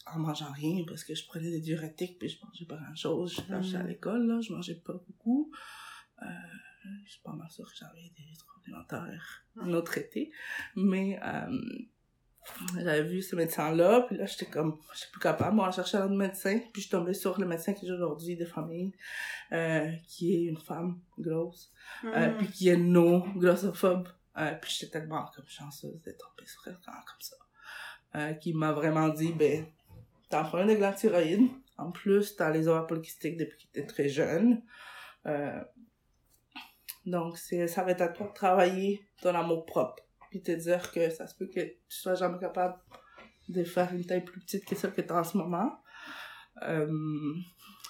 en 0.06 0.18
mangeant 0.18 0.52
rien 0.52 0.84
parce 0.86 1.02
que 1.04 1.14
je 1.14 1.26
prenais 1.26 1.50
des 1.50 1.60
diurétiques 1.60 2.18
puis 2.18 2.28
je 2.28 2.38
mangeais 2.44 2.66
pas 2.66 2.76
grand 2.76 2.94
chose. 2.94 3.34
J'étais 3.36 3.76
à 3.76 3.82
Mm. 3.82 3.86
l'école 3.86 4.26
là, 4.26 4.40
je 4.40 4.52
mangeais 4.52 4.74
pas 4.76 4.92
beaucoup. 4.94 5.50
Euh, 6.22 6.26
je 7.06 7.10
suis 7.12 7.22
pas 7.22 7.32
mal 7.32 7.50
sûre 7.50 7.66
que 7.70 7.76
j'avais 7.76 8.10
des 8.16 8.36
troubles 8.38 8.64
alimentaires 8.66 9.44
non 9.56 9.82
traités. 9.82 10.30
Mais 10.76 11.18
euh, 11.24 11.58
j'avais 12.74 13.04
vu 13.04 13.22
ce 13.22 13.34
médecin-là, 13.36 14.02
puis 14.02 14.16
là, 14.18 14.26
j'étais 14.26 14.44
comme, 14.46 14.78
je 14.92 14.98
suis 14.98 15.10
plus 15.10 15.20
capable. 15.20 15.56
Moi, 15.56 15.70
je 15.70 15.76
cherchais 15.76 15.96
un 15.96 16.04
autre 16.04 16.14
médecin, 16.14 16.58
puis 16.58 16.70
je 16.74 16.80
suis 16.82 16.90
tombée 16.90 17.14
sur 17.14 17.40
le 17.40 17.46
médecin 17.46 17.72
que 17.72 17.80
j'ai 17.82 17.92
aujourd'hui 17.92 18.36
de 18.36 18.44
famille, 18.44 18.92
euh, 19.52 19.90
qui 20.06 20.34
est 20.34 20.42
une 20.44 20.58
femme 20.58 21.00
grosse, 21.18 21.72
euh, 22.04 22.30
Mm. 22.32 22.36
puis 22.38 22.48
qui 22.48 22.68
est 22.68 22.76
non 22.76 23.20
glossophobe. 23.38 24.08
Euh, 24.36 24.52
puis 24.60 24.76
j'étais 24.78 24.98
tellement 24.98 25.24
comme 25.34 25.46
chanceuse 25.48 26.02
d'être 26.02 26.18
tombée 26.18 26.46
sur 26.48 26.62
quelqu'un 26.64 26.92
comme 26.92 27.20
ça. 27.20 27.36
Qui 28.40 28.52
m'a 28.52 28.70
vraiment 28.72 29.08
dit, 29.08 29.32
ben, 29.32 29.66
t'as 30.34 30.40
un 30.40 30.44
problème 30.44 30.68
de 30.68 30.74
glande 30.74 30.96
thyroïde. 30.96 31.48
En 31.78 31.92
plus, 31.92 32.34
t'as 32.34 32.50
les 32.50 32.66
ovaires 32.66 32.88
polykystiques 32.88 33.36
depuis 33.36 33.68
que 33.68 33.72
t'es 33.72 33.86
très 33.86 34.08
jeune. 34.08 34.62
Euh, 35.26 35.62
donc, 37.06 37.38
c'est, 37.38 37.68
ça 37.68 37.84
va 37.84 37.92
être 37.92 38.00
à 38.00 38.08
toi 38.08 38.26
de 38.26 38.32
travailler 38.32 39.06
ton 39.22 39.32
amour 39.32 39.64
propre. 39.64 40.02
Puis 40.30 40.42
te 40.42 40.50
dire 40.50 40.90
que 40.90 41.08
ça 41.10 41.28
se 41.28 41.36
peut 41.36 41.46
que 41.46 41.60
tu 41.60 41.78
sois 41.88 42.16
jamais 42.16 42.38
capable 42.40 42.76
de 43.48 43.62
faire 43.62 43.92
une 43.94 44.04
taille 44.04 44.24
plus 44.24 44.40
petite 44.40 44.64
que 44.64 44.74
celle 44.74 44.92
que 44.92 45.02
t'as 45.02 45.20
en 45.20 45.24
ce 45.24 45.38
moment. 45.38 45.70
Euh, 46.62 47.32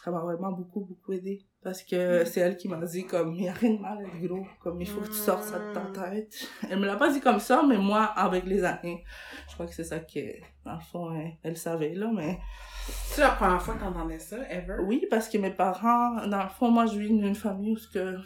ça 0.04 0.10
m'a 0.10 0.20
vraiment 0.20 0.52
beaucoup, 0.52 0.80
beaucoup 0.84 1.14
aidé. 1.14 1.46
Parce 1.64 1.82
que 1.82 2.26
c'est 2.26 2.40
elle 2.40 2.58
qui 2.58 2.68
m'a 2.68 2.76
dit 2.84 3.06
comme, 3.06 3.34
il 3.34 3.44
y 3.44 3.48
a 3.48 3.54
rien 3.54 3.72
de 3.72 3.80
mal 3.80 3.98
à 3.98 4.02
être 4.02 4.20
gros. 4.20 4.46
Comme, 4.60 4.82
il 4.82 4.86
faut 4.86 5.00
que 5.00 5.06
tu 5.06 5.14
sortes 5.14 5.44
ça 5.44 5.58
de 5.58 5.72
ta 5.72 5.80
tête. 5.80 6.46
Elle 6.68 6.78
me 6.78 6.86
l'a 6.86 6.96
pas 6.96 7.10
dit 7.10 7.22
comme 7.22 7.40
ça, 7.40 7.62
mais 7.66 7.78
moi, 7.78 8.04
avec 8.04 8.44
les 8.44 8.62
années, 8.64 9.02
je 9.48 9.54
crois 9.54 9.66
que 9.66 9.72
c'est 9.72 9.84
ça 9.84 10.00
que, 10.00 10.20
dans 10.66 10.74
le 10.74 10.80
fond, 10.80 11.18
elle, 11.18 11.32
elle 11.42 11.56
savait, 11.56 11.94
là, 11.94 12.10
mais... 12.14 12.38
C'est 12.86 13.22
la 13.22 13.30
première 13.30 13.62
fois 13.62 13.76
que 13.76 13.80
t'entendais 13.80 14.18
ça, 14.18 14.36
ever? 14.50 14.76
Oui, 14.84 15.06
parce 15.08 15.26
que 15.26 15.38
mes 15.38 15.52
parents, 15.52 16.26
dans 16.26 16.42
le 16.42 16.50
fond, 16.50 16.70
moi, 16.70 16.84
je 16.84 16.98
vis 16.98 17.08
dans 17.08 17.26
une 17.26 17.34
famille 17.34 17.72
où 17.72 17.78
ce 17.78 17.88
que, 17.88 18.18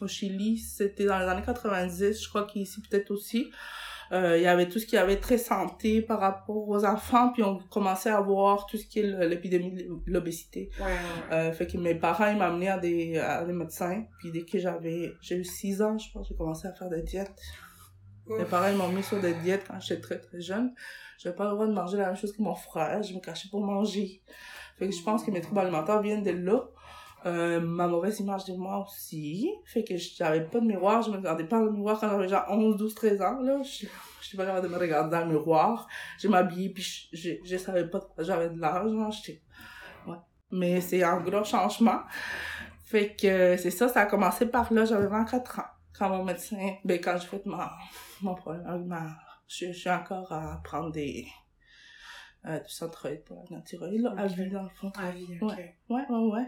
au 0.00 0.08
Chili, 0.08 0.56
c'était 0.56 1.04
dans 1.04 1.18
les 1.18 1.26
années 1.26 1.42
90, 1.44 2.22
je 2.22 2.28
crois 2.30 2.46
qu'ici 2.46 2.80
peut-être 2.80 3.10
aussi, 3.10 3.52
euh, 4.12 4.38
il 4.38 4.42
y 4.42 4.46
avait 4.46 4.68
tout 4.68 4.78
ce 4.78 4.86
qui 4.86 4.96
avait 4.96 5.16
très 5.16 5.38
santé 5.38 6.02
par 6.02 6.20
rapport 6.20 6.68
aux 6.68 6.84
enfants, 6.84 7.30
puis 7.32 7.42
on 7.42 7.58
commençait 7.70 8.10
à 8.10 8.20
voir 8.20 8.66
tout 8.66 8.76
ce 8.76 8.86
qui 8.86 9.00
est 9.00 9.28
l'épidémie 9.28 9.72
de 9.72 10.00
l'obésité. 10.06 10.70
Ouais, 10.78 10.84
ouais, 10.84 10.90
ouais. 10.90 11.36
Euh, 11.36 11.52
fait 11.52 11.66
que 11.66 11.76
mes 11.76 11.94
parents, 11.94 12.28
ils 12.28 12.38
m'amenaient 12.38 12.68
à 12.68 12.78
des, 12.78 13.18
à 13.18 13.44
des 13.44 13.52
médecins, 13.52 14.04
puis 14.18 14.30
dès 14.30 14.42
que 14.42 14.58
j'avais, 14.58 15.12
j'ai 15.20 15.36
eu 15.36 15.44
6 15.44 15.82
ans, 15.82 15.98
je 15.98 16.10
pense, 16.12 16.28
j'ai 16.28 16.34
commencé 16.34 16.66
à 16.66 16.72
faire 16.72 16.88
des 16.88 17.02
diètes. 17.02 17.40
Mes 18.36 18.44
parents 18.44 18.68
ils 18.68 18.76
m'ont 18.76 18.88
mis 18.88 19.02
sur 19.02 19.20
des 19.20 19.34
diètes 19.34 19.64
quand 19.66 19.80
j'étais 19.80 20.00
très 20.00 20.18
très 20.18 20.40
jeune. 20.40 20.74
J'avais 21.18 21.34
pas 21.34 21.44
le 21.44 21.50
droit 21.50 21.66
de 21.66 21.72
manger 21.72 21.96
la 21.96 22.06
même 22.06 22.16
chose 22.16 22.32
que 22.32 22.42
mon 22.42 22.54
frère. 22.54 23.02
Je 23.02 23.14
me 23.14 23.20
cachais 23.20 23.48
pour 23.48 23.64
manger. 23.64 24.22
Fait 24.78 24.86
que 24.88 24.94
je 24.94 25.02
pense 25.02 25.24
que 25.24 25.30
mes 25.30 25.40
troubles 25.40 25.60
alimentaires 25.60 26.00
viennent 26.02 26.22
de 26.22 26.30
là. 26.30 26.68
Euh, 27.28 27.60
ma 27.60 27.86
mauvaise 27.86 28.18
image 28.20 28.44
de 28.46 28.54
moi 28.54 28.84
aussi. 28.84 29.50
Fait 29.64 29.84
que 29.84 29.96
j'avais 29.96 30.44
pas 30.44 30.60
de 30.60 30.66
miroir. 30.66 31.02
Je 31.02 31.10
me 31.10 31.16
regardais 31.16 31.44
pas 31.44 31.58
dans 31.58 31.66
le 31.66 31.72
miroir 31.72 31.98
quand 32.00 32.08
j'avais 32.08 32.28
genre 32.28 32.44
11, 32.48 32.76
12, 32.76 32.94
13 32.94 33.22
ans, 33.22 33.40
là. 33.40 33.62
Je 33.62 33.86
j'étais 34.20 34.36
pas 34.36 34.46
capable 34.46 34.66
de 34.68 34.72
me 34.74 34.78
regarder 34.78 35.10
dans 35.10 35.24
le 35.24 35.32
miroir. 35.32 35.86
Je 36.18 36.28
m'habillais 36.28 36.70
puis 36.70 36.82
je, 37.12 37.16
je, 37.16 37.30
je 37.44 37.56
savais 37.56 37.86
pas 37.88 38.00
j'avais 38.18 38.50
de 38.50 38.58
l'âge. 38.60 38.90
J'étais, 39.24 39.42
ouais. 40.06 40.16
Mais 40.50 40.80
c'est 40.80 41.02
un 41.02 41.20
gros 41.20 41.44
changement. 41.44 42.00
Fait 42.84 43.14
que 43.14 43.56
c'est 43.56 43.70
ça, 43.70 43.88
ça 43.88 44.00
a 44.02 44.06
commencé 44.06 44.46
par 44.46 44.72
là. 44.72 44.84
J'avais 44.84 45.06
24 45.06 45.58
ans. 45.60 45.62
Quand 45.98 46.08
mon 46.10 46.24
médecin, 46.24 46.76
ben, 46.84 47.00
quand 47.00 47.16
j'ai 47.20 47.26
fait 47.26 47.44
ma, 47.44 47.72
mon 48.22 48.34
problème 48.34 48.84
ma, 48.86 49.16
je, 49.48 49.66
je 49.66 49.72
suis 49.72 49.90
encore 49.90 50.30
à 50.32 50.60
prendre 50.62 50.92
des, 50.92 51.26
euh, 52.46 52.60
du 52.60 52.68
centroïde 52.72 53.24
pour 53.24 53.44
la 53.50 53.60
thyroïde, 53.62 54.02
là, 54.02 54.14
à 54.16 54.26
Ok. 54.26 54.30
vie, 54.32 54.48
dans 54.48 54.62
le 54.62 54.68
fond. 54.68 54.88
Ok. 54.88 54.94
Ouais, 55.42 55.76
ouais, 55.88 56.06
ouais. 56.08 56.46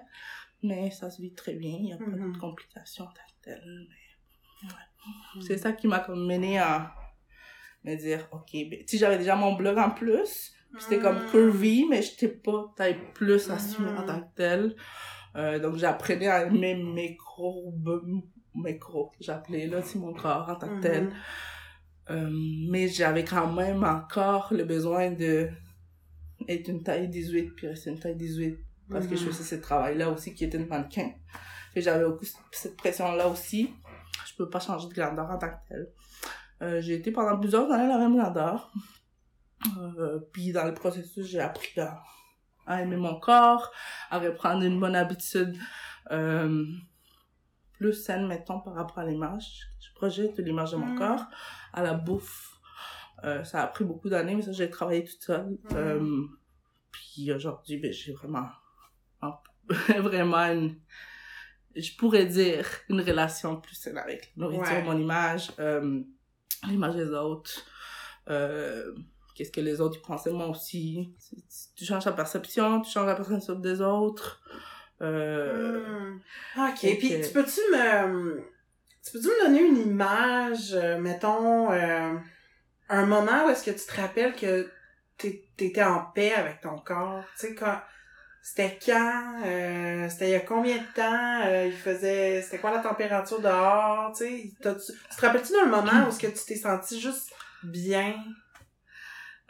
Mais 0.63 0.91
ça 0.91 1.11
se 1.11 1.21
vit 1.23 1.35
très 1.35 1.55
bien. 1.55 1.73
Il 1.79 1.83
n'y 1.85 1.93
a 1.93 1.97
pas 1.99 2.05
Mhm. 2.05 2.33
de 2.33 2.39
complications 2.39 3.05
tant 3.07 3.13
que 3.13 3.45
telles. 3.45 3.87
mais 3.89 4.69
ouais. 4.69 5.43
C'est 5.47 5.57
ça 5.59 5.73
qui 5.73 5.87
m'a 5.89 6.01
comme 6.01 6.27
mené 6.27 6.59
à 6.59 6.95
me 7.85 7.95
dire, 7.97 8.29
ok, 8.33 8.51
ben, 8.53 8.83
si 8.87 8.99
j'avais 8.99 9.17
déjà 9.19 9.35
mon 9.37 9.55
blog 9.55 9.79
en 9.79 9.91
plus, 9.91 10.53
c'était 10.79 10.99
comme 10.99 11.17
Mm. 11.17 11.31
curvy, 11.31 11.87
mais 11.89 12.03
j'étais 12.03 12.29
pas 12.29 12.73
taille 12.77 12.99
plus 13.15 13.51
assumée 13.51 13.91
en 13.91 14.01
Mhm. 14.03 14.07
tant 14.07 14.21
que 14.21 14.35
telle. 14.37 14.77
Euh, 15.37 15.59
donc 15.59 15.77
j'apprenais 15.77 16.29
à 16.29 16.45
aimer 16.45 16.75
mes 16.75 17.17
courbes, 17.17 18.03
mes 18.55 18.75
gros, 18.75 19.13
j'appelais 19.21 19.67
là, 19.67 19.81
c'est 19.83 19.99
mon 19.99 20.13
corps 20.13 20.49
en 20.49 20.57
tant 20.57 20.69
que 20.77 20.81
tel. 20.83 21.05
Mhm. 21.05 21.13
Euh, 22.11 22.31
mais 22.69 22.89
j'avais 22.89 23.25
quand 23.25 23.51
même 23.53 23.85
encore 23.85 24.53
le 24.53 24.65
besoin 24.65 25.11
de 25.13 25.49
être 26.49 26.69
une 26.69 26.83
taille 26.83 27.09
18 27.09 27.51
puis 27.55 27.69
rester 27.69 27.91
une 27.91 27.99
taille 28.01 28.17
18 28.17 28.59
parce 28.91 29.07
que 29.07 29.17
je 29.17 29.25
Mhm. 29.25 29.33
faisais 29.33 29.57
ce 29.57 29.61
travail-là 29.61 30.09
aussi 30.11 30.35
qui 30.35 30.45
était 30.45 30.59
une 30.59 30.67
mannequin. 30.67 31.11
Et 31.75 31.81
j'avais 31.81 32.05
beaucoup 32.05 32.25
cette 32.53 32.77
pression-là 32.77 33.29
aussi. 33.29 33.73
Je 34.27 34.35
peux 34.37 34.49
pas 34.51 34.61
changer 34.61 34.89
de 34.89 34.95
grandeur 34.95 35.31
en 35.31 35.39
tant 35.39 35.49
que 35.51 35.69
telle. 35.69 35.89
Euh, 36.63 36.81
j'ai 36.81 36.95
été 36.95 37.11
pendant 37.13 37.39
plusieurs 37.39 37.71
années 37.71 37.89
la 37.89 37.99
même 37.99 38.17
grandeur. 38.17 38.73
Euh, 39.79 40.19
puis 40.33 40.53
dans 40.53 40.65
le 40.65 40.75
processus, 40.75 41.27
j'ai 41.27 41.41
appris 41.41 41.79
à, 41.81 42.03
à 42.67 42.83
aimer 42.83 42.97
mon 42.97 43.19
corps, 43.21 43.71
à 44.11 44.19
reprendre 44.19 44.63
une 44.65 44.81
bonne 44.81 44.97
habitude 44.97 45.57
euh, 46.11 46.65
plus 47.75 47.93
saine, 47.95 48.27
mettons, 48.27 48.61
par 48.61 48.75
rapport 48.75 48.99
à 48.99 49.05
l'image. 49.07 49.69
Je 49.81 49.93
projette 49.95 50.39
l'image 50.39 50.73
de 50.73 50.77
mon 50.77 50.87
Mhm. 50.87 50.99
corps, 50.99 51.25
à 51.73 51.83
la 51.83 51.95
bouffe. 51.95 52.57
Euh, 53.25 53.45
ça 53.45 53.63
a 53.63 53.67
pris 53.67 53.85
beaucoup 53.85 54.09
d'années, 54.09 54.35
mais 54.35 54.43
ça, 54.43 54.53
j'ai 54.53 54.69
travaillé 54.71 55.05
toute 55.05 55.23
seule. 55.23 55.59
Euh, 55.73 56.23
puis 56.91 57.31
aujourd'hui, 57.33 57.77
ben, 57.79 57.93
j'ai 57.93 58.13
vraiment, 58.13 58.49
vraiment 59.99 60.39
une, 60.47 60.77
je 61.77 61.95
pourrais 61.97 62.27
dire, 62.27 62.67
une 62.89 63.01
relation 63.01 63.61
plus 63.61 63.75
saine 63.77 63.99
avec 63.99 64.33
la 64.37 64.45
nourriture, 64.45 64.73
Ouais. 64.77 64.83
mon 64.83 64.99
image, 64.99 65.53
euh, 65.59 66.01
l'image 66.67 66.97
des 66.97 67.11
autres, 67.11 67.63
euh, 68.29 68.93
qu'est-ce 69.35 69.51
que 69.53 69.61
les 69.61 69.81
autres 69.81 70.01
pensaient 70.03 70.31
de 70.31 70.35
moi 70.37 70.49
aussi. 70.49 71.15
Tu- 71.29 71.37
tu- 71.37 71.75
Tu 71.77 71.85
changes 71.85 72.05
ta 72.05 72.13
perception, 72.13 72.81
tu 72.81 72.91
changes 72.91 73.07
la 73.07 73.15
perception 73.15 73.55
des 73.55 73.81
autres. 73.81 74.43
Euh, 75.03 75.81
Hmm. 75.81 76.21
Ok, 76.57 76.83
donc, 76.85 76.99
puis 76.99 77.09
tu 77.23 77.33
peux-tu 77.33 77.61
me... 77.73 78.43
Tu 79.03 79.13
peux-tu 79.13 79.29
me 79.29 79.47
donner 79.47 79.63
une 79.63 79.79
image, 79.79 80.73
euh, 80.75 80.99
mettons, 81.01 81.73
euh, 81.73 82.15
un 82.91 83.07
moment 83.07 83.47
où 83.47 83.49
est-ce 83.49 83.65
que 83.65 83.71
tu 83.71 83.87
te 83.87 83.99
rappelles 83.99 84.35
que 84.35 84.71
t'é- 85.17 85.49
t'étais 85.57 85.83
en 85.83 86.05
paix 86.15 86.33
avec 86.35 86.61
ton 86.61 86.77
corps? 86.79 87.25
Tu 87.39 87.47
sais, 87.49 87.55
quand... 87.55 87.81
C'était 88.43 88.79
quand? 88.85 89.43
Euh, 89.45 90.09
c'était 90.09 90.29
il 90.29 90.33
y 90.33 90.35
a 90.35 90.41
combien 90.41 90.79
de 90.79 90.95
temps? 90.95 91.43
Euh, 91.47 91.67
il 91.67 91.73
faisait... 91.77 92.41
C'était 92.43 92.59
quoi 92.59 92.71
la 92.71 92.79
température 92.81 93.41
dehors? 93.41 94.13
Tu 94.17 94.25
sais, 94.25 94.53
t'as-tu- 94.63 94.93
tu 95.11 95.17
te 95.17 95.21
rappelles-tu 95.21 95.53
d'un 95.53 95.67
moment 95.67 96.05
où 96.07 96.09
est-ce 96.09 96.19
que 96.19 96.27
tu 96.27 96.45
t'es 96.47 96.57
senti 96.57 97.01
juste 97.01 97.33
bien? 97.63 98.15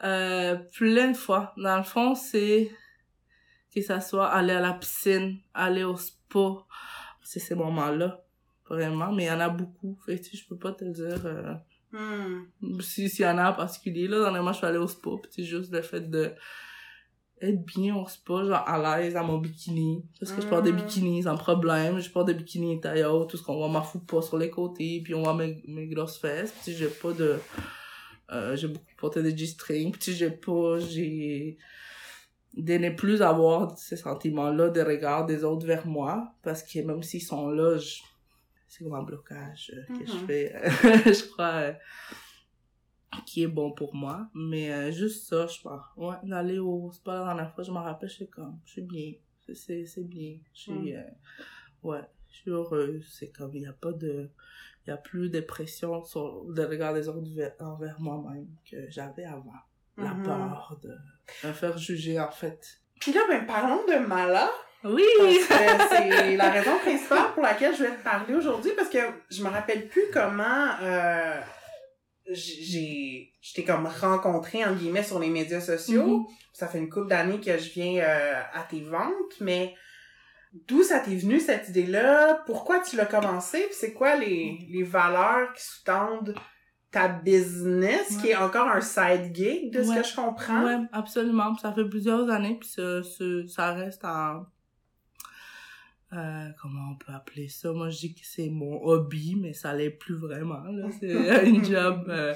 Euh, 0.03 0.57
plein 0.76 1.09
de 1.09 1.16
fois. 1.16 1.53
Dans 1.57 1.76
le 1.76 1.83
fond, 1.83 2.14
c'est 2.14 2.70
que 3.74 3.83
ça 3.83 4.00
soit 4.00 4.29
aller 4.29 4.55
à 4.55 4.61
la 4.61 4.72
piscine, 4.72 5.38
aller 5.55 5.85
au 5.85 5.96
spa. 5.96 6.64
C'est 7.22 7.38
ces 7.40 7.55
moments-là, 7.55 8.20
vraiment. 8.68 9.12
Mais 9.12 9.24
il 9.24 9.29
y 9.29 9.31
en 9.31 9.40
a 9.40 9.48
beaucoup. 9.48 9.98
Fait 10.05 10.18
que, 10.18 10.24
tu 10.24 10.31
sais, 10.31 10.37
je 10.42 10.48
peux 10.48 10.59
pas 10.59 10.72
te 10.72 10.85
dire 10.85 11.26
euh, 11.26 11.55
Hmm. 11.92 12.44
si 12.81 13.09
s'il 13.11 13.24
y 13.24 13.29
en 13.29 13.37
a 13.37 13.50
en 13.50 13.53
particulier. 13.55 14.07
Là, 14.07 14.20
dernièrement, 14.20 14.53
je 14.53 14.59
suis 14.59 14.66
allée 14.66 14.79
au 14.79 14.87
spa. 14.87 15.11
Puis 15.22 15.33
c'est 15.35 15.44
juste 15.44 15.72
le 15.72 15.83
fait 15.83 16.09
de 16.09 16.33
être 17.40 17.64
bien 17.64 17.96
au 17.96 18.07
spa, 18.07 18.44
genre 18.44 18.64
à 18.68 18.98
l'aise 19.00 19.14
dans 19.14 19.24
mon 19.24 19.38
bikini. 19.38 20.05
Parce 20.18 20.33
que 20.33 20.42
je 20.42 20.46
porte 20.46 20.64
des 20.64 20.72
Mm. 20.72 20.76
bikinis 20.76 21.22
sans 21.22 21.37
problème. 21.37 21.98
Je 22.00 22.11
porte 22.11 22.26
des 22.26 22.35
bikinis 22.35 22.81
taille 22.81 23.05
haute, 23.05 23.31
tout 23.31 23.37
ce 23.37 23.42
qu'on 23.42 23.57
voit 23.57 23.68
m'en 23.68 23.83
fout 23.83 24.05
pas 24.07 24.20
sur 24.22 24.37
les 24.38 24.50
côtés. 24.50 25.00
Puis 25.03 25.14
on 25.14 25.22
voit 25.22 25.35
mes, 25.35 25.62
mes 25.66 25.87
grosses 25.87 26.18
fesses. 26.18 26.53
Puis 26.62 26.74
j'ai 26.74 26.88
pas 26.88 27.12
de... 27.12 27.38
Euh, 28.33 28.55
j'ai 28.57 28.68
beaucoup 28.68 28.85
porté 28.98 29.22
des 29.22 29.37
G-strings. 29.37 29.92
Puis 29.92 30.12
j'ai 30.12 30.31
pas... 30.31 30.79
J'ai... 30.79 31.57
De 32.57 32.74
ne 32.79 32.90
plus 32.90 33.22
avoir 33.22 33.79
ces 33.79 33.96
sentiments-là 33.96 34.70
de 34.70 34.81
regard 34.81 35.24
des 35.24 35.44
autres 35.44 35.66
vers 35.66 35.87
moi. 35.87 36.33
Parce 36.42 36.62
que 36.62 36.81
même 36.81 37.03
s'ils 37.03 37.22
sont 37.22 37.48
là, 37.48 37.76
je- 37.79 38.00
c'est 38.68 38.85
comme 38.85 38.94
un 38.94 39.03
blocage 39.03 39.72
euh, 39.74 39.98
que 39.98 40.07
je 40.07 40.12
Mhm. 40.12 40.26
fais. 40.26 40.55
je 41.14 41.31
crois... 41.31 41.44
euh, 41.55 41.72
qui 43.27 43.42
est 43.42 43.49
bon 43.49 43.73
pour 43.73 43.94
moi. 43.94 44.29
Mais 44.35 44.73
euh, 44.73 44.90
juste 44.92 45.29
ça, 45.29 45.46
je 45.46 45.61
pense. 45.61 45.83
Ouais, 45.96 46.16
d'aller 46.23 46.59
au 46.59 46.90
spa 46.92 47.14
la 47.18 47.25
dernière 47.27 47.55
fois, 47.55 47.64
je 47.64 47.70
m'en 47.73 47.83
rappelle, 47.83 48.09
je 48.09 48.14
suis 48.14 48.29
comme, 48.29 48.59
je 48.64 48.73
suis 48.73 48.83
bien. 48.83 49.12
C'est- 49.53 49.85
C'est 49.87 50.05
bien. 50.05 50.37
Je 50.55 50.61
suis, 50.61 50.73
Mm. 50.73 50.96
euh, 50.96 51.03
ouais, 51.83 52.03
je 52.31 52.37
suis 52.37 52.51
heureuse. 52.51 53.05
C'est 53.11 53.29
comme, 53.29 53.51
il 53.55 53.62
n'y 53.62 53.66
a 53.66 53.73
pas 53.73 53.92
de, 53.92 54.31
il 54.87 54.90
y 54.90 54.92
a 54.92 54.96
plus 54.96 55.29
de 55.29 55.40
pression 55.40 56.05
sur 56.05 56.44
le 56.49 56.64
regard 56.66 56.94
des 56.94 57.09
autres 57.09 57.29
vers- 57.35 57.55
envers 57.61 58.01
moi-même 58.01 58.46
que 58.70 58.88
j'avais 58.90 59.25
avant. 59.25 59.53
La 59.96 60.14
Mhm. 60.14 60.23
peur 60.23 60.79
de 60.83 60.96
me 61.49 61.53
faire 61.53 61.77
juger, 61.77 62.18
en 62.20 62.31
fait. 62.31 62.81
Puis 63.01 63.12
là, 63.12 63.20
ben, 63.29 63.44
parlons 63.46 63.85
de 63.87 63.99
Mala. 64.07 64.49
Oui! 64.85 65.03
Parce 65.49 65.90
que 65.90 65.96
c'est 65.96 66.37
la 66.37 66.51
raison 66.51 66.79
principale 66.79 67.35
pour 67.35 67.42
laquelle 67.42 67.75
je 67.77 67.83
vais 67.83 67.96
te 67.96 68.03
parler 68.03 68.35
aujourd'hui 68.35 68.70
parce 68.75 68.88
que 68.88 68.99
je 69.31 69.42
me 69.44 69.51
rappelle 69.51 69.88
plus 69.88 70.05
comment 70.12 70.68
euh, 70.81 71.38
j'ai 72.33 73.33
je 73.40 73.55
t'ai 73.55 73.64
comme 73.64 73.87
rencontré 73.87 74.64
en 74.64 74.75
guillemets 74.75 75.03
sur 75.03 75.19
les 75.19 75.31
médias 75.31 75.61
sociaux. 75.61 76.19
Mhm. 76.19 76.27
Ça 76.53 76.69
fait 76.69 76.79
une 76.79 76.90
couple 76.90 77.09
d'années 77.09 77.40
que 77.40 77.57
je 77.57 77.71
viens 77.71 78.03
euh, 78.03 78.43
à 78.53 78.62
tes 78.62 78.81
ventes, 78.81 79.40
mais 79.40 79.75
d'où 80.53 80.83
ça 80.83 81.01
t'est 81.01 81.16
venu 81.16 81.40
cette 81.40 81.69
idée-là? 81.69 82.43
Pourquoi 82.47 82.81
tu 82.81 82.97
l'as 82.97 83.07
commencé? 83.07 83.66
C'est 83.73 83.93
quoi 83.93 84.16
les, 84.16 84.59
les 84.69 84.83
valeurs 84.83 85.53
qui 85.55 85.62
sous-tendent 85.62 86.35
ta 86.90 87.09
business, 87.09 88.16
qui 88.21 88.31
est 88.31 88.37
encore 88.37 88.69
un 88.69 88.81
side 88.81 89.35
gig 89.35 89.73
de 89.73 89.83
ce 89.83 89.95
que 89.95 90.03
je 90.03 90.14
comprends? 90.14 90.64
Ouais, 90.64 90.79
absolument. 90.93 91.57
Ça 91.57 91.73
fait 91.73 91.88
plusieurs 91.88 92.29
années, 92.29 92.59
puis 92.61 92.69
ça, 92.69 93.03
ça, 93.03 93.25
ça 93.47 93.73
reste 93.73 94.05
en... 94.05 94.45
Euh, 96.12 96.49
comment 96.61 96.90
on 96.92 96.96
peut 96.96 97.12
appeler 97.12 97.49
ça? 97.49 97.73
Moi, 97.73 97.90
je 97.90 97.99
dis 97.99 98.14
que 98.14 98.20
c'est 98.25 98.49
mon 98.51 98.83
hobby, 98.83 99.37
mais 99.37 99.53
ça 99.53 99.75
l'est 99.75 99.90
plus 99.90 100.16
vraiment. 100.16 100.62
là. 100.64 100.88
C'est 101.01 101.31
un 101.31 101.62
job 101.62 102.07
euh, 102.09 102.35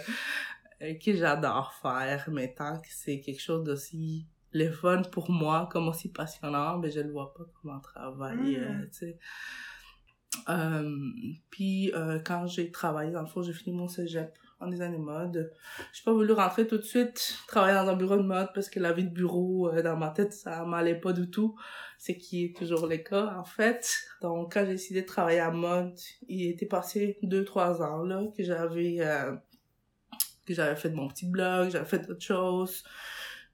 euh, 0.82 0.94
que 0.94 1.14
j'adore 1.14 1.72
faire, 1.74 2.28
mais 2.30 2.54
tant 2.54 2.78
que 2.78 2.88
c'est 2.90 3.20
quelque 3.20 3.40
chose 3.40 3.64
d'aussi 3.64 4.26
le 4.52 4.70
fun 4.70 5.02
pour 5.02 5.30
moi, 5.30 5.68
comme 5.70 5.88
aussi 5.88 6.10
passionnant, 6.10 6.78
mais 6.78 6.90
je 6.90 7.00
le 7.00 7.10
vois 7.10 7.34
pas 7.34 7.44
comme 7.60 7.72
un 7.72 7.80
travail, 7.80 8.56
euh, 8.56 8.84
tu 8.86 8.98
sais. 8.98 9.18
Euh, 10.48 10.96
puis 11.50 11.92
euh, 11.94 12.18
quand 12.20 12.46
j'ai 12.46 12.70
travaillé, 12.70 13.10
dans 13.10 13.20
le 13.22 13.26
fond, 13.26 13.42
j'ai 13.42 13.52
fini 13.52 13.76
mon 13.76 13.88
cégep 13.88 14.36
en 14.64 14.68
design 14.68 14.92
de 14.92 14.98
mode. 14.98 15.52
J'ai 15.92 16.02
pas 16.04 16.12
voulu 16.12 16.32
rentrer 16.32 16.66
tout 16.66 16.78
de 16.78 16.82
suite 16.82 17.38
travailler 17.46 17.74
dans 17.74 17.90
un 17.90 17.96
bureau 17.96 18.16
de 18.16 18.22
mode 18.22 18.48
parce 18.54 18.68
que 18.68 18.80
la 18.80 18.92
vie 18.92 19.04
de 19.04 19.10
bureau, 19.10 19.68
euh, 19.68 19.82
dans 19.82 19.96
ma 19.96 20.10
tête, 20.10 20.32
ça 20.32 20.64
m'allait 20.64 20.98
pas 20.98 21.12
du 21.12 21.30
tout. 21.30 21.56
C'est 21.98 22.16
qui 22.16 22.44
est 22.44 22.56
toujours 22.56 22.86
le 22.86 22.98
cas, 22.98 23.34
en 23.38 23.44
fait. 23.44 23.88
Donc, 24.22 24.52
quand 24.52 24.64
j'ai 24.64 24.72
décidé 24.72 25.02
de 25.02 25.06
travailler 25.06 25.40
à 25.40 25.50
mode, 25.50 25.98
il 26.28 26.50
était 26.50 26.66
passé 26.66 27.18
deux, 27.22 27.44
trois 27.44 27.82
ans, 27.82 28.02
là, 28.02 28.22
que 28.36 28.42
j'avais, 28.42 28.96
euh, 29.00 29.34
que 30.46 30.54
j'avais 30.54 30.76
fait 30.76 30.90
mon 30.90 31.08
petit 31.08 31.26
blog, 31.26 31.70
j'avais 31.70 31.86
fait 31.86 32.06
d'autres 32.06 32.24
choses. 32.24 32.84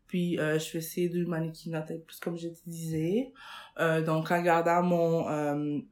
Puis, 0.06 0.40
euh, 0.40 0.58
je 0.58 0.64
faisais 0.64 1.08
du 1.08 1.24
mannequinat 1.26 1.82
plus 1.82 2.18
comme 2.20 2.36
je 2.36 2.48
te 2.48 2.58
disais. 2.66 3.32
Euh, 3.78 4.02
donc, 4.02 4.30
en 4.32 4.42
gardant 4.42 4.82
mon, 4.82 5.82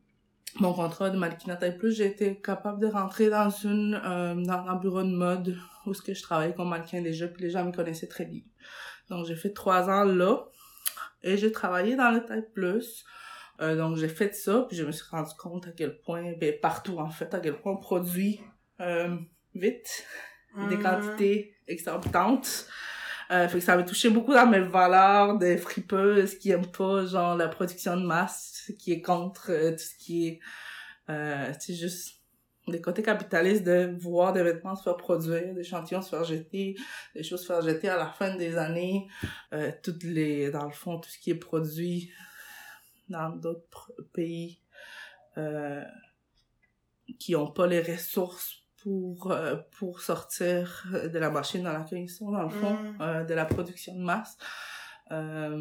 mon 0.60 0.72
contrat 0.72 1.10
de 1.10 1.16
mannequinat 1.18 1.56
taille 1.56 1.76
plus, 1.76 1.92
j'ai 1.96 2.06
été 2.06 2.40
capable 2.40 2.80
de 2.80 2.86
rentrer 2.86 3.30
dans 3.30 3.50
une 3.50 4.00
euh, 4.04 4.34
dans 4.34 4.66
un 4.68 4.76
bureau 4.76 5.02
de 5.02 5.08
mode 5.14 5.56
où 5.86 5.94
ce 5.94 6.02
que 6.02 6.14
je 6.14 6.22
travaillais 6.22 6.54
comme 6.54 6.68
mannequin 6.68 7.00
déjà, 7.02 7.28
puis 7.28 7.42
les 7.42 7.50
gens 7.50 7.64
me 7.64 7.72
connaissaient 7.72 8.08
très 8.08 8.24
bien. 8.24 8.42
Donc 9.08 9.26
j'ai 9.26 9.36
fait 9.36 9.52
trois 9.52 9.88
ans 9.88 10.04
là 10.04 10.44
et 11.22 11.36
j'ai 11.36 11.52
travaillé 11.52 11.96
dans 11.96 12.10
le 12.10 12.24
taille 12.24 12.46
plus. 12.52 13.04
Euh, 13.60 13.76
donc 13.76 13.96
j'ai 13.96 14.08
fait 14.08 14.34
ça, 14.34 14.66
puis 14.68 14.76
je 14.76 14.84
me 14.84 14.92
suis 14.92 15.06
rendu 15.10 15.32
compte 15.36 15.66
à 15.66 15.72
quel 15.72 15.98
point, 16.00 16.32
ben 16.38 16.54
partout 16.60 16.98
en 16.98 17.10
fait, 17.10 17.32
à 17.34 17.40
quel 17.40 17.56
point 17.60 17.72
on 17.72 17.76
produit 17.76 18.40
euh, 18.80 19.16
vite, 19.54 20.04
des 20.68 20.76
Mhm. 20.76 20.82
quantités 20.82 21.54
exorbitantes. 21.66 22.66
Euh, 23.30 23.46
fait 23.48 23.58
que 23.58 23.64
ça 23.64 23.76
m'a 23.76 23.82
touché 23.82 24.08
beaucoup 24.08 24.32
dans 24.32 24.46
mes 24.46 24.60
valeurs 24.60 25.36
de 25.38 25.56
fripeuse 25.56 26.38
qui 26.38 26.50
aiment 26.50 26.70
pas 26.70 27.04
genre 27.04 27.36
la 27.36 27.48
production 27.48 27.96
de 27.96 28.06
masse, 28.06 28.57
qui 28.72 28.92
est 28.92 29.00
contre 29.02 29.50
euh, 29.50 29.72
tout 29.72 29.78
ce 29.78 29.94
qui 29.98 30.28
est 30.28 30.40
euh, 31.10 31.52
tu 31.54 31.72
sais 31.72 31.74
juste 31.74 32.14
des 32.66 32.82
côtés 32.82 33.02
capitalistes 33.02 33.64
de 33.64 33.96
voir 33.98 34.34
des 34.34 34.42
vêtements 34.42 34.76
se 34.76 34.82
faire 34.82 34.96
produire, 34.96 35.54
des 35.54 35.60
échantillons 35.60 36.02
se 36.02 36.10
faire 36.10 36.24
jeter, 36.24 36.76
des 37.14 37.22
choses 37.22 37.40
se 37.40 37.46
faire 37.46 37.62
jeter 37.62 37.88
à 37.88 37.96
la 37.96 38.08
fin 38.08 38.36
des 38.36 38.56
années, 38.56 39.08
euh, 39.54 39.72
toutes 39.82 40.02
les 40.04 40.50
dans 40.50 40.66
le 40.66 40.72
fond 40.72 40.98
tout 40.98 41.08
ce 41.08 41.18
qui 41.18 41.30
est 41.30 41.34
produit 41.34 42.10
dans 43.08 43.30
d'autres 43.30 43.92
pays 44.12 44.60
euh, 45.38 45.82
qui 47.18 47.34
ont 47.36 47.50
pas 47.50 47.66
les 47.66 47.80
ressources 47.80 48.64
pour 48.82 49.32
euh, 49.32 49.56
pour 49.78 50.00
sortir 50.00 50.86
de 50.92 51.18
la 51.18 51.30
machine 51.30 51.62
dans 51.62 51.72
laquelle 51.72 52.00
ils 52.00 52.10
sont 52.10 52.30
dans 52.30 52.42
le 52.42 52.50
fond 52.50 52.74
Mm. 52.74 52.96
euh, 53.00 53.24
de 53.24 53.34
la 53.34 53.44
production 53.44 53.94
de 53.94 54.02
masse 54.04 54.36
euh, 55.10 55.58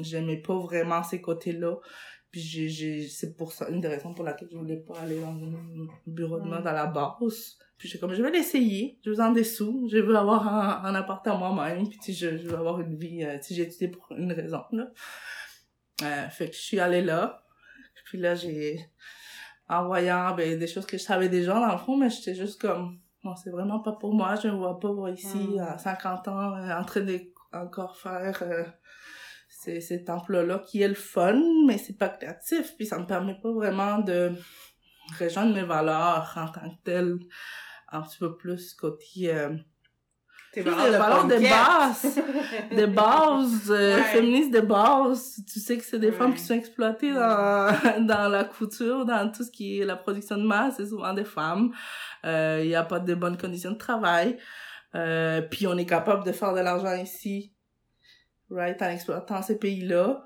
j'aimais 0.00 0.38
pas 0.38 0.58
vraiment 0.58 1.02
ces 1.02 1.20
côtés-là. 1.20 1.76
Puis 2.30 2.40
j'ai, 2.40 2.68
j'ai, 2.68 3.08
c'est 3.08 3.36
pour 3.36 3.52
ça, 3.52 3.68
une 3.70 3.80
des 3.80 3.88
raisons 3.88 4.12
pour 4.12 4.24
laquelle 4.24 4.48
je 4.52 4.56
voulais 4.56 4.76
pas 4.76 4.98
aller 5.00 5.18
dans 5.18 5.28
un 5.32 5.88
bureau 6.06 6.38
de 6.38 6.44
mode 6.46 6.66
à 6.66 6.72
la 6.72 6.86
base. 6.86 7.56
Puis 7.78 7.88
j'ai 7.88 7.98
comme, 7.98 8.12
je 8.12 8.22
vais 8.22 8.30
l'essayer, 8.30 8.98
je 9.04 9.10
veux 9.10 9.20
en 9.20 9.32
des 9.32 9.44
sous, 9.44 9.88
je 9.90 9.98
veux 9.98 10.16
avoir 10.16 10.46
un, 10.46 10.84
un 10.84 10.94
appartement 10.94 11.54
moi-même, 11.54 11.88
puis 11.88 12.12
je, 12.12 12.36
je 12.36 12.48
veux 12.48 12.56
avoir 12.56 12.80
une 12.80 12.96
vie, 12.96 13.24
euh, 13.24 13.38
j'ai 13.48 13.62
étudié 13.62 13.88
pour 13.88 14.10
une 14.10 14.32
raison, 14.32 14.62
là. 14.72 14.90
Euh, 16.02 16.28
fait 16.28 16.50
que 16.50 16.56
je 16.56 16.60
suis 16.60 16.80
allée 16.80 17.02
là, 17.02 17.42
puis 18.04 18.18
là 18.18 18.34
j'ai, 18.34 18.80
en 19.68 19.86
voyant 19.86 20.34
ben, 20.34 20.58
des 20.58 20.66
choses 20.66 20.86
que 20.86 20.98
je 20.98 21.02
savais 21.02 21.28
déjà 21.28 21.54
dans 21.54 21.72
le 21.72 21.78
fond, 21.78 21.96
mais 21.96 22.10
j'étais 22.10 22.34
juste 22.34 22.60
comme, 22.60 22.98
non, 23.24 23.34
c'est 23.36 23.50
vraiment 23.50 23.80
pas 23.80 23.92
pour 23.92 24.14
moi, 24.14 24.34
je 24.36 24.48
me 24.48 24.56
vois 24.56 24.78
pas 24.78 24.92
ici 25.10 25.36
Mm. 25.56 25.58
à 25.60 25.78
50 25.78 26.28
ans 26.28 26.56
euh, 26.56 26.78
en 26.78 26.84
train 26.84 27.00
de 27.00 27.20
encore 27.52 27.96
faire 27.96 28.42
euh, 28.42 28.64
cet 29.80 30.08
emploi-là 30.10 30.58
qui 30.60 30.82
est 30.82 30.88
le 30.88 30.94
fun, 30.94 31.40
mais 31.66 31.78
c'est 31.78 31.96
pas 31.98 32.08
créatif, 32.08 32.74
puis 32.76 32.86
ça 32.86 32.98
me 32.98 33.06
permet 33.06 33.38
pas 33.42 33.52
vraiment 33.52 33.98
de 33.98 34.32
rejoindre 35.18 35.54
mes 35.54 35.62
valeurs 35.62 36.32
en 36.36 36.48
tant 36.48 36.68
que 36.70 36.82
telles, 36.84 37.16
un 37.90 38.02
petit 38.02 38.18
peu 38.18 38.36
plus 38.36 38.74
côté 38.74 39.32
euh, 39.34 39.56
Tes 40.52 40.62
valeurs 40.62 41.26
des 41.26 41.36
de 41.38 41.42
base, 41.48 42.20
de 42.76 42.86
base, 43.02 43.70
euh, 43.70 43.96
Ouais. 43.96 44.02
féministes 44.04 44.50
de 44.52 44.60
base. 44.60 45.42
Tu 45.50 45.60
sais 45.60 45.76
que 45.78 45.84
c'est 45.84 45.98
des 45.98 46.08
Ouais. 46.10 46.16
femmes 46.16 46.34
qui 46.34 46.40
sont 46.42 46.54
exploitées 46.54 47.12
dans, 47.12 47.70
dans 48.06 48.28
la 48.28 48.44
couture, 48.44 49.04
dans 49.06 49.30
tout 49.30 49.44
ce 49.44 49.50
qui 49.50 49.80
est 49.80 49.84
la 49.84 49.96
production 49.96 50.36
de 50.36 50.42
masse, 50.44 50.74
c'est 50.78 50.86
souvent 50.86 51.12
des 51.14 51.24
femmes. 51.24 51.70
Euh, 52.24 52.60
Il 52.62 52.68
y 52.70 52.74
a 52.74 52.82
pas 52.82 52.98
de 53.00 53.14
bonnes 53.14 53.36
conditions 53.38 53.72
de 53.72 53.78
travail. 53.78 54.38
Euh, 54.94 55.42
puis 55.42 55.66
on 55.66 55.76
est 55.76 55.84
capable 55.86 56.24
de 56.24 56.32
faire 56.32 56.54
de 56.54 56.60
l'argent 56.60 56.94
ici, 56.96 57.52
right, 58.50 58.80
en 58.82 58.88
exploitant 58.90 59.42
ces 59.42 59.58
pays-là. 59.58 60.24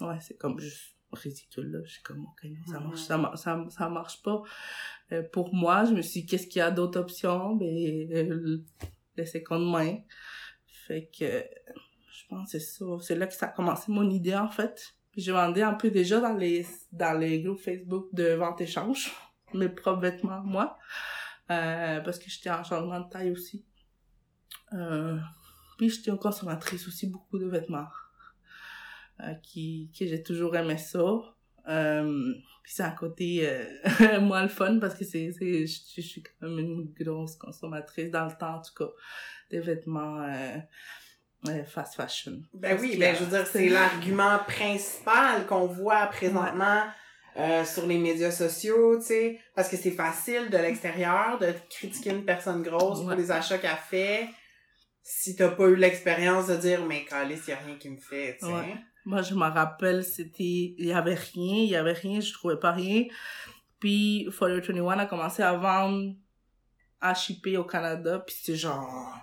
Ouais, 0.00 0.18
c'est 0.20 0.36
comme 0.36 0.58
juste 0.60 0.96
ridicule, 1.12 1.70
là. 1.70 1.78
Je 1.84 1.92
suis 1.92 2.02
comme, 2.02 2.24
ok, 2.24 2.44
non, 2.44 2.66
ça 2.72 2.80
marche, 2.80 3.00
ça, 3.00 3.16
mar- 3.18 3.38
ça, 3.38 3.64
ça 3.70 3.88
marche 3.88 4.22
pas. 4.22 4.42
Euh, 5.12 5.22
pour 5.32 5.54
moi, 5.54 5.84
je 5.84 5.92
me 5.94 6.02
suis 6.02 6.22
dit, 6.22 6.26
qu'est-ce 6.26 6.46
qu'il 6.46 6.58
y 6.58 6.62
a 6.62 6.70
d'autres 6.70 7.00
options? 7.00 7.54
Ben, 7.56 7.66
euh, 8.12 8.58
les 9.16 9.26
secondes 9.26 9.70
mains. 9.70 9.98
Fait 10.66 11.08
que, 11.16 11.44
je 12.10 12.26
pense 12.28 12.52
que 12.52 12.58
c'est 12.58 12.64
ça. 12.64 12.84
C'est 13.00 13.14
là 13.16 13.26
que 13.26 13.34
ça 13.34 13.46
a 13.46 13.48
commencé 13.50 13.90
mon 13.90 14.08
idée, 14.10 14.34
en 14.36 14.48
fait. 14.50 14.94
Puis 15.12 15.22
je 15.22 15.32
vendais 15.32 15.62
un 15.62 15.74
peu 15.74 15.90
déjà 15.90 16.20
dans 16.20 16.34
les, 16.34 16.66
dans 16.92 17.18
les 17.18 17.40
groupes 17.40 17.60
Facebook 17.60 18.08
de 18.12 18.34
vente-échange, 18.34 19.12
mes 19.54 19.68
propres 19.70 20.02
vêtements, 20.02 20.42
moi. 20.42 20.76
Euh, 21.50 22.00
parce 22.00 22.18
que 22.18 22.28
j'étais 22.28 22.50
en 22.50 22.64
changement 22.64 23.00
de 23.00 23.08
taille 23.08 23.30
aussi. 23.30 23.64
Euh, 24.72 25.16
puis 25.76 25.88
j'étais 25.90 26.10
une 26.10 26.18
consommatrice 26.18 26.86
aussi, 26.88 27.06
beaucoup 27.08 27.38
de 27.38 27.46
vêtements. 27.46 27.86
Euh, 29.20 29.32
qui, 29.42 29.90
que 29.98 30.06
j'ai 30.06 30.22
toujours 30.22 30.54
aimé 30.56 30.76
ça. 30.76 31.00
Euh, 31.68 32.34
puis 32.62 32.72
c'est 32.74 32.82
un 32.82 32.90
côté 32.90 33.48
euh, 33.48 34.20
moins 34.20 34.42
le 34.42 34.48
fun 34.50 34.78
parce 34.78 34.94
que 34.94 35.06
c'est, 35.06 35.32
c'est, 35.32 35.66
je, 35.66 35.80
je 35.96 36.00
suis 36.02 36.22
quand 36.22 36.46
même 36.46 36.58
une 36.58 36.92
grosse 37.00 37.34
consommatrice 37.36 38.10
dans 38.10 38.26
le 38.26 38.32
temps, 38.38 38.56
en 38.56 38.60
tout 38.60 38.74
cas, 38.76 38.90
des 39.50 39.60
vêtements 39.60 40.22
euh, 40.22 41.64
fast 41.64 41.94
fashion. 41.94 42.42
Ben 42.52 42.76
oui, 42.78 42.98
ben 42.98 43.16
je 43.16 43.24
veux 43.24 43.30
dire, 43.30 43.46
c'est 43.46 43.68
l'argument 43.70 44.38
principal 44.46 45.46
qu'on 45.46 45.66
voit 45.66 46.06
présentement 46.08 46.82
sur 47.64 47.86
les 47.86 47.98
médias 47.98 48.30
sociaux, 48.30 48.96
tu 48.98 49.06
sais, 49.06 49.40
parce 49.54 49.68
que 49.68 49.76
c'est 49.76 49.90
facile 49.90 50.48
de 50.50 50.56
l'extérieur 50.56 51.38
de 51.38 51.52
critiquer 51.70 52.10
une 52.10 52.24
personne 52.24 52.62
grosse 52.62 53.00
pour 53.00 53.08
Ouais. 53.08 53.16
les 53.16 53.30
achats 53.30 53.58
qu'elle 53.58 53.76
fait 53.76 54.28
si 55.08 55.36
t'as 55.36 55.50
pas 55.50 55.68
eu 55.68 55.76
l'expérience 55.76 56.48
de 56.48 56.56
dire 56.56 56.84
mais 56.84 57.04
calice, 57.04 57.46
y 57.46 57.52
a 57.52 57.58
rien 57.58 57.76
qui 57.76 57.88
me 57.90 57.96
fait, 57.96 58.38
tu 58.40 58.46
sais. 58.46 58.52
Ouais. 58.52 58.76
Moi, 59.04 59.22
je 59.22 59.34
me 59.36 59.44
rappelle, 59.44 60.02
c'était, 60.02 60.74
il 60.76 60.84
y 60.84 60.92
avait 60.92 61.14
rien, 61.14 61.58
il 61.58 61.68
y 61.68 61.76
avait 61.76 61.92
rien, 61.92 62.18
je 62.18 62.32
trouvais 62.32 62.58
pas 62.58 62.72
rien. 62.72 63.04
Puis, 63.78 64.26
Forever 64.32 64.60
21 64.60 64.98
a 64.98 65.06
commencé 65.06 65.44
à 65.44 65.52
vendre, 65.52 66.12
à 67.00 67.14
shipper 67.14 67.56
au 67.56 67.62
Canada, 67.62 68.18
puis 68.18 68.34
c'était 68.34 68.58
genre, 68.58 69.16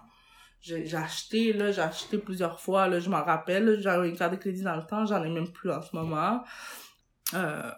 j'ai, 0.61 0.95
acheté, 0.95 1.51
là, 1.51 1.73
j'ai 1.73 1.81
acheté 1.81 2.17
plusieurs 2.17 2.61
fois, 2.61 2.87
là, 2.87 3.01
je 3.01 3.09
m'en 3.09 3.25
rappelle, 3.25 3.81
j'avais 3.81 4.07
une 4.07 4.15
carte 4.15 4.31
de 4.31 4.37
crédit 4.37 4.61
dans 4.61 4.77
le 4.77 4.85
temps, 4.85 5.05
j'en 5.05 5.21
ai 5.21 5.29
même 5.29 5.51
plus 5.51 5.69
en 5.69 5.81
ce 5.81 5.93
moment. 5.93 6.45
Euh, 7.33 7.71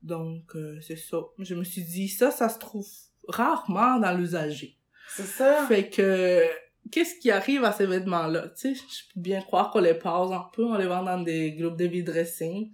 donc, 0.00 0.56
euh, 0.56 0.80
c'est 0.80 0.96
ça. 0.96 1.18
Je 1.38 1.54
me 1.54 1.64
suis 1.64 1.84
dit, 1.84 2.08
ça, 2.08 2.30
ça 2.30 2.48
se 2.48 2.58
trouve 2.58 2.88
rarement 3.28 3.98
dans 3.98 4.16
l'usager. 4.16 4.78
C'est 5.06 5.26
ça. 5.26 5.66
Fait 5.66 5.90
que, 5.90 6.48
qu'est-ce 6.90 7.18
qui 7.18 7.30
arrive 7.30 7.64
à 7.64 7.72
ces 7.72 7.86
vêtements-là? 7.86 8.48
Tu 8.48 8.74
sais, 8.74 8.74
je 8.74 9.14
peux 9.14 9.20
bien 9.20 9.40
croire 9.40 9.70
qu'on 9.70 9.80
les 9.80 9.94
passe 9.94 10.30
un 10.30 10.46
peu, 10.52 10.64
on 10.64 10.76
les 10.76 10.86
vend 10.86 11.02
dans 11.02 11.20
des 11.20 11.52
groupes 11.52 11.76
de 11.76 12.02
dressing. 12.02 12.70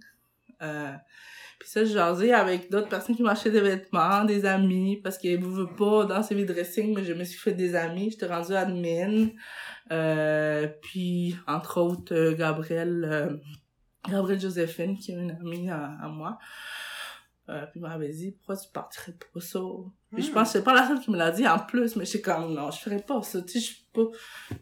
Euh, 0.61 0.93
puis 1.59 1.69
ça, 1.69 1.83
j'ai 1.83 1.93
jasé 1.93 2.33
avec 2.33 2.69
d'autres 2.69 2.89
personnes 2.89 3.15
qui 3.15 3.23
m'achetaient 3.23 3.51
des 3.51 3.61
vêtements, 3.61 4.23
des 4.25 4.45
amis, 4.45 4.97
parce 4.97 5.17
qu'ils 5.17 5.39
ne 5.39 5.45
veulent 5.45 5.75
pas 5.75 6.05
dans 6.05 6.21
ces 6.21 6.45
dressing, 6.45 6.95
mais 6.95 7.03
je 7.03 7.13
me 7.13 7.23
suis 7.23 7.39
fait 7.39 7.53
des 7.53 7.75
amis, 7.75 8.11
j'étais 8.11 8.27
rendue 8.27 8.53
admin. 8.53 9.29
Euh, 9.91 10.67
puis, 10.81 11.35
entre 11.47 11.81
autres, 11.81 12.13
euh, 12.13 12.35
Gabrielle, 12.35 13.07
euh, 13.09 13.37
Gabrielle 14.07 14.39
Joséphine, 14.39 14.97
qui 14.97 15.11
est 15.11 15.15
une 15.15 15.31
amie 15.31 15.69
à 15.69 16.07
moi. 16.09 16.37
Euh, 17.49 17.65
puis 17.71 17.79
m'avait 17.79 18.09
dit, 18.09 18.31
pourquoi 18.31 18.57
tu 18.57 18.67
partirais 18.73 19.13
pas 19.33 19.39
ça? 19.39 19.59
Puis 20.13 20.23
je 20.23 20.31
Hmm. 20.31 20.33
pense 20.33 20.47
que 20.51 20.57
c'est 20.59 20.63
pas 20.65 20.73
la 20.73 20.85
seule 20.85 20.99
qui 20.99 21.11
me 21.11 21.17
l'a 21.17 21.31
dit 21.31 21.47
en 21.47 21.59
plus, 21.59 21.95
mais 21.95 22.03
j'étais 22.05 22.21
comme, 22.21 22.53
non, 22.53 22.71
je 22.71 22.79
ferais 22.79 22.99
pas 23.01 23.21
ça. 23.21 23.41
Tu 23.41 23.47
sais, 23.53 23.59
je 23.59 23.65
suis 23.65 23.85
pas, 23.93 24.01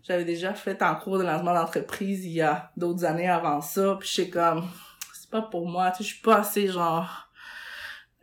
j'avais 0.04 0.24
déjà 0.26 0.54
fait 0.54 0.80
un 0.84 0.93
cours 0.95 1.17
de 1.17 1.24
lancement 1.24 1.54
d'entreprise 1.56 2.24
il 2.26 2.34
y 2.34 2.41
a 2.41 2.71
d'autres 2.78 3.04
années 3.06 3.28
avant 3.28 3.60
ça, 3.62 3.98
puis 4.00 4.08
j'étais 4.12 4.30
comme, 4.30 4.65
c'est 5.13 5.30
pas 5.32 5.41
pour 5.41 5.67
moi, 5.67 5.89
tu 5.91 5.98
sais, 5.98 6.04
je 6.10 6.13
suis 6.13 6.21
pas 6.21 6.38
assez 6.41 6.67
genre, 6.67 7.28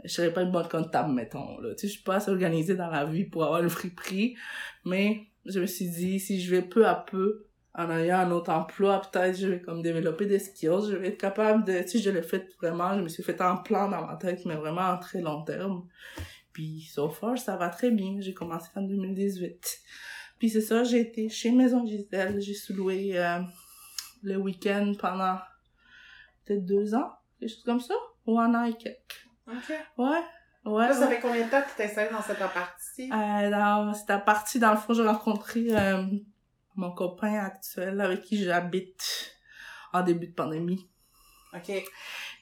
je 0.04 0.08
serais 0.12 0.32
pas 0.32 0.42
une 0.42 0.52
bonne 0.52 0.68
comptable, 0.68 1.12
mettons, 1.12 1.58
là. 1.58 1.74
Tu 1.74 1.80
sais, 1.82 1.86
je 1.88 1.92
suis 1.94 2.02
pas 2.02 2.16
assez 2.16 2.30
organisée 2.30 2.76
dans 2.76 2.88
la 2.90 3.04
vie 3.04 3.24
pour 3.24 3.42
avoir 3.44 3.62
le 3.62 3.68
friperie, 3.68 4.36
mais 4.84 5.26
je 5.44 5.58
me 5.58 5.66
suis 5.66 5.88
dit, 5.90 6.20
si 6.20 6.40
je 6.40 6.50
vais 6.54 6.62
peu 6.62 6.86
à 6.86 6.94
peu, 6.94 7.46
en 7.74 7.90
ayant 7.90 8.18
un 8.18 8.30
autre 8.32 8.50
emploi, 8.52 9.00
peut-être 9.00 9.38
je 9.38 9.46
vais 9.46 9.60
comme 9.60 9.80
développer 9.82 10.26
des 10.26 10.38
skills, 10.38 10.90
je 10.90 10.96
vais 10.96 11.08
être 11.08 11.18
capable 11.20 11.64
de, 11.64 11.82
sais, 11.86 11.98
je 11.98 12.10
l'ai 12.10 12.22
fait 12.22 12.46
vraiment, 12.60 12.94
je 12.96 13.00
me 13.02 13.08
suis 13.08 13.22
fait 13.22 13.40
un 13.40 13.56
plan 13.56 13.88
dans 13.88 14.06
ma 14.06 14.16
tête, 14.16 14.44
mais 14.44 14.56
vraiment 14.56 14.82
en 14.90 14.98
très 14.98 15.20
long 15.20 15.42
terme. 15.42 15.86
Puis, 16.52 16.82
so 16.92 17.08
far, 17.08 17.38
ça 17.38 17.56
va 17.56 17.70
très 17.70 17.90
bien. 17.90 18.16
J'ai 18.20 18.34
commencé 18.34 18.68
en 18.74 18.82
2018. 18.82 19.80
Puis 20.38 20.50
c'est 20.50 20.60
ça, 20.60 20.84
j'ai 20.84 21.00
été 21.00 21.28
chez 21.30 21.50
Maison 21.50 21.86
Gisèle. 21.86 22.40
J'ai 22.42 22.52
sous-loué 22.54 23.12
euh, 23.18 23.40
le 24.22 24.36
week-end 24.36 24.92
pendant 25.00 25.38
peut-être 26.44 26.66
deux 26.66 26.94
ans, 26.94 27.10
quelque 27.40 27.50
chose 27.50 27.62
comme 27.64 27.80
ça, 27.80 27.94
ou 28.26 28.38
un 28.38 28.54
an 28.54 28.64
et 28.64 28.74
quelques. 28.74 29.26
OK. 29.46 29.72
Ouais, 29.96 30.08
ouais. 30.66 30.88
Là, 30.88 30.92
ça 30.92 31.06
ouais. 31.08 31.14
fait 31.14 31.20
combien 31.22 31.46
de 31.46 31.50
temps 31.50 31.62
que 31.62 31.70
tu 31.70 31.76
t'es 31.76 32.10
dans 32.10 32.20
cette 32.20 32.38
partie? 32.38 33.10
Euh, 33.10 33.50
dans- 33.50 33.94
c'était 33.94 34.18
parti 34.18 34.58
dans 34.58 34.72
le 34.72 34.76
fond, 34.76 34.92
j'ai 34.92 35.06
rencontré 35.06 35.66
euh, 35.70 36.04
mon 36.76 36.92
copain 36.92 37.34
actuel 37.34 38.00
avec 38.00 38.22
qui 38.22 38.42
j'habite 38.42 39.36
en 39.92 40.02
début 40.02 40.28
de 40.28 40.34
pandémie. 40.34 40.88
OK. 41.54 41.70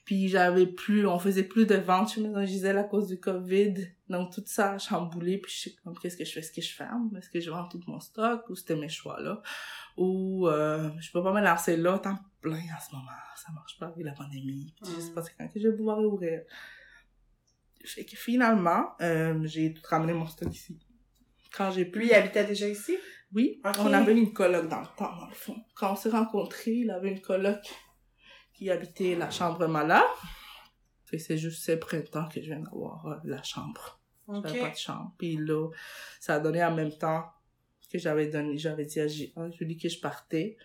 Puis 0.05 0.29
j'avais 0.29 0.67
plus, 0.67 1.07
on 1.07 1.19
faisait 1.19 1.45
plus 1.45 1.67
de 1.67 1.77
ventes 1.77 2.13
chez 2.13 2.21
Maison 2.21 2.45
Gisèle 2.45 2.79
à 2.79 2.85
cause 2.85 3.09
du 3.09 3.21
COVID. 3.21 3.75
Donc 4.09 4.33
tout 4.33 4.43
ça 4.47 4.73
a 4.73 4.79
chamboulé. 4.79 5.39
Puis 5.39 5.53
je 5.53 5.59
suis 5.59 5.75
comme, 5.77 5.97
qu'est-ce 5.99 6.17
que 6.17 6.25
je 6.25 6.33
fais? 6.33 6.41
Est-ce 6.41 6.53
que 6.53 6.63
je 6.63 6.73
ferme? 6.75 7.17
Est-ce 7.17 7.31
que 7.31 7.41
je 7.41 7.51
vends 7.51 7.69
tout 7.69 7.81
mon 7.87 8.01
stock? 8.01 8.49
Ou 8.49 8.55
c'était 8.55 8.77
mes 8.77 8.89
choix 8.89 9.21
là? 9.21 9.43
Ou 9.97 10.49
euh, 10.49 10.91
je 11.01 11.11
peux 11.13 11.23
pas 11.23 11.33
me 11.33 11.41
lancer 11.41 11.77
là, 11.77 11.99
temps 11.99 12.19
plein 12.41 12.57
en 12.57 12.81
ce 12.81 12.95
moment. 12.95 13.11
Ça 13.37 13.53
marche 13.53 13.79
pas 13.79 13.87
avec 13.87 14.05
la 14.05 14.13
pandémie. 14.13 14.75
Puis 14.83 14.93
je 14.95 15.01
sais 15.01 15.13
pas 15.13 15.23
quand 15.39 15.49
que 15.49 15.61
je 15.61 15.69
vais 15.69 15.77
pouvoir 15.77 16.01
ouvrir. 16.01 16.43
Fait 17.85 18.05
que 18.05 18.17
finalement, 18.17 18.93
euh, 19.01 19.41
j'ai 19.45 19.73
tout 19.73 19.83
ramené 19.89 20.13
mon 20.13 20.27
stock 20.27 20.53
ici. 20.53 20.79
Quand 21.53 21.71
j'ai 21.71 21.85
pu. 21.85 22.01
Lui, 22.01 22.09
il 22.09 22.15
habitait 22.15 22.45
déjà 22.45 22.69
ici? 22.69 22.97
Oui, 23.33 23.61
on 23.79 23.93
avait 23.93 24.17
une 24.17 24.33
coloc 24.33 24.69
dans 24.69 24.81
le 24.81 24.87
temps, 24.97 25.17
dans 25.17 25.27
le 25.29 25.35
fond. 25.35 25.57
Quand 25.75 25.93
on 25.93 25.97
s'est 25.97 26.11
rencontrés, 26.11 26.73
il 26.73 26.91
avait 26.91 27.11
une 27.13 27.21
coloc 27.21 27.59
qui 28.55 28.71
habitait 28.71 29.15
la 29.15 29.31
chambre 29.31 29.67
Mala. 29.69 30.05
Et 31.13 31.19
c'est 31.19 31.39
juste 31.39 31.65
ces 31.65 31.77
printemps 31.77 32.29
que 32.29 32.41
je 32.41 32.47
viens 32.47 32.61
d'avoir 32.61 33.07
euh, 33.07 33.17
la 33.25 33.43
chambre. 33.43 34.01
OK. 34.29 34.47
J'avais 34.47 34.61
pas 34.61 34.71
de 34.71 34.77
chambre. 34.77 35.13
Puis 35.19 35.37
là, 35.37 35.69
ça 36.21 36.35
a 36.37 36.41
donné 36.41 36.63
en 36.65 36.73
même 36.75 36.97
temps 36.97 37.25
que 37.91 37.99
j'avais 37.99 38.29
donné, 38.29 38.57
j'avais 38.59 38.85
dit 38.85 39.01
à 39.01 39.09
J- 39.09 39.33
à 39.37 39.51
Julie 39.51 39.77
que 39.77 39.89
je 39.89 39.99
partais. 40.01 40.57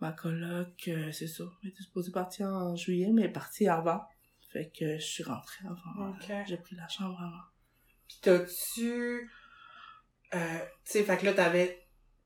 Ma 0.00 0.12
coloc, 0.12 0.84
euh, 0.88 1.10
c'est 1.12 1.26
ça, 1.26 1.44
elle 1.62 1.70
était 1.70 1.82
supposée 1.82 2.12
partir 2.12 2.46
en 2.46 2.74
juillet, 2.76 3.10
mais 3.12 3.22
elle 3.22 3.30
est 3.30 3.32
partie 3.32 3.66
avant. 3.68 4.02
Fait 4.52 4.70
que 4.70 4.96
je 4.98 5.04
suis 5.04 5.24
rentrée 5.24 5.64
avant. 5.66 6.12
J'ai 6.46 6.56
pris 6.56 6.74
la 6.76 6.86
chambre 6.88 7.20
avant. 7.20 7.42
Puis 8.08 8.18
t'as-tu... 8.22 9.30
Euh, 10.34 10.38
tu 10.84 10.92
sais, 10.92 11.02
fait 11.02 11.16
que 11.16 11.26
là, 11.26 11.32
t'avais 11.32 11.76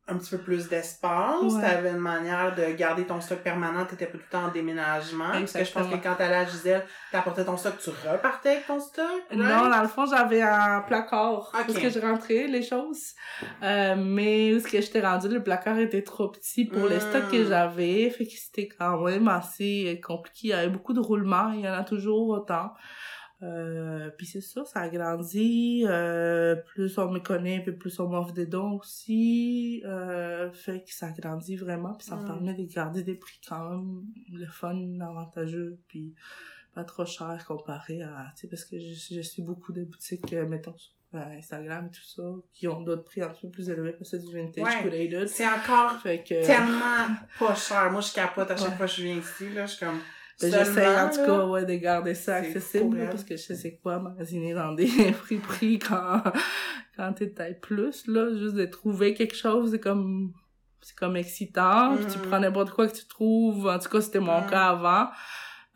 un 0.07 0.19
petit 0.19 0.37
peu 0.37 0.43
plus 0.43 0.69
d'espace, 0.69 1.40
Ouais. 1.55 1.62
t'avais 1.62 1.88
une 1.93 1.97
manière 1.97 2.55
de 2.55 2.73
garder 2.77 3.07
ton 3.07 3.23
stock 3.23 3.38
permanent, 3.38 3.87
t'étais 3.87 4.05
pas 4.05 4.12
tout 4.12 4.19
le 4.19 4.31
temps 4.31 4.45
en 4.45 4.51
déménagement. 4.51 5.31
Parce 5.31 5.53
que 5.55 5.64
je 5.64 5.73
pense 5.73 5.85
Exactement. 5.85 5.97
que 5.99 6.05
quand 6.05 6.14
t'allais 6.17 6.35
à 6.35 6.45
Gisèle, 6.45 6.85
t'apportais 7.11 7.43
ton 7.47 7.57
stock, 7.57 7.79
tu 7.83 7.88
repartais 7.88 8.51
avec 8.51 8.67
ton 8.67 8.79
stock. 8.81 9.07
right? 9.31 9.38
Non, 9.40 9.71
dans 9.71 9.81
le 9.81 9.88
fond, 9.88 10.05
j'avais 10.05 10.43
un 10.43 10.83
placard 10.83 11.51
Ok. 11.55 11.69
où 11.69 11.71
est-ce 11.71 11.81
que 11.81 11.88
je 11.88 12.01
rentrais 12.01 12.47
les 12.49 12.62
choses. 12.62 13.14
Euh, 13.62 13.95
mais 13.97 14.53
où 14.53 14.59
est-ce 14.59 14.69
que 14.69 14.79
j'étais 14.83 15.01
rendue, 15.01 15.29
le 15.29 15.43
placard 15.43 15.79
était 15.79 16.03
trop 16.03 16.29
petit 16.29 16.67
pour 16.67 16.87
les 16.87 16.97
Mm. 16.97 17.01
stocks 17.01 17.31
que 17.31 17.45
j'avais. 17.47 18.11
Fait 18.11 18.27
que 18.27 18.33
c'était 18.33 18.69
quand 18.69 19.01
même 19.01 19.27
assez 19.29 19.99
compliqué. 20.07 20.38
Il 20.49 20.51
y 20.51 20.53
avait 20.53 20.69
beaucoup 20.69 20.93
de 20.93 21.01
roulements. 21.01 21.51
Il 21.53 21.61
y 21.61 21.69
en 21.69 21.73
a 21.73 21.83
toujours 21.83 22.29
autant. 22.29 22.73
Euh, 23.45 24.11
puis 24.17 24.27
c'est 24.27 24.41
ça, 24.41 24.65
ça 24.65 24.81
a 24.81 24.89
grandi. 24.89 25.85
Euh, 25.87 26.57
plus 26.57 26.97
on 26.99 27.11
me 27.11 27.19
connaît, 27.21 27.61
puis 27.63 27.73
plus 27.73 28.01
on 28.01 28.09
m'offre 28.09 28.33
des 28.33 28.47
dons 28.47 28.79
aussi. 28.79 29.83
Euh, 29.85 30.51
fait 30.53 30.83
que 30.85 30.95
ça 30.95 31.11
grandit 31.11 31.57
vraiment. 31.57 31.95
Puis 31.95 32.07
ça 32.07 32.17
me 32.17 32.25
permet 32.27 32.55
de 32.55 32.63
garder 32.65 33.03
des 33.03 33.15
prix 33.17 33.39
quand 33.47 33.69
même 33.71 34.03
le 34.33 34.47
fun, 34.47 34.77
avantageux. 35.01 35.79
Puis 35.89 36.15
pas 36.75 36.85
trop 36.85 37.05
cher 37.07 37.45
comparé 37.47 38.03
à, 38.03 38.27
tu 38.35 38.43
sais, 38.43 38.49
parce 38.49 38.65
que 38.65 38.79
je, 38.79 39.15
je 39.15 39.21
suis 39.21 39.43
beaucoup 39.43 39.73
de 39.73 39.85
boutiques, 39.85 40.33
euh, 40.33 40.47
mettons, 40.49 40.77
sur 40.77 40.93
euh, 41.15 41.19
Instagram 41.39 41.87
et 41.87 41.91
tout 41.91 42.03
ça, 42.05 42.23
qui 42.53 42.67
ont 42.67 42.81
d'autres 42.81 43.05
prix 43.05 43.21
un 43.23 43.29
peu 43.29 43.49
plus 43.49 43.69
élevés 43.69 43.93
parce 43.93 44.11
que 44.11 44.19
c'est 44.19 44.27
du 44.27 44.33
vintage 44.33 44.65
Ouais. 44.65 44.83
curated. 44.83 45.29
C'est 45.29 45.47
encore 45.47 46.01
Fait 46.01 46.25
que, 46.25 46.45
tellement 46.45 47.15
pas 47.39 47.55
cher. 47.55 47.93
Moi, 47.93 48.01
je 48.01 48.13
capote 48.13 48.51
à 48.51 48.57
chaque 48.57 48.71
Ouais. 48.71 48.77
fois 48.77 48.87
que 48.87 48.93
je 48.93 49.03
viens 49.03 49.19
ici, 49.19 49.53
là. 49.53 49.67
Je 49.67 49.73
suis 49.77 49.85
comme. 49.87 50.01
Ben, 50.40 50.51
j'essaie 50.51 50.87
en 51.01 51.09
tout 51.11 51.25
cas, 51.25 51.47
ouais, 51.47 51.64
de 51.64 51.75
garder 51.75 52.14
ça 52.14 52.37
accessible, 52.37 52.99
là, 52.99 53.07
parce 53.07 53.25
que 53.25 53.37
je 53.37 53.42
sais 53.42 53.55
c'est 53.55 53.77
quoi 53.79 53.99
magasiner 53.99 54.55
dans 54.55 54.73
des 54.73 54.87
friperies 55.12 55.79
quand, 55.79 56.23
quand 56.97 57.12
t'es 57.12 57.31
taille 57.31 57.59
plus, 57.61 58.07
là, 58.07 58.29
juste 58.37 58.55
de 58.57 58.64
trouver 58.66 59.14
quelque 59.14 59.37
chose, 59.37 59.70
c'est 59.70 59.81
comme, 59.81 60.33
c'est 60.81 60.97
comme 60.97 61.16
excitant, 61.16 61.99
tu 61.99 62.18
Mhm. 62.18 62.25
prends 62.29 62.40
n'importe 62.40 62.70
quoi 62.70 62.88
que 62.88 62.97
tu 62.97 63.07
trouves, 63.07 63.66
en 63.68 63.79
tout 63.79 63.88
cas, 63.88 64.01
c'était 64.01 64.20
mon 64.20 64.40
Mhm. 64.42 64.47
cas 64.51 64.68
avant, 64.70 65.09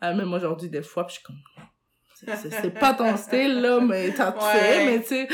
Euh, 0.01 0.15
même 0.15 0.31
aujourd'hui, 0.33 0.69
des 0.69 0.81
fois, 0.81 1.05
puis 1.05 1.15
je 1.15 1.19
suis 1.19 1.25
comme, 1.25 2.37
c'est 2.37 2.69
pas 2.79 2.93
ton 2.93 3.17
style, 3.17 3.59
là, 3.59 3.81
mais 3.81 4.13
t'as 4.13 4.31
Ouais. 4.31 4.39
fait, 4.51 4.85
mais 4.85 5.01
tu 5.01 5.07
sais, 5.07 5.27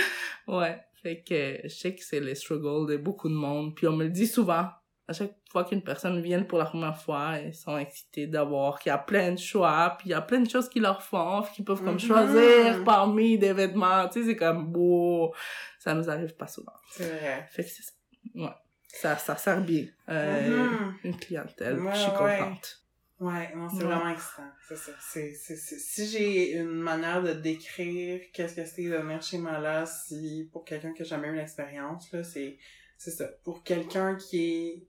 ouais. 0.48 0.82
Fait 1.04 1.22
que 1.22 1.60
je 1.64 1.68
sais 1.70 1.94
que 1.94 2.04
c'est 2.04 2.20
les 2.20 2.34
struggles 2.34 2.90
de 2.92 2.98
beaucoup 2.98 3.30
de 3.30 3.36
monde, 3.36 3.76
puis 3.76 3.88
on 3.88 3.96
me 3.96 4.06
le 4.06 4.10
dit 4.10 4.26
souvent. 4.26 4.70
À 5.08 5.14
chaque 5.14 5.34
fois 5.52 5.64
qu'une 5.66 5.84
personne 5.84 6.20
vient 6.22 6.42
pour 6.44 6.58
la 6.58 6.66
première 6.66 6.98
fois, 7.00 7.38
ils 7.40 7.54
sont 7.54 7.78
excités 7.78 8.26
d'avoir 8.26 8.80
qu'il 8.80 8.90
y 8.90 8.94
a 8.94 8.98
plein 8.98 9.34
de 9.34 9.38
choix, 9.38 9.96
puis 10.00 10.08
il 10.10 10.12
y 10.12 10.16
a 10.16 10.22
plein 10.22 10.40
de 10.40 10.50
choses 10.50 10.68
qu'ils 10.68 10.82
leur 10.82 11.04
font, 11.04 11.44
qu'ils 11.54 11.64
peuvent 11.64 11.84
comme 11.84 11.94
Mhm. 11.94 12.00
choisir 12.00 12.84
parmi 12.84 13.38
des 13.38 13.54
vêtements, 13.54 14.08
tu 14.10 14.22
sais, 14.22 14.30
c'est 14.30 14.36
comme 14.36 14.72
beau. 14.72 15.34
Ça 15.80 15.94
nous 15.94 16.10
arrive 16.10 16.36
pas 16.36 16.48
souvent. 16.48 16.74
C'est 16.92 17.08
vrai. 17.08 17.48
Fait 17.52 17.64
que 17.64 17.70
c'est 17.70 17.84
ça. 17.84 17.92
Ouais. 18.34 18.50
Ça, 18.88 19.16
ça 19.18 19.36
sert 19.36 19.62
bien. 19.62 19.86
Euh, 20.10 20.70
Mhm. 20.72 20.96
Une 21.04 21.18
clientèle, 21.18 21.80
Ouais, 21.80 21.94
je 21.94 22.00
suis 22.00 22.12
contente. 22.12 22.82
Ouais, 23.20 23.54
non, 23.56 23.70
c'est 23.70 23.78
Ouais. 23.78 23.84
vraiment 23.94 24.10
excitant. 24.10 24.50
C'est 24.68 24.76
ça. 24.76 24.92
C'est, 25.00 25.34
c'est, 25.34 25.56
c'est- 25.56 25.80
si 25.80 26.08
j'ai 26.08 26.54
une 26.54 26.66
manière 26.82 27.22
de 27.22 27.34
décrire 27.34 28.20
qu'est-ce 28.34 28.56
que 28.56 28.66
c'est 28.66 28.84
de 28.90 28.96
venir 28.98 29.22
chez 29.22 29.38
Mala, 29.38 29.86
si, 29.86 30.50
pour 30.52 30.66
quelqu'un 30.66 30.92
qui 30.94 31.04
a 31.04 31.06
jamais 31.06 31.28
eu 31.28 31.36
l'expérience, 31.36 32.12
là, 32.12 32.24
c'est, 32.24 32.58
c'est 32.98 33.12
ça. 33.12 33.28
Pour 33.44 33.64
quelqu'un 33.64 34.16
qui 34.16 34.44
est 34.44 34.88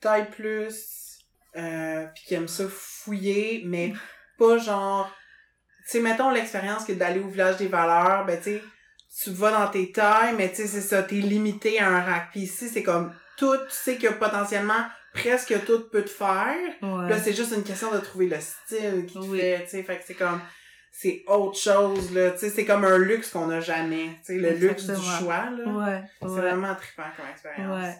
taille 0.00 0.30
plus, 0.30 1.18
euh, 1.56 2.06
pis 2.14 2.24
qui 2.24 2.34
aime 2.34 2.48
ça 2.48 2.64
fouiller, 2.68 3.62
mais 3.66 3.92
pas 4.38 4.58
genre, 4.58 5.10
tu 5.84 5.92
sais, 5.92 6.00
mettons 6.00 6.30
l'expérience 6.30 6.84
que 6.84 6.92
d'aller 6.92 7.20
au 7.20 7.28
village 7.28 7.56
des 7.56 7.68
valeurs, 7.68 8.24
ben, 8.24 8.36
tu 8.38 8.44
sais, 8.44 8.62
tu 9.22 9.30
vas 9.30 9.50
dans 9.50 9.68
tes 9.68 9.90
tailles, 9.92 10.34
mais 10.36 10.50
tu 10.50 10.56
sais, 10.56 10.66
c'est 10.66 10.80
ça, 10.80 11.02
t'es 11.02 11.16
limité 11.16 11.80
à 11.80 11.88
un 11.88 12.00
rack. 12.00 12.30
Puis 12.30 12.40
ici, 12.40 12.68
c'est 12.68 12.82
comme, 12.82 13.12
tout, 13.36 13.56
tu 13.56 13.70
sais 13.70 13.96
que 13.96 14.08
potentiellement, 14.08 14.84
presque 15.12 15.64
tout 15.64 15.88
peut 15.90 16.04
te 16.04 16.10
faire. 16.10 16.54
Ouais. 16.82 17.08
Là, 17.08 17.18
c'est 17.18 17.32
juste 17.32 17.52
une 17.52 17.64
question 17.64 17.90
de 17.90 17.98
trouver 17.98 18.28
le 18.28 18.36
style 18.40 19.06
qui 19.06 19.14
te 19.14 19.24
Oui. 19.24 19.40
fait, 19.40 19.64
tu 19.64 19.70
sais, 19.70 19.82
fait 19.82 19.98
que 19.98 20.04
c'est 20.06 20.14
comme, 20.14 20.40
c'est 20.92 21.24
autre 21.26 21.58
chose, 21.58 22.12
là, 22.12 22.30
tu 22.30 22.38
sais, 22.38 22.50
c'est 22.50 22.64
comme 22.64 22.84
un 22.84 22.98
luxe 22.98 23.30
qu'on 23.30 23.46
n'a 23.46 23.60
jamais, 23.60 24.10
tu 24.24 24.34
sais, 24.34 24.36
le 24.36 24.50
luxe 24.50 24.86
du 24.86 25.02
choix, 25.18 25.50
là. 25.50 25.64
Ouais. 25.66 26.02
C'est 26.20 26.28
ouais. 26.28 26.40
vraiment 26.40 26.74
trippant 26.74 27.10
comme 27.16 27.26
expérience. 27.28 27.78
Ouais. 27.80 27.94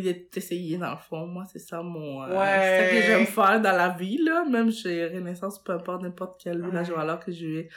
Puis 0.00 0.02
de 0.02 0.12
t'essayer 0.12 0.76
dans 0.78 0.90
le 0.90 0.96
fond 0.98 1.26
moi 1.26 1.44
c'est 1.50 1.58
ça 1.58 1.82
mon 1.82 2.22
euh, 2.22 2.28
Ouais. 2.38 2.58
c'est 2.60 2.84
ça 2.84 2.90
que 2.94 3.02
j'aime 3.06 3.26
faire 3.26 3.60
dans 3.60 3.76
la 3.76 3.88
vie 3.90 4.18
là 4.22 4.44
même 4.44 4.70
chez 4.70 5.06
Renaissance 5.06 5.62
peu 5.62 5.72
importe 5.72 6.02
n'importe 6.02 6.40
quel 6.42 6.62
village 6.64 6.88
Ouais. 6.88 6.94
voilà 6.94 7.16
que 7.16 7.32
je 7.32 7.46
vais 7.46 7.68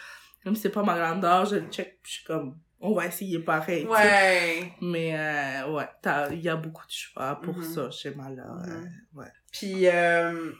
même 0.46 0.56
si 0.56 0.62
c'est 0.64 0.70
pas 0.70 0.84
ma 0.84 0.98
grandeur 0.98 1.46
je 1.46 1.56
le 1.58 1.68
check 1.70 2.00
puis 2.02 2.12
je 2.12 2.18
suis 2.18 2.26
comme 2.26 2.58
on 2.82 2.94
va 2.94 3.06
essayer 3.08 3.40
pareil. 3.40 3.86
Ouais. 3.88 4.72
mais 4.82 5.14
euh, 5.18 5.72
ouais 5.74 5.88
il 6.32 6.42
y 6.42 6.50
a 6.50 6.56
beaucoup 6.56 6.86
de 6.88 6.92
choix 6.92 7.40
pour 7.42 7.58
Mhm. 7.58 7.64
ça 7.64 7.92
chez 7.92 8.12
Mala 8.16 8.44
euh, 8.66 8.82
Mhm. 8.82 8.90
ouais 9.16 9.32
Puis, 9.52 9.88
euh, 9.88 10.52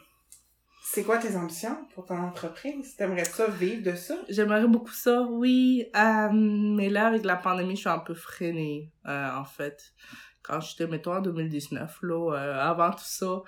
c'est 0.82 1.04
quoi 1.04 1.18
tes 1.18 1.36
ambitions 1.36 1.86
pour 1.94 2.04
ton 2.04 2.18
entreprise? 2.18 2.96
T'aimerais 2.96 3.24
ça 3.24 3.46
vivre 3.46 3.82
de 3.88 3.94
ça? 3.94 4.16
J'aimerais 4.28 4.66
beaucoup 4.66 4.90
ça, 4.90 5.22
oui. 5.22 5.86
Euh, 5.94 6.28
mais 6.32 6.88
là, 6.88 7.06
avec 7.06 7.24
la 7.24 7.36
pandémie, 7.36 7.76
je 7.76 7.82
suis 7.82 7.88
un 7.88 8.00
peu 8.00 8.14
freinée, 8.14 8.90
euh, 9.06 9.30
en 9.36 9.44
fait. 9.44 9.92
Quand 10.42 10.60
j'étais, 10.60 10.86
mettons, 10.86 11.14
en 11.14 11.20
2019, 11.20 11.98
là, 12.02 12.34
euh, 12.34 12.60
avant 12.60 12.90
tout 12.90 13.04
ça, 13.04 13.42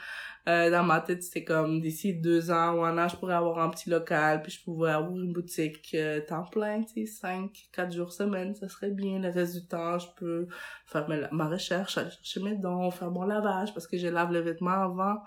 euh, 0.49 0.71
dans 0.71 0.83
ma 0.83 1.01
tête, 1.01 1.23
c'était 1.23 1.45
comme 1.45 1.81
d'ici 1.81 2.15
deux 2.15 2.51
ans 2.51 2.75
ou 2.75 2.85
un 2.85 2.99
an, 2.99 3.09
je 3.09 3.17
pourrais 3.17 3.35
avoir 3.35 3.59
un 3.59 3.71
petit 3.71 3.89
local, 3.89 4.43
puis 4.43 4.53
je 4.53 4.63
pourrais 4.63 4.93
avoir 4.93 5.13
une 5.13 5.33
boutique 5.33 5.95
euh, 5.95 6.21
temps 6.21 6.45
plein, 6.45 6.83
tu 6.83 7.07
sais, 7.07 7.07
cinq, 7.07 7.69
quatre 7.73 7.93
jours 7.93 8.13
semaine, 8.13 8.55
ça 8.55 8.69
serait 8.69 8.91
bien. 8.91 9.19
Le 9.19 9.31
reste 9.31 9.55
du 9.55 9.67
temps, 9.67 9.99
je 9.99 10.09
peux 10.17 10.49
faire 10.87 11.09
ma, 11.09 11.29
ma 11.31 11.49
recherche, 11.49 11.97
aller 11.99 12.11
chercher 12.11 12.41
mes 12.41 12.57
dons, 12.57 12.91
faire 12.91 13.11
mon 13.11 13.25
lavage, 13.25 13.73
parce 13.73 13.87
que 13.87 13.97
je 13.97 14.09
lave 14.09 14.33
les 14.33 14.43
vêtements 14.43 14.83
avant, 14.83 15.23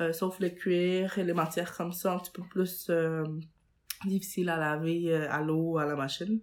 euh, 0.00 0.12
sauf 0.12 0.38
le 0.40 0.50
cuir 0.50 1.18
et 1.18 1.24
les 1.24 1.34
matières 1.34 1.76
comme 1.76 1.92
ça, 1.92 2.12
un 2.12 2.18
petit 2.18 2.32
peu 2.32 2.42
plus... 2.42 2.88
euh, 2.90 3.24
difficile 4.06 4.48
à 4.48 4.56
laver 4.56 5.12
euh, 5.12 5.30
à 5.30 5.40
l'eau 5.42 5.78
à 5.78 5.86
la 5.86 5.96
machine 5.96 6.40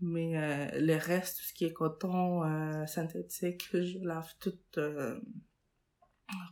mais 0.00 0.36
euh, 0.36 0.80
le 0.80 0.96
reste 0.96 1.38
tout 1.38 1.44
ce 1.44 1.52
qui 1.54 1.64
est 1.66 1.72
coton 1.72 2.44
euh, 2.44 2.86
synthétique 2.86 3.68
je 3.72 3.98
lave 4.06 4.32
tout 4.40 4.58
euh, 4.78 5.18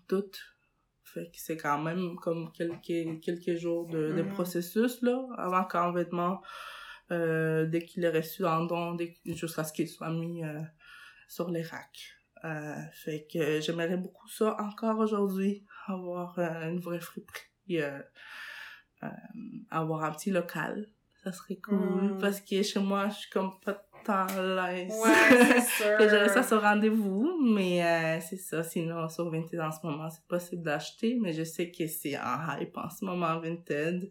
tout. 0.06 0.30
Fait 1.04 1.30
que 1.30 1.37
c'est 1.38 1.56
quand 1.56 1.80
même 1.80 2.16
comme 2.16 2.52
quelques 2.52 3.20
quelques 3.22 3.56
jours 3.56 3.88
de, 3.88 4.12
de 4.12 4.22
Mhm. 4.22 4.28
processus 4.34 5.00
là 5.02 5.26
avant 5.38 5.64
qu'un 5.64 5.92
vêtement 5.92 6.42
euh, 7.11 7.64
dès 7.66 7.82
qu'il 7.84 8.04
est 8.04 8.11
reçu 8.11 8.44
en 8.44 8.64
don 8.66 8.96
jusqu'à 9.24 9.64
ce 9.64 9.72
qu'il 9.72 9.88
soit 9.88 10.11
mis 10.11 10.44
euh, 10.44 10.61
sur 11.28 11.50
les 11.50 11.62
racks. 11.62 12.14
Fait 12.92 13.26
que 13.32 13.61
j'aimerais 13.61 13.96
beaucoup 13.96 14.28
ça 14.28 14.56
encore 14.61 14.98
aujourd'hui 14.98 15.64
avoir 15.87 16.38
une 16.38 16.78
vraie 16.78 17.00
friperie 17.00 17.80
avoir 19.70 20.04
un 20.04 20.12
petit 20.12 20.30
local 20.30 20.87
ça 21.24 21.33
serait 21.33 21.57
cool 21.57 21.76
Mm. 22.14 22.18
parce 22.20 22.40
que 22.40 22.62
chez 22.62 22.81
moi 22.81 23.09
je 23.09 23.16
suis 23.16 23.31
comme 23.31 23.52
pas 23.64 23.83
tant 24.04 24.26
l'aise. 24.26 24.92
Ouais, 25.04 25.09
j'aurais 26.09 26.28
ça 26.28 26.42
sur 26.42 26.62
rendez-vous 26.62 27.38
mais 27.54 27.85
euh, 27.85 28.20
c'est 28.20 28.37
ça. 28.38 28.62
Sinon 28.62 29.09
sur 29.09 29.31
Vinted 29.31 29.61
en 29.61 29.70
ce 29.72 29.85
moment 29.87 30.09
c'est 30.11 30.26
possible 30.26 30.62
d'acheter 30.62 31.18
mais 31.20 31.33
je 31.33 31.42
sais 31.44 31.70
que 31.70 31.87
c'est 31.87 32.16
en 32.18 32.59
hype 32.59 32.76
en 32.76 32.88
ce 32.90 33.04
moment 33.04 33.38
Vinted. 33.40 34.09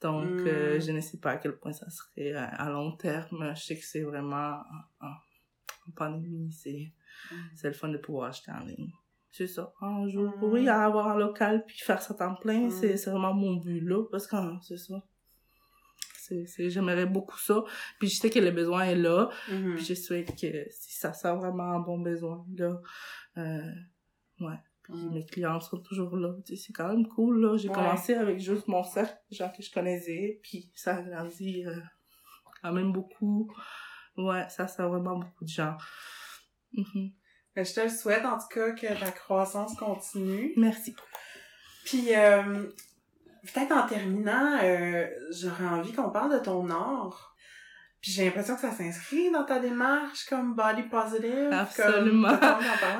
Donc 0.00 0.24
Mm. 0.30 0.46
euh, 0.46 0.80
je 0.80 0.92
ne 0.92 1.00
sais 1.00 1.18
pas 1.18 1.32
à 1.32 1.36
quel 1.38 1.56
point 1.58 1.72
ça 1.72 1.88
serait 1.90 2.32
euh, 2.34 2.46
à 2.50 2.70
long 2.70 2.92
terme. 2.96 3.52
Je 3.56 3.62
sais 3.62 3.76
que 3.78 3.84
c'est 3.84 4.02
vraiment 4.02 4.58
en, 5.00 5.06
en 5.06 5.90
pandémie 5.96 6.52
c'est 6.52 6.92
Mm. 7.32 7.34
c'est 7.56 7.68
le 7.68 7.72
fun 7.74 7.88
de 7.88 7.96
pouvoir 7.98 8.28
acheter 8.28 8.52
en 8.52 8.60
ligne. 8.64 8.90
C'est 9.30 9.46
ça. 9.46 9.72
Un 9.80 10.06
jour 10.08 10.32
oui 10.42 10.68
avoir 10.68 11.08
un 11.08 11.16
local 11.16 11.64
puis 11.66 11.78
faire 11.78 12.00
ça 12.02 12.14
temps 12.14 12.34
plein 12.36 12.70
c'est 12.70 12.96
c'est 12.96 13.10
vraiment 13.10 13.34
mon 13.34 13.56
but 13.56 13.80
là 13.80 14.04
parce 14.10 14.26
que 14.26 14.36
hein, 14.36 14.58
c'est 14.62 14.76
ça 14.78 14.94
c'est 16.46 16.70
j'aimerais 16.70 17.06
beaucoup 17.06 17.38
ça 17.38 17.62
puis 17.98 18.08
je 18.08 18.16
sais 18.20 18.30
que 18.30 18.38
le 18.38 18.50
besoin 18.50 18.84
est 18.84 18.94
là 18.96 19.28
Mhm. 19.50 19.74
puis 19.76 19.84
je 19.84 19.94
souhaite 19.94 20.34
que 20.40 20.66
si 20.70 20.94
ça 20.96 21.12
sert 21.12 21.36
vraiment 21.36 21.72
un 21.72 21.80
bon 21.80 21.98
besoin, 21.98 22.44
là, 22.56 22.80
euh, 23.38 23.72
ouais. 24.40 24.58
Puis 24.82 24.94
Mm. 24.94 25.14
mes 25.14 25.26
clients 25.26 25.58
sont 25.58 25.80
toujours 25.80 26.16
là. 26.16 26.32
Tu 26.46 26.54
sais, 26.56 26.62
c'est 26.66 26.72
quand 26.72 26.86
même 26.88 27.08
cool, 27.08 27.40
là. 27.42 27.56
J'ai 27.56 27.68
Ouais. 27.68 27.74
commencé 27.74 28.14
avec 28.14 28.38
juste 28.38 28.68
mon 28.68 28.84
cercle, 28.84 29.18
de 29.32 29.36
gens 29.36 29.50
que 29.50 29.60
je 29.60 29.72
connaissais, 29.72 30.38
puis 30.44 30.70
ça 30.76 30.96
a 30.96 31.02
grandi 31.02 31.64
euh, 31.66 31.74
quand 32.62 32.72
même 32.72 32.92
beaucoup. 32.92 33.52
Ouais, 34.16 34.48
ça 34.48 34.68
sert 34.68 34.88
vraiment 34.88 35.18
beaucoup 35.18 35.44
de 35.44 35.48
gens. 35.50 35.76
Mhm. 36.72 37.10
Ben, 37.56 37.64
je 37.64 37.72
te 37.74 37.80
le 37.80 37.88
souhaite, 37.88 38.24
en 38.24 38.38
tout 38.38 38.46
cas, 38.54 38.70
que 38.72 38.86
ta 39.00 39.10
croissance 39.10 39.74
continue. 39.76 40.52
Merci. 40.56 40.94
Puis, 41.84 42.14
euh, 42.14 42.68
peut-être 43.52 43.72
en 43.72 43.86
terminant, 43.86 44.58
euh, 44.62 45.06
j'aurais 45.30 45.66
envie 45.66 45.92
qu'on 45.92 46.10
parle 46.10 46.32
de 46.32 46.44
ton 46.44 46.68
art. 46.70 47.34
Puis 48.00 48.12
j'ai 48.12 48.26
l'impression 48.26 48.54
que 48.54 48.60
ça 48.60 48.70
s'inscrit 48.70 49.32
dans 49.32 49.44
ta 49.44 49.58
démarche 49.58 50.26
comme 50.26 50.54
body 50.54 50.82
positive. 50.84 51.50
Absolument. 51.50 52.38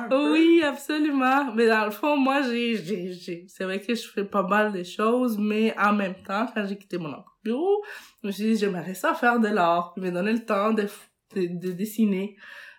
Comme? 0.09 0.31
Oui, 0.31 0.61
absolument. 0.63 1.53
Mais 1.53 1.67
dans 1.67 1.85
le 1.85 1.91
fond, 1.91 2.17
moi, 2.17 2.41
j'ai, 2.41 2.75
j'ai, 2.75 3.13
j'ai, 3.13 3.45
c'est 3.47 3.63
vrai 3.63 3.79
que 3.79 3.95
je 3.95 4.07
fais 4.07 4.25
pas 4.25 4.43
mal 4.43 4.73
de 4.73 4.83
choses, 4.83 5.37
mais 5.37 5.73
en 5.77 5.93
même 5.93 6.15
temps, 6.15 6.47
quand 6.53 6.65
j'ai 6.65 6.77
quitté 6.77 6.97
mon 6.97 7.23
bureau, 7.43 7.83
je 8.21 8.27
me 8.27 8.31
suis 8.31 8.43
dit, 8.43 8.57
j'aimerais 8.57 8.95
ça 8.95 9.13
faire 9.13 9.39
de 9.39 9.47
l'art. 9.47 9.93
Je 9.95 10.01
me 10.01 10.11
donner 10.11 10.33
le 10.33 10.43
temps 10.43 10.73
de, 10.73 10.87
de, 11.35 11.45
de 11.45 11.71
dessiner. 11.71 12.35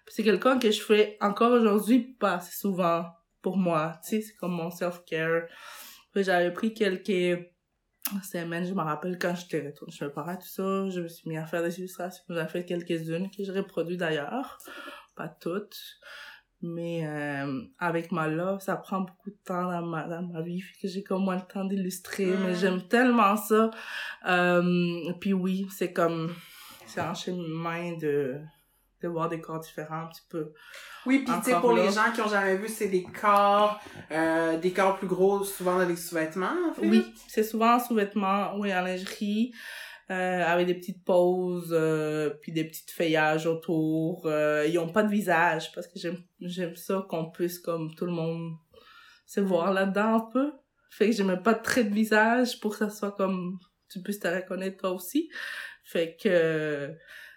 C'est 0.08 0.22
quelqu'un 0.24 0.58
que 0.58 0.70
je 0.70 0.82
fais 0.82 1.16
encore 1.20 1.52
aujourd'hui 1.52 2.00
pas 2.00 2.34
assez 2.34 2.54
souvent 2.54 3.06
pour 3.40 3.56
moi. 3.56 3.98
Tu 4.02 4.16
sais, 4.16 4.20
c'est 4.22 4.34
comme 4.34 4.52
mon 4.52 4.70
self-care. 4.70 5.42
J'avais 6.14 6.52
pris 6.52 6.74
quelques 6.74 7.46
semaines, 8.22 8.64
je 8.64 8.74
me 8.74 8.82
rappelle 8.82 9.18
quand 9.18 9.34
j'étais 9.34 9.66
retournée 9.66 9.92
chez 9.92 10.04
mes 10.04 10.10
parents, 10.10 10.36
tout 10.36 10.46
ça, 10.46 10.88
je 10.90 11.00
me 11.00 11.08
suis 11.08 11.28
mis 11.28 11.36
à 11.36 11.46
faire 11.46 11.62
des 11.62 11.78
illustrations. 11.78 12.24
J'en 12.28 12.46
fait 12.46 12.64
quelques-unes 12.64 13.30
que 13.30 13.44
je 13.44 13.52
reproduis 13.52 13.96
d'ailleurs. 13.96 14.58
Pas 15.16 15.28
toutes. 15.28 15.78
Mais 16.60 17.06
euh, 17.06 17.62
avec 17.78 18.10
ma 18.10 18.26
love, 18.26 18.60
ça 18.60 18.76
prend 18.76 19.02
beaucoup 19.02 19.30
de 19.30 19.38
temps 19.44 19.70
dans 19.70 19.86
ma, 19.86 20.08
dans 20.08 20.22
ma 20.22 20.42
vie, 20.42 20.60
fait 20.60 20.74
que 20.82 20.88
j'ai 20.88 21.04
comme 21.04 21.22
moins 21.22 21.36
le 21.36 21.42
temps 21.42 21.64
d'illustrer, 21.64 22.26
mais 22.44 22.54
j'aime 22.56 22.82
tellement 22.88 23.36
ça. 23.36 23.70
Euh, 24.26 25.12
puis 25.20 25.32
oui, 25.32 25.68
c'est 25.70 25.92
comme, 25.92 26.34
c'est 26.84 27.00
un 27.00 27.14
chemin 27.14 27.96
de, 27.96 28.40
de 29.02 29.08
voir 29.08 29.28
des 29.28 29.40
corps 29.40 29.60
différents 29.60 30.02
un 30.02 30.06
petit 30.06 30.26
peu. 30.28 30.52
Oui, 31.06 31.24
puis 31.24 31.34
tu 31.38 31.50
sais, 31.50 31.60
pour 31.60 31.72
les 31.72 31.90
gens 31.90 32.12
qui 32.14 32.20
ont 32.20 32.28
jamais 32.28 32.56
vu, 32.56 32.68
c'est 32.68 32.88
des 32.88 33.02
corps, 33.04 33.80
euh, 34.10 34.58
des 34.58 34.72
corps 34.72 34.98
plus 34.98 35.06
gros, 35.06 35.44
souvent 35.44 35.78
dans 35.78 35.86
les 35.86 35.96
sous-vêtements, 35.96 36.70
en 36.70 36.74
fait. 36.74 36.86
Oui, 36.86 37.14
c'est 37.28 37.44
souvent 37.44 37.76
en 37.76 37.80
sous-vêtements 37.80 38.54
ou 38.56 38.66
en 38.66 38.80
lingerie. 38.82 39.52
Euh, 40.10 40.42
avec 40.42 40.66
des 40.66 40.74
petites 40.74 41.04
poses 41.04 41.68
euh, 41.70 42.30
puis 42.40 42.50
des 42.50 42.64
petites 42.64 42.90
feuillages 42.90 43.44
autour 43.44 44.24
euh, 44.24 44.66
ils 44.66 44.78
ont 44.78 44.88
pas 44.88 45.02
de 45.02 45.10
visage 45.10 45.70
parce 45.72 45.86
que 45.86 45.98
j'aime 45.98 46.16
j'aime 46.40 46.74
ça 46.76 47.04
qu'on 47.10 47.30
puisse 47.30 47.58
comme 47.58 47.94
tout 47.94 48.06
le 48.06 48.12
monde 48.12 48.54
se 49.26 49.40
voir 49.40 49.70
là-dedans 49.74 50.14
un 50.14 50.30
peu 50.32 50.52
fait 50.88 51.10
que 51.10 51.12
j'aimais 51.12 51.36
pas 51.36 51.52
très 51.52 51.84
de 51.84 51.92
visage 51.92 52.58
pour 52.58 52.70
que 52.70 52.78
ça 52.78 52.88
soit 52.88 53.12
comme 53.12 53.58
tu 53.90 54.00
puisses 54.00 54.20
te 54.20 54.28
reconnaître 54.28 54.78
toi 54.78 54.92
aussi 54.92 55.28
fait 55.84 56.16
que 56.18 56.90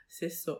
c'est 0.08 0.30
ça 0.30 0.58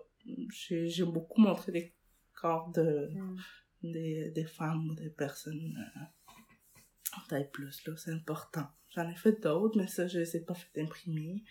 j'ai 0.50 1.06
beaucoup 1.06 1.42
montré 1.42 1.72
des 1.72 1.96
corps 2.34 2.70
de 2.72 3.10
Mm. 3.14 3.38
des 3.84 4.32
des 4.32 4.46
femmes 4.46 4.90
ou 4.90 4.96
des 4.96 5.10
personnes 5.10 5.76
euh, 5.98 7.20
taille 7.28 7.50
plus 7.52 7.86
là 7.88 7.94
c'est 7.98 8.12
important 8.12 8.68
j'en 8.90 9.10
ai 9.10 9.16
fait 9.16 9.42
d'autres 9.42 9.78
mais 9.78 9.88
ça 9.88 10.08
je 10.08 10.20
les 10.20 10.38
ai 10.38 10.42
pas 10.42 10.54
fait 10.54 10.82
imprimer 10.82 11.44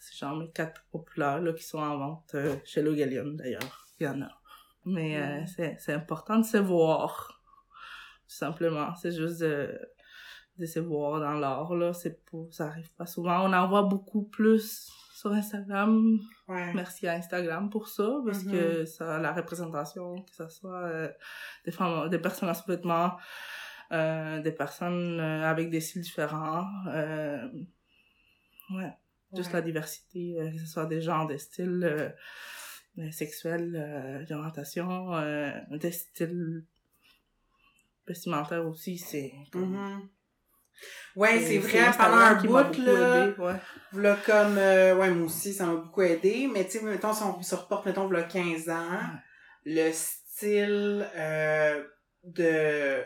c'est 0.00 0.16
genre 0.16 0.36
mes 0.36 0.50
quatre 0.50 0.84
populaires 0.90 1.40
là, 1.40 1.52
qui 1.54 1.62
sont 1.62 1.78
en 1.78 1.96
vente 1.98 2.34
euh, 2.34 2.56
chez 2.66 2.82
Logalium 2.82 3.36
d'ailleurs. 3.36 3.86
Il 3.98 4.04
y 4.04 4.08
en 4.08 4.20
a. 4.20 4.28
Mais 4.84 5.16
euh, 5.18 5.40
Mm. 5.40 5.46
c'est, 5.46 5.76
c'est 5.78 5.92
important 5.94 6.38
de 6.40 6.44
se 6.44 6.58
voir. 6.58 7.40
Tout 8.28 8.34
simplement. 8.34 8.94
C'est 8.96 9.12
juste 9.12 9.40
de, 9.40 9.78
de 10.58 10.66
se 10.66 10.78
voir 10.80 11.20
dans 11.20 11.32
l'art. 11.34 11.74
Là. 11.74 11.94
C'est 11.94 12.20
ça 12.50 12.66
arrive 12.66 12.92
pas 12.92 13.06
souvent. 13.06 13.48
On 13.48 13.52
en 13.54 13.66
voit 13.66 13.84
beaucoup 13.84 14.24
plus 14.24 14.90
sur 15.24 15.32
Instagram. 15.32 16.18
Ouais. 16.48 16.74
Merci 16.74 17.06
à 17.06 17.14
Instagram 17.14 17.70
pour 17.70 17.88
ça. 17.88 18.20
Parce 18.26 18.44
que 18.44 18.84
ça, 18.84 19.18
la 19.18 19.32
représentation, 19.32 20.20
que 20.22 20.34
ce 20.34 20.48
soit 20.48 20.84
euh, 20.84 21.08
des 21.64 21.72
femmes, 21.72 22.10
des 22.10 22.18
personnes 22.18 22.50
en 22.50 22.54
sous-vêtements, 22.54 23.16
euh, 23.92 24.40
des 24.42 24.52
personnes 24.52 25.18
euh, 25.18 25.48
avec 25.48 25.70
des 25.70 25.80
styles 25.80 26.02
différents. 26.02 26.66
Ouais. 28.70 28.92
Juste 29.34 29.52
la 29.52 29.62
diversité, 29.62 30.36
que 30.52 30.58
ce 30.58 30.66
soit 30.66 30.86
des 30.86 31.00
genres, 31.00 31.26
des 31.26 31.38
styles 31.38 32.14
sexuels, 33.10 34.26
d'orientation, 34.28 35.10
des 35.70 35.90
styles 35.90 36.64
vestimentaires 38.06 38.66
aussi, 38.66 38.98
c'est 38.98 39.32
comme... 39.50 39.72
Mhm. 39.72 40.08
Ouais, 41.16 41.38
c'est 41.40 41.58
vrai, 41.58 41.70
pendant 41.96 42.16
un 42.16 42.34
bout, 42.42 42.78
là, 42.78 42.92
aidé, 43.26 43.34
ouais. 43.38 43.54
V'là 43.92 44.16
comme, 44.26 44.58
euh, 44.58 44.96
ouais, 44.96 45.10
moi 45.10 45.26
aussi, 45.26 45.52
ça 45.54 45.66
m'a 45.66 45.74
beaucoup 45.76 46.02
aidé. 46.02 46.48
Mais 46.52 46.64
tu 46.64 46.78
sais, 46.78 46.84
mettons, 46.84 47.12
si 47.12 47.22
on 47.22 47.40
se 47.42 47.54
reporte, 47.54 47.86
mettons, 47.86 48.08
v'là 48.08 48.24
15 48.24 48.68
ans, 48.68 49.00
le 49.64 49.92
style 49.92 51.06
euh, 51.16 51.84
de 52.24 53.04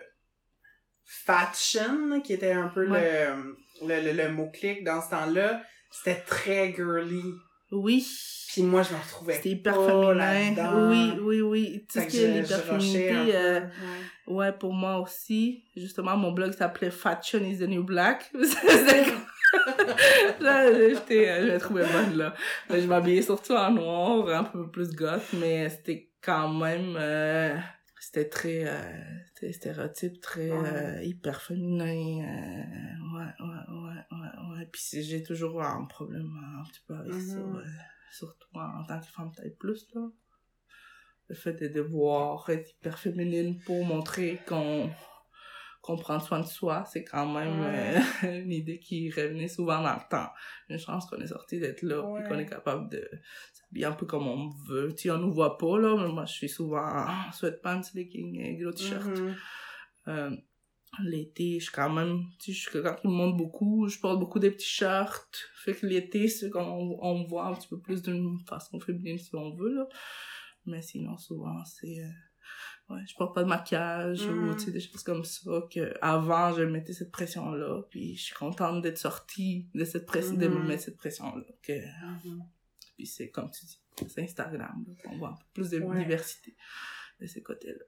fashion, 1.04 2.20
qui 2.22 2.32
était 2.32 2.52
un 2.52 2.68
peu 2.68 2.84
le, 2.84 3.54
le, 3.86 4.00
le, 4.00 4.12
le 4.12 4.28
mot-clic 4.32 4.84
dans 4.84 5.00
ce 5.02 5.10
temps-là, 5.10 5.62
c'était 5.90 6.20
très 6.20 6.72
girly. 6.74 7.22
Oui. 7.70 8.06
Puis 8.48 8.62
moi, 8.62 8.82
je 8.82 8.94
me 8.94 8.98
retrouvais 8.98 9.34
C'était 9.34 9.50
hyper 9.50 9.74
féminin. 9.74 10.88
Oui, 10.88 11.12
oui, 11.20 11.40
oui. 11.42 11.84
Tout 11.92 12.00
ce 12.00 12.06
que 12.06 12.10
qui 12.10 12.22
est 12.22 12.40
l'hyperféminité, 12.40 13.36
euh, 13.36 13.60
ouais. 13.60 14.34
ouais, 14.34 14.52
pour 14.52 14.72
moi 14.72 15.00
aussi. 15.00 15.64
Justement, 15.76 16.16
mon 16.16 16.32
blog 16.32 16.52
s'appelait 16.52 16.90
Fashion 16.90 17.40
is 17.40 17.58
the 17.58 17.68
New 17.68 17.84
Black. 17.84 18.32
Là, 20.40 20.72
j'étais, 20.72 21.28
euh, 21.28 21.46
je 21.46 21.52
me 21.52 21.58
trouvais 21.58 21.84
bonne. 21.92 22.16
Là, 22.16 22.34
Je 22.70 22.86
m'habillais 22.86 23.22
surtout 23.22 23.52
en 23.52 23.70
noir, 23.70 24.28
un 24.28 24.44
peu 24.44 24.70
plus 24.70 24.94
goth, 24.94 25.32
mais 25.34 25.68
c'était 25.70 26.10
quand 26.22 26.48
même, 26.48 26.96
euh, 26.98 27.54
c'était 28.00 28.28
très, 28.28 28.64
euh, 28.66 28.74
c'était 29.40 29.52
stéréotype, 29.52 30.20
très, 30.20 30.50
Ouais. 30.50 30.68
euh, 30.72 31.02
hyper 31.02 31.40
féminin, 31.40 32.24
euh, 32.24 33.16
ouais, 33.18 33.32
ouais, 33.40 33.74
ouais, 33.74 34.18
ouais, 34.18 34.56
ouais. 34.58 34.66
Puis 34.72 35.02
j'ai 35.02 35.22
toujours 35.22 35.62
un 35.62 35.84
problème 35.84 36.30
un 36.58 36.64
petit 36.68 36.80
peu 36.86 36.94
avec 36.94 37.12
ça, 37.14 37.36
Mhm. 37.38 37.56
ouais. 37.56 37.62
Surtout 38.12 38.48
en, 38.54 38.80
en 38.80 38.84
tant 38.84 38.98
que 39.00 39.06
femme 39.06 39.32
taille 39.32 39.54
plus, 39.58 39.86
là. 39.94 40.08
Le 41.28 41.34
fait 41.34 41.52
de 41.52 41.68
devoir 41.68 42.48
être 42.48 42.70
hyper 42.72 42.98
féminine 42.98 43.60
pour 43.60 43.84
montrer 43.84 44.40
qu'on 44.46 44.90
qu'on 45.80 45.96
prend 45.96 46.18
soin 46.20 46.40
de 46.40 46.46
soi, 46.46 46.84
c'est 46.90 47.04
quand 47.04 47.32
même 47.32 47.60
Ouais. 47.60 47.96
euh, 48.24 48.42
une 48.42 48.52
idée 48.52 48.78
qui 48.78 49.10
revenait 49.10 49.48
souvent 49.48 49.80
dans 49.82 49.94
le 49.94 50.08
temps. 50.10 50.28
Une 50.68 50.78
chance 50.78 51.06
qu'on 51.08 51.18
est 51.20 51.28
sorti 51.28 51.60
d'être 51.60 51.82
là, 51.82 52.00
Ouais. 52.02 52.20
puis 52.20 52.28
qu'on 52.28 52.38
est 52.38 52.46
capable 52.46 52.90
de 52.90 53.08
s'habiller 53.68 53.86
un 53.86 53.92
peu 53.92 54.06
comme 54.06 54.26
on 54.26 54.48
veut. 54.66 54.94
Tu 54.94 55.10
on 55.10 55.18
nous 55.18 55.32
voit 55.32 55.58
pas, 55.58 55.78
là, 55.78 55.96
mais 55.96 56.12
moi, 56.12 56.24
je 56.24 56.32
suis 56.32 56.48
souvent 56.48 56.82
en 57.06 57.32
sweatpants, 57.32 57.80
leggings 57.94 58.38
et 58.40 58.56
gros 58.56 58.72
t-shirt. 58.72 59.06
Mhm. 59.06 59.34
Euh, 60.08 60.36
l'été, 61.04 61.58
je 61.58 61.64
suis 61.64 61.72
quand 61.72 61.90
même, 61.90 62.22
tu 62.38 62.46
sais, 62.46 62.52
je 62.52 62.60
suis 62.62 62.70
quelqu'un 62.70 62.94
qui 62.94 63.06
me 63.08 63.12
montre 63.12 63.36
beaucoup, 63.36 63.88
je 63.88 63.98
porte 64.00 64.18
beaucoup 64.18 64.38
des 64.38 64.50
petits 64.50 64.66
shirts. 64.66 65.38
Fait 65.54 65.74
que 65.74 65.86
l'été, 65.86 66.28
c'est 66.28 66.50
qu'on 66.50 66.98
on 67.00 67.18
me 67.20 67.26
voit 67.28 67.46
un 67.46 67.54
petit 67.54 67.68
peu 67.68 67.78
plus 67.78 68.02
d'une 68.02 68.38
façon 68.48 68.80
féminine 68.80 69.18
si 69.18 69.34
on 69.34 69.54
veut, 69.54 69.74
là. 69.74 69.86
Mais 70.66 70.80
sinon, 70.82 71.16
souvent, 71.18 71.62
c'est, 71.64 71.98
euh, 72.00 72.94
ouais, 72.94 73.00
je 73.06 73.14
porte 73.16 73.34
pas 73.34 73.42
de 73.42 73.48
maquillage 73.48 74.22
ou, 74.28 74.32
Mhm. 74.32 74.56
tu 74.56 74.64
sais, 74.64 74.70
des 74.72 74.80
choses 74.80 75.02
comme 75.02 75.24
ça 75.24 75.62
que 75.70 75.92
avant, 76.00 76.54
je 76.54 76.62
mettais 76.62 76.94
cette 76.94 77.12
pression-là. 77.12 77.82
Puis 77.90 78.16
je 78.16 78.22
suis 78.24 78.34
contente 78.34 78.80
d'être 78.82 78.98
sortie 78.98 79.68
de 79.74 79.84
cette 79.84 80.06
pression, 80.06 80.36
de 80.36 80.48
me 80.48 80.58
Mhm. 80.58 80.66
mettre 80.68 80.84
cette 80.84 80.96
pression-là. 80.96 81.44
Que, 81.62 81.72
Mhm. 82.26 82.42
Puis 82.98 83.06
c'est 83.06 83.30
comme 83.30 83.48
tu 83.52 83.64
dis, 83.64 83.80
c'est 84.08 84.22
Instagram, 84.22 84.84
là, 84.88 84.94
qu'on 85.04 85.16
voit 85.18 85.28
un 85.28 85.34
peu 85.34 85.44
plus 85.54 85.70
de 85.70 85.78
Ouais. 85.78 85.98
diversité 85.98 86.56
de 87.20 87.26
ces 87.28 87.42
côtés-là. 87.44 87.84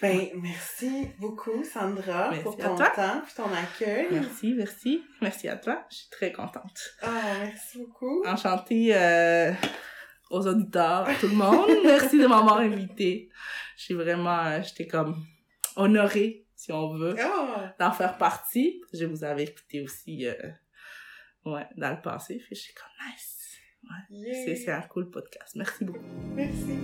Ben, 0.00 0.28
merci 0.42 1.08
beaucoup, 1.18 1.62
Sandra, 1.64 2.30
Merci 2.30 2.42
pour 2.42 2.54
à 2.60 2.64
ton 2.68 2.76
temps 2.76 3.22
puis 3.24 3.34
ton 3.34 3.50
accueil. 3.52 4.08
Merci, 4.10 4.54
merci. 4.54 5.02
Merci 5.22 5.48
à 5.48 5.56
toi. 5.56 5.86
Je 5.90 5.96
suis 5.96 6.10
très 6.10 6.32
contente. 6.32 6.78
Ah, 7.02 7.34
merci 7.44 7.78
beaucoup. 7.78 8.22
Enchantée 8.26 8.94
euh, 8.94 9.52
aux 10.30 10.46
auditeurs, 10.46 11.08
tout 11.20 11.28
le 11.28 11.34
monde. 11.34 11.70
Merci 11.84 12.18
de 12.18 12.26
m'avoir 12.26 12.58
invitée. 12.58 13.30
Je 13.78 13.84
suis 13.84 13.94
vraiment, 13.94 14.44
euh, 14.44 14.62
j'étais 14.62 14.86
comme 14.86 15.24
honorée, 15.76 16.46
si 16.54 16.72
on 16.72 16.94
veut, 16.98 17.14
Ah, 17.18 17.74
d'en 17.78 17.92
faire 17.92 18.18
partie. 18.18 18.82
Je 18.92 19.04
vous 19.06 19.24
avais 19.24 19.44
écouté 19.44 19.80
aussi, 19.80 20.26
euh, 20.26 20.34
ouais, 21.46 21.66
dans 21.76 21.90
le 21.90 22.00
passé. 22.02 22.42
Je 22.50 22.54
suis 22.54 22.74
comme 22.74 23.08
nice. 23.08 23.58
yeah. 24.10 24.44
C'est, 24.44 24.56
c'est 24.56 24.72
un 24.72 24.82
cool 24.82 25.10
podcast. 25.10 25.54
Merci 25.56 25.84
beaucoup. 25.84 26.04
Merci. 26.34 26.76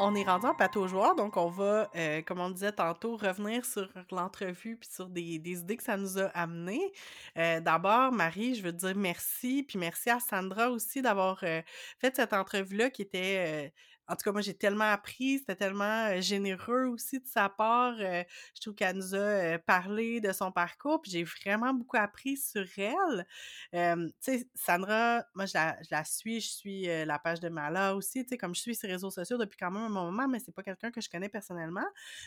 On 0.00 0.14
est 0.14 0.22
rendu 0.22 0.46
en 0.46 0.54
plateau 0.54 0.86
joueur, 0.86 1.16
donc 1.16 1.36
on 1.36 1.48
va, 1.48 1.90
euh, 1.96 2.22
comme 2.22 2.38
on 2.38 2.50
disait 2.50 2.70
tantôt, 2.70 3.16
revenir 3.16 3.64
sur 3.64 3.88
l'entrevue 4.12 4.76
puis 4.76 4.88
sur 4.88 5.08
des, 5.08 5.40
des 5.40 5.58
idées 5.58 5.76
que 5.76 5.82
ça 5.82 5.96
nous 5.96 6.20
a 6.20 6.26
amenées. 6.26 6.92
Euh, 7.36 7.58
D'abord, 7.58 8.12
Marie, 8.12 8.54
je 8.54 8.62
veux 8.62 8.70
te 8.70 8.76
dire 8.76 8.94
merci, 8.94 9.64
puis 9.64 9.76
merci 9.76 10.08
à 10.08 10.20
Sandra 10.20 10.70
aussi 10.70 11.02
d'avoir 11.02 11.40
euh, 11.42 11.62
fait 11.98 12.14
cette 12.14 12.32
entrevue-là 12.32 12.90
qui 12.90 13.02
était... 13.02 13.72
en 14.08 14.16
tout 14.16 14.24
cas, 14.24 14.32
moi, 14.32 14.40
j'ai 14.40 14.54
tellement 14.54 14.90
appris, 14.90 15.38
c'était 15.38 15.56
tellement 15.56 16.20
généreux 16.20 16.86
aussi 16.86 17.20
de 17.20 17.26
sa 17.26 17.48
part. 17.48 17.96
je 17.98 18.60
trouve 18.60 18.74
qu'elle 18.74 18.96
nous 18.96 19.14
a 19.14 19.58
parlé 19.58 20.20
de 20.20 20.32
son 20.32 20.50
parcours, 20.52 21.00
puis 21.02 21.10
j'ai 21.10 21.24
vraiment 21.24 21.74
beaucoup 21.74 21.96
appris 21.96 22.36
sur 22.36 22.66
elle. 22.76 23.26
Tu 23.72 24.12
sais, 24.20 24.48
Sandra, 24.54 25.24
moi, 25.34 25.46
je 25.46 25.54
la, 25.54 25.76
je 25.82 25.88
la 25.90 26.04
suis, 26.04 26.40
je 26.40 26.48
suis 26.48 26.86
la 27.04 27.18
page 27.18 27.40
de 27.40 27.48
Mala 27.48 27.94
aussi, 27.94 28.22
tu 28.24 28.30
sais, 28.30 28.38
comme 28.38 28.54
je 28.54 28.60
suis 28.60 28.74
ses 28.74 28.86
réseaux 28.86 29.10
sociaux 29.10 29.38
depuis 29.38 29.56
quand 29.58 29.70
même 29.70 29.84
un 29.84 29.88
moment, 29.88 30.28
mais 30.28 30.38
c'est 30.38 30.54
pas 30.54 30.62
quelqu'un 30.62 30.90
que 30.90 31.00
je 31.00 31.08
connais 31.10 31.28
personnellement. 31.28 31.86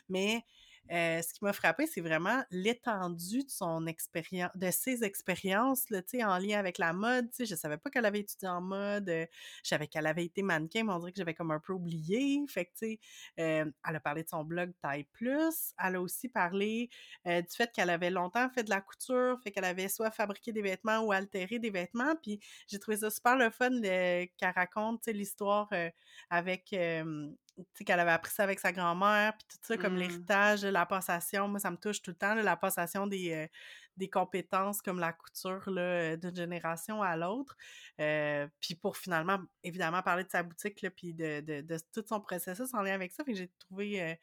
Mais 0.10 0.44
euh, 0.92 1.22
ce 1.22 1.34
qui 1.34 1.44
m'a 1.44 1.54
frappé, 1.54 1.88
c'est 1.88 2.02
vraiment 2.02 2.44
l'étendue 2.52 3.44
de 3.44 3.50
son 3.50 3.86
expérience, 3.88 4.52
de 4.56 4.72
ses 4.72 5.04
expériences, 5.04 5.86
en 6.24 6.38
lien 6.38 6.60
avec 6.60 6.78
la 6.78 6.92
mode. 6.94 7.30
Je 7.40 7.56
savais 7.56 7.78
pas 7.78 7.90
qu'elle 7.90 8.06
avait 8.06 8.20
étudié 8.20 8.50
en 8.50 8.62
mode. 8.62 9.08
euh, 9.10 9.26
je 9.64 9.70
savais 9.70 9.88
qu'elle 9.88 10.06
avait 10.08 10.26
été 10.26 10.42
mannequin, 10.44 10.84
mais 10.84 10.92
on 10.94 11.00
dirait 11.00 11.12
que 11.12 11.18
j'avais 11.18 11.34
comme 11.34 11.52
un 11.52 11.60
peu 11.60 11.74
oublié. 11.74 12.42
Fait 12.50 12.70
euh, 13.40 13.66
elle 13.88 13.96
a 13.96 14.00
parlé 14.00 14.24
de 14.24 14.30
son 14.30 14.44
blog 14.44 14.74
Taille 14.82 15.06
Plus. 15.14 15.74
Elle 15.84 15.96
a 15.96 16.02
aussi 16.02 16.30
parlé 16.30 16.90
du 17.26 17.56
fait 17.56 17.72
qu'elle 17.72 17.90
avait 17.90 18.10
longtemps 18.10 18.50
fait 18.50 18.64
de 18.64 18.70
la 18.70 18.82
couture, 18.82 19.40
fait 19.44 19.52
qu'elle 19.52 19.66
avait 19.66 19.88
soit 19.90 20.12
fabriqué 20.12 20.52
des 20.52 20.62
vêtements 20.62 21.00
ou 21.00 21.12
altéré 21.12 21.60
des 21.60 21.70
vêtements. 21.70 22.16
Puis 22.22 22.40
j'ai 22.68 22.80
trouvé 22.80 22.98
ça 22.98 23.10
super 23.10 23.36
le 23.38 23.50
fun 23.50 23.70
le- 23.70 24.26
qu'elle 24.38 24.54
raconte, 24.56 25.06
l'histoire 25.08 25.70
avec 26.30 26.74
qu'elle 27.86 28.00
avait 28.00 28.12
appris 28.12 28.32
ça 28.32 28.44
avec 28.44 28.60
sa 28.60 28.72
grand-mère, 28.72 29.34
puis 29.38 29.48
tout 29.50 29.58
ça, 29.62 29.78
comme 29.78 29.96
Mm. 29.96 29.98
l'héritage, 29.98 30.66
la 30.66 30.86
passation. 30.86 31.48
Moi, 31.48 31.60
ça 31.60 31.72
me 31.72 31.78
touche 31.78 32.02
tout 32.02 32.12
le 32.12 32.18
temps, 32.18 32.34
là, 32.36 32.44
la 32.44 32.56
passation 32.58 33.08
des, 33.08 33.34
euh, 33.34 33.48
des 33.98 34.10
compétences 34.10 34.82
comme 34.82 35.00
la 35.00 35.14
couture 35.14 35.70
là, 35.70 36.16
d'une 36.18 36.36
génération 36.36 37.02
à 37.04 37.16
l'autre. 37.18 37.56
Euh, 38.00 38.48
puis 38.60 38.76
pour 38.76 38.98
finalement, 38.98 39.40
évidemment, 39.64 40.02
parler 40.02 40.24
de 40.24 40.30
sa 40.30 40.44
boutique, 40.44 40.82
là, 40.82 40.90
puis 40.90 41.14
de, 41.14 41.42
de, 41.42 41.62
de 41.62 41.78
tout 41.94 42.04
son 42.08 42.22
processus 42.22 42.74
en 42.74 42.82
lien 42.82 42.94
avec 42.94 43.12
ça. 43.12 43.24
Fait 43.24 43.34
que 43.34 43.38
j'ai 43.38 43.52
trouvé... 43.60 44.02
euh, 44.02 44.16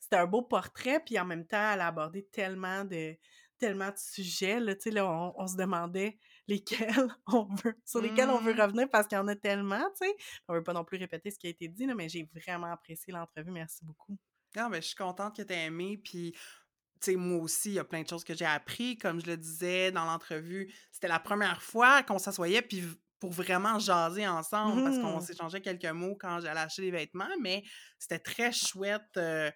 c'était 0.00 0.16
un 0.16 0.26
beau 0.26 0.42
portrait, 0.42 1.00
puis 1.00 1.18
en 1.18 1.24
même 1.24 1.46
temps, 1.46 1.72
elle 1.72 1.80
a 1.80 1.86
abordé 1.86 2.26
tellement 2.26 2.84
de 2.84 3.16
tellement 3.56 3.88
de 3.88 3.96
sujets, 3.96 4.58
là, 4.60 4.74
tu 4.74 4.82
sais, 4.82 4.90
là, 4.90 5.06
on, 5.08 5.32
on 5.36 5.46
se 5.46 5.56
demandait 5.56 6.18
lesquels 6.48 7.08
on 7.26 7.46
veut, 7.64 7.76
sur 7.84 8.00
lesquels 8.00 8.30
on 8.30 8.40
veut 8.40 8.52
Mhm. 8.52 8.60
revenir 8.60 8.88
parce 8.90 9.06
qu'il 9.08 9.16
y 9.16 9.20
en 9.20 9.28
a 9.28 9.36
tellement, 9.36 9.84
tu 10.00 10.06
sais. 10.06 10.16
On 10.48 10.54
veut 10.54 10.62
pas 10.64 10.72
non 10.74 10.84
plus 10.84 10.98
répéter 10.98 11.30
ce 11.30 11.38
qui 11.38 11.46
a 11.46 11.50
été 11.50 11.68
dit, 11.68 11.86
là, 11.86 11.94
mais 11.94 12.08
j'ai 12.08 12.28
vraiment 12.34 12.72
apprécié 12.72 13.12
l'entrevue. 13.12 13.50
Merci 13.52 13.84
beaucoup. 13.84 14.18
Non, 14.56 14.68
mais 14.68 14.80
je 14.82 14.88
suis 14.88 14.96
contente 14.96 15.36
que 15.36 15.42
tu 15.42 15.52
aies 15.52 15.64
aimé. 15.66 15.98
Puis, 16.02 16.32
tu 16.32 17.12
sais, 17.12 17.16
moi 17.16 17.38
aussi, 17.42 17.70
il 17.70 17.74
y 17.74 17.78
a 17.78 17.84
plein 17.84 18.02
de 18.02 18.08
choses 18.08 18.24
que 18.24 18.34
j'ai 18.34 18.44
appris. 18.46 18.98
Comme 18.98 19.20
je 19.20 19.26
le 19.26 19.36
disais 19.36 19.92
dans 19.92 20.04
l'entrevue, 20.04 20.72
c'était 20.92 21.08
la 21.08 21.20
première 21.20 21.62
fois 21.62 22.02
qu'on 22.02 22.18
s'assoyait 22.18 22.62
puis 22.62 22.84
pour 23.20 23.32
vraiment 23.32 23.78
jaser 23.78 24.26
ensemble 24.28 24.82
parce 24.82 24.98
qu'on 24.98 25.20
Mhm. 25.20 25.20
s'échangeait 25.20 25.62
quelques 25.62 25.86
mots 25.86 26.16
quand 26.20 26.40
j'allais 26.40 26.60
acheter 26.60 26.82
des 26.82 26.90
vêtements, 26.90 27.28
mais 27.40 27.64
c'était 27.98 28.18
très 28.20 28.52
chouette. 28.52 29.02
euh, 29.16 29.50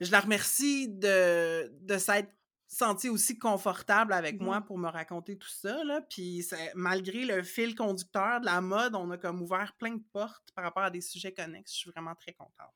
je 0.00 0.10
la 0.10 0.20
remercie 0.20 0.88
de, 0.88 1.70
de 1.80 1.98
s'être 1.98 2.30
sentie 2.68 3.08
aussi 3.08 3.38
confortable 3.38 4.12
avec 4.12 4.40
moi 4.40 4.60
Mhm. 4.60 4.66
pour 4.66 4.78
me 4.78 4.88
raconter 4.88 5.38
tout 5.38 5.48
ça. 5.48 5.84
Là. 5.84 6.00
Puis 6.02 6.44
malgré 6.74 7.24
le 7.24 7.42
fil 7.42 7.74
conducteur 7.74 8.40
de 8.40 8.46
la 8.46 8.60
mode, 8.60 8.94
on 8.94 9.10
a 9.10 9.18
comme 9.18 9.40
ouvert 9.42 9.74
plein 9.78 9.94
de 9.94 10.02
portes 10.12 10.50
par 10.54 10.64
rapport 10.64 10.82
à 10.82 10.90
des 10.90 11.00
sujets 11.00 11.32
connexes. 11.32 11.72
Je 11.72 11.78
suis 11.78 11.90
vraiment 11.90 12.14
très 12.14 12.32
contente. 12.32 12.72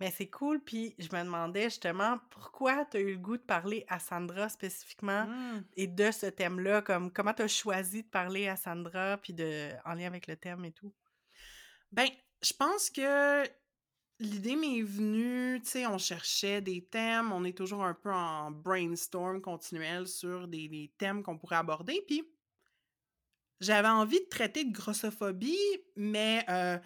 Mais 0.00 0.10
c'est 0.10 0.30
cool, 0.30 0.60
puis 0.64 0.96
je 0.98 1.06
me 1.14 1.22
demandais 1.22 1.64
justement 1.64 2.18
pourquoi 2.30 2.84
tu 2.86 2.96
as 2.96 3.00
eu 3.00 3.12
le 3.12 3.18
goût 3.18 3.36
de 3.36 3.42
parler 3.42 3.84
à 3.88 4.00
Sandra 4.00 4.48
spécifiquement 4.48 5.26
Mm. 5.26 5.64
et 5.76 5.86
de 5.86 6.10
ce 6.10 6.26
thème-là, 6.26 6.82
comme 6.82 7.12
comment 7.12 7.32
tu 7.34 7.42
as 7.42 7.48
choisi 7.48 8.02
de 8.02 8.08
parler 8.08 8.48
à 8.48 8.56
Sandra, 8.56 9.16
puis 9.18 9.32
de 9.32 9.70
en 9.84 9.94
lien 9.94 10.06
avec 10.06 10.26
le 10.26 10.36
thème 10.36 10.64
et 10.64 10.72
tout? 10.72 10.92
Ben, 11.92 12.08
je 12.42 12.52
pense 12.52 12.90
que 12.90 13.44
l'idée 14.22 14.56
m'est 14.56 14.82
venue, 14.82 15.60
tu 15.62 15.70
sais, 15.70 15.86
on 15.86 15.98
cherchait 15.98 16.60
des 16.62 16.86
thèmes, 16.86 17.32
on 17.32 17.44
est 17.44 17.56
toujours 17.56 17.84
un 17.84 17.94
peu 17.94 18.12
en 18.12 18.50
brainstorm 18.50 19.40
continuel 19.40 20.06
sur 20.08 20.48
des, 20.48 20.68
des 20.68 20.92
thèmes 20.98 21.22
qu'on 21.22 21.38
pourrait 21.38 21.56
aborder, 21.56 22.02
puis 22.06 22.22
j'avais 23.60 23.88
envie 23.88 24.18
de 24.20 24.28
traiter 24.28 24.64
de 24.64 24.72
grossophobie, 24.72 25.56
mais 25.96 26.44
euh, 26.48 26.78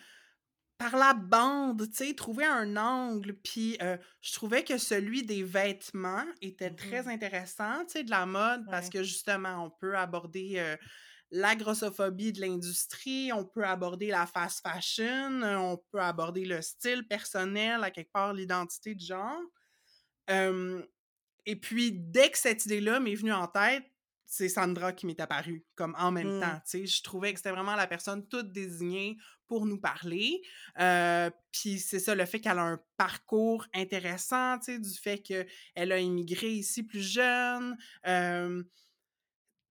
par 0.79 0.97
la 0.97 1.15
bande, 1.15 1.89
tu 1.91 1.97
sais, 2.07 2.15
trouver 2.15 2.45
un 2.47 2.77
angle, 2.77 3.35
puis 3.35 3.79
euh, 3.83 3.99
je 4.23 4.33
trouvais 4.35 4.65
que 4.65 4.79
celui 4.79 5.25
des 5.25 5.43
vêtements 5.45 6.27
était 6.43 6.71
très 6.71 7.07
Mhm. 7.07 7.09
intéressant, 7.09 7.85
tu 7.87 7.93
sais, 7.93 8.05
de 8.05 8.11
la 8.11 8.27
mode, 8.27 8.69
parce 8.71 8.91
que 8.91 9.03
justement, 9.05 9.65
on 9.67 9.71
peut 9.71 9.97
aborder 9.97 10.55
euh, 10.59 10.77
la 11.31 11.57
grossophobie 11.57 12.33
de 12.33 12.41
l'industrie, 12.41 13.33
on 13.33 13.45
peut 13.45 13.65
aborder 13.65 14.09
la 14.09 14.27
fast 14.27 14.61
fashion, 14.63 15.43
euh, 15.43 15.57
on 15.57 15.77
peut 15.91 16.01
aborder 16.01 16.45
le 16.45 16.63
style 16.63 17.07
personnel, 17.09 17.83
à 17.83 17.91
quelque 17.91 18.13
part 18.13 18.33
l'identité 18.33 18.95
de 18.95 19.01
genre. 19.01 19.41
Euh, 20.31 20.83
et 21.45 21.57
puis, 21.57 21.93
dès 21.93 22.31
que 22.31 22.39
cette 22.39 22.65
idée-là 22.67 23.01
m'est 23.01 23.15
venue 23.15 23.33
en 23.33 23.47
tête, 23.47 23.85
c'est 24.29 24.49
Sandra 24.49 24.93
qui 24.93 25.07
m'est 25.07 25.21
apparue, 25.21 25.65
comme 25.77 25.95
en 25.99 26.11
même 26.11 26.39
Mm. 26.39 26.41
temps. 26.41 26.57
tu 26.69 26.79
sais. 26.81 26.87
Je 26.87 27.03
trouvais 27.03 27.33
que 27.33 27.39
c'était 27.39 27.53
vraiment 27.53 27.77
la 27.77 27.87
personne 27.87 28.27
toute 28.27 28.51
désignée 28.51 29.17
pour 29.47 29.67
nous 29.67 29.79
parler. 29.79 30.43
Euh, 30.81 31.31
puis 31.53 31.79
c'est 31.79 32.01
ça, 32.01 32.17
le 32.17 32.27
fait 32.27 32.41
qu'elle 32.41 32.59
a 32.59 32.63
un 32.65 32.81
parcours 32.97 33.65
intéressant, 33.73 34.59
tu 34.59 34.73
sais, 34.73 34.79
du 34.81 34.93
fait 34.99 35.19
qu'elle 35.21 35.93
a 35.93 35.99
immigré 36.01 36.49
ici 36.51 36.83
plus 36.83 37.03
jeune. 37.03 37.77
Euh, 38.09 38.65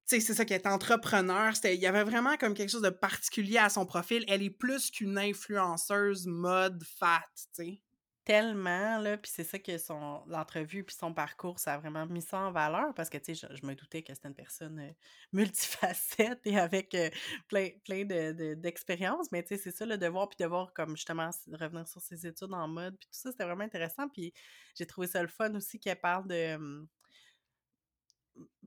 c'est 0.06 0.20
ça, 0.20 0.45
qu'elle 0.45 0.62
est 0.62 0.68
entrepreneur. 0.68 1.53
Il 1.64 1.80
y 1.80 1.88
avait 1.88 2.03
vraiment 2.03 2.38
comme 2.38 2.53
quelque 2.53 2.70
chose 2.70 2.82
de 2.82 2.89
particulier 2.89 3.58
à 3.58 3.70
son 3.70 3.86
profil. 3.86 4.24
Elle 4.28 4.43
est 4.43 4.49
plus 4.51 4.91
qu'une 4.91 5.18
influenceuse 5.18 6.28
mode 6.28 6.84
fat, 6.84 7.24
tu 7.56 7.64
sais. 7.64 7.82
Tellement, 8.24 8.97
là, 8.97 9.18
puis 9.18 9.32
c'est 9.32 9.43
ça 9.43 9.60
que 9.60 9.78
son 9.78 10.24
l'entrevue 10.26 10.84
puis 10.84 10.95
son 10.95 11.14
parcours, 11.14 11.60
ça 11.60 11.76
a 11.76 11.78
vraiment 11.78 12.08
mis 12.08 12.24
ça 12.24 12.39
en 12.39 12.51
valeur 12.51 12.91
parce 12.95 13.08
que, 13.08 13.20
tu 13.20 13.36
sais, 13.36 13.47
je, 13.51 13.64
me 13.64 13.76
doutais 13.76 14.01
que 14.01 14.16
c'était 14.16 14.30
une 14.30 14.34
personne 14.34 14.80
euh, 14.80 14.91
multifacette 15.32 16.39
et 16.45 16.58
avec 16.58 16.95
euh, 16.95 17.12
plein, 17.47 17.70
plein 17.84 18.03
de, 18.03 18.32
de- 18.32 18.53
d'expériences, 18.56 19.32
mais 19.32 19.43
tu 19.43 19.49
sais, 19.49 19.62
c'est 19.62 19.78
ça, 19.78 19.86
là, 19.86 19.97
de 19.97 20.08
voir 20.08 20.28
puis 20.28 20.38
de 20.39 20.47
voir 20.47 20.74
comme 20.74 20.95
justement 20.97 21.30
revenir 21.51 21.88
sur 21.88 22.01
ses 22.01 22.26
études 22.26 22.51
en 22.51 22.68
mode 22.68 22.97
puis 22.97 23.08
tout 23.12 23.20
ça, 23.20 23.30
c'était 23.32 23.45
vraiment 23.45 23.64
intéressant 23.64 24.10
puis 24.10 24.34
j'ai 24.76 24.88
trouvé 24.88 25.06
ça 25.06 25.22
le 25.22 25.28
fun 25.28 25.53
aussi 25.53 25.80
qu'elle 25.80 25.99
parle 25.99 26.28
de... 26.28 26.88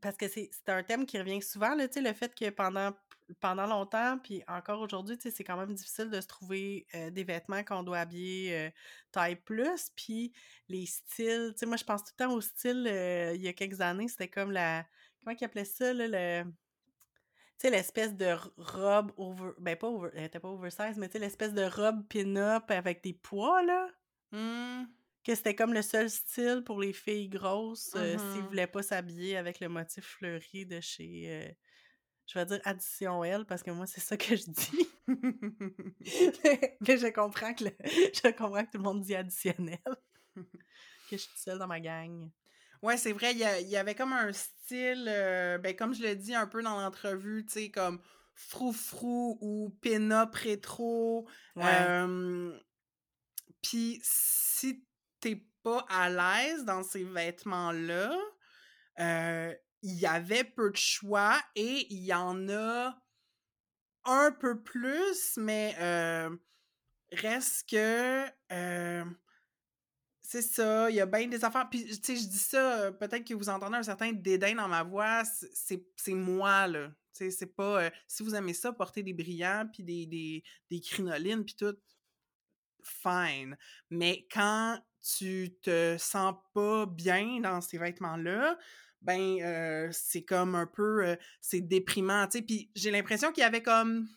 Parce 0.01 0.17
que 0.17 0.29
c'est 0.29 0.51
un 0.69 0.83
thème 0.83 1.07
qui 1.07 1.19
revient 1.19 1.43
souvent, 1.43 1.75
là, 1.75 1.87
le 1.95 2.13
fait 2.13 2.35
que 2.35 2.51
pendant, 2.51 2.93
pendant 3.41 3.67
longtemps, 3.67 4.19
puis 4.19 4.43
encore 4.49 4.81
aujourd'hui, 4.81 5.17
c'est 5.21 5.45
quand 5.45 5.57
même 5.57 5.75
difficile 5.75 6.11
de 6.11 6.21
se 6.21 6.27
trouver 6.27 6.87
euh, 6.95 7.11
des 7.11 7.25
vêtements 7.25 7.63
qu'on 7.65 7.83
doit 7.83 7.99
habiller 7.99 8.57
euh, 8.57 8.71
taille 9.13 9.37
plus, 9.37 9.91
puis 9.97 10.33
les 10.69 10.87
styles, 10.87 11.55
moi, 11.67 11.77
je 11.77 11.85
pense 11.85 12.05
tout 12.05 12.13
le 12.19 12.25
temps 12.25 12.33
au 12.33 12.41
style, 12.41 12.87
euh, 12.89 13.33
il 13.35 13.43
y 13.43 13.49
a 13.49 13.53
quelques 13.53 13.81
années, 13.81 14.09
c'était 14.09 14.29
comme 14.29 14.53
la... 14.53 14.87
Comment 15.23 15.37
qu'ils 15.37 15.47
appelaient 15.47 15.65
ça, 15.65 15.93
là, 15.93 16.07
le... 16.45 16.51
L'espèce 17.65 18.15
de 18.15 18.37
robe 18.57 19.13
over... 19.17 19.51
Ben, 19.59 19.77
pas 19.77 19.89
over... 19.89 20.11
Elle 20.15 20.25
était 20.25 20.39
pas 20.39 20.49
oversize, 20.49 20.97
mais 20.97 21.09
l'espèce 21.15 21.53
de 21.53 21.65
robe 21.65 22.07
pin-up 22.09 22.71
avec 22.71 23.03
des 23.03 23.15
poids, 23.15 23.63
là 23.65 23.89
Hmm. 24.33 24.85
Que 25.29 25.35
c'était 25.35 25.55
comme 25.55 25.75
le 25.75 25.83
seul 25.83 26.09
style 26.09 26.63
pour 26.65 26.81
les 26.81 26.95
filles 26.95 27.29
grosses 27.29 27.95
euh, 27.97 28.17
s'ils 28.17 28.45
Mhm. 28.45 28.49
voulaient 28.49 28.67
pas 28.67 28.83
s'habiller 28.83 29.37
avec 29.37 29.61
le 29.61 29.69
motif 29.69 30.03
fleuri 30.03 30.65
de 30.65 30.81
chez 30.81 31.25
euh, 31.29 31.53
je 32.27 32.39
vais 32.39 32.47
dire 32.47 32.61
addition 32.65 33.23
L 33.23 33.45
parce 33.45 33.63
que 33.63 33.71
moi 33.71 33.87
c'est 33.87 34.01
ça 34.01 34.17
que 34.17 34.35
je 34.35 34.45
dis 34.45 34.89
mais 36.81 36.97
je 36.97 37.13
comprends 37.13 37.53
que 37.53 37.65
le- 37.65 37.77
je 37.85 38.31
comprends 38.33 38.65
que 38.65 38.71
tout 38.71 38.79
le 38.79 38.85
monde 38.85 39.03
dit 39.03 39.15
additionnel 39.15 39.79
que 40.35 41.17
je 41.17 41.17
suis 41.19 41.39
seule 41.39 41.59
dans 41.59 41.67
ma 41.67 41.81
gang 41.81 42.31
Ouais, 42.81 42.97
c'est 42.97 43.13
vrai, 43.13 43.33
il 43.33 43.69
y, 43.69 43.77
avait 43.77 43.97
comme 43.97 44.13
un 44.13 44.33
style, 44.33 45.07
euh, 45.09 45.59
ben, 45.59 45.75
comme 45.75 45.95
je 45.95 46.01
l'ai 46.01 46.15
dit 46.15 46.33
un 46.33 46.47
peu 46.47 46.63
dans 46.63 46.81
l'entrevue, 46.81 47.45
tu 47.45 47.53
sais, 47.53 47.71
comme 47.73 48.01
frou-frou 48.37 49.37
ou 49.41 49.71
pin-up 49.83 50.33
rétro. 50.37 51.27
Puis 53.63 53.99
si 54.05 54.87
t'es 55.21 55.45
pas 55.63 55.85
à 55.89 56.09
l'aise 56.09 56.65
dans 56.65 56.83
ces 56.83 57.05
vêtements-là, 57.05 58.17
euh, 59.01 59.55
il 59.83 59.95
y 59.95 60.07
avait 60.07 60.45
peu 60.45 60.71
de 60.71 60.77
choix 60.77 61.41
et 61.55 61.87
il 61.93 62.05
y 62.05 62.15
en 62.15 62.49
a 62.49 62.97
un 64.05 64.33
peu 64.33 64.63
plus, 64.63 65.37
mais 65.37 65.77
euh, 65.79 66.35
reste 67.13 67.69
que 67.69 68.27
euh, 68.53 69.05
c'est 70.23 70.43
ça, 70.43 70.91
il 70.91 70.97
y 70.97 71.01
a 71.01 71.07
bien 71.07 71.27
des 71.27 71.45
affaires. 71.45 71.69
Puis, 71.71 71.85
tu 71.87 71.95
sais, 72.03 72.17
je 72.17 72.29
dis 72.29 72.39
ça, 72.39 72.93
peut-être 72.93 73.25
que 73.25 73.35
vous 73.35 73.49
entendez 73.49 73.77
un 73.77 73.83
certain 73.83 74.13
dédain 74.13 74.55
dans 74.55 74.69
ma 74.69 74.83
voix, 74.83 75.23
c'est 75.25 76.15
moi, 76.15 76.67
là. 76.67 76.89
Tu 77.15 77.25
sais, 77.25 77.31
c'est 77.31 77.55
pas... 77.55 77.91
si 78.07 78.23
vous 78.23 78.35
aimez 78.35 78.53
ça, 78.53 78.73
porter 78.73 79.03
des 79.03 79.15
brillants, 79.15 79.67
puis 79.73 79.83
des, 79.83 80.07
des, 80.07 80.45
des 80.71 80.81
crinolines, 80.81 81.45
puis 81.45 81.57
tout, 81.57 81.77
fine. 82.83 83.57
Mais 83.91 84.27
quand 84.31 84.79
tu 85.03 85.55
te 85.63 85.97
sens 85.99 86.35
pas 86.55 86.87
bien 86.87 87.41
dans 87.41 87.61
ces 87.61 87.79
vêtements-là, 87.79 88.59
ben, 89.01 89.39
euh, 89.43 89.89
c'est 89.93 90.25
comme 90.25 90.55
un 90.55 90.67
peu... 90.67 91.05
euh, 91.07 91.17
c'est 91.41 91.61
déprimant, 91.61 92.27
tu 92.27 92.39
sais. 92.39 92.43
Puis 92.43 92.71
j'ai 92.75 92.91
l'impression 92.91 93.31
qu'il 93.33 93.43
y 93.43 93.47
avait 93.47 93.63
comme 93.63 94.09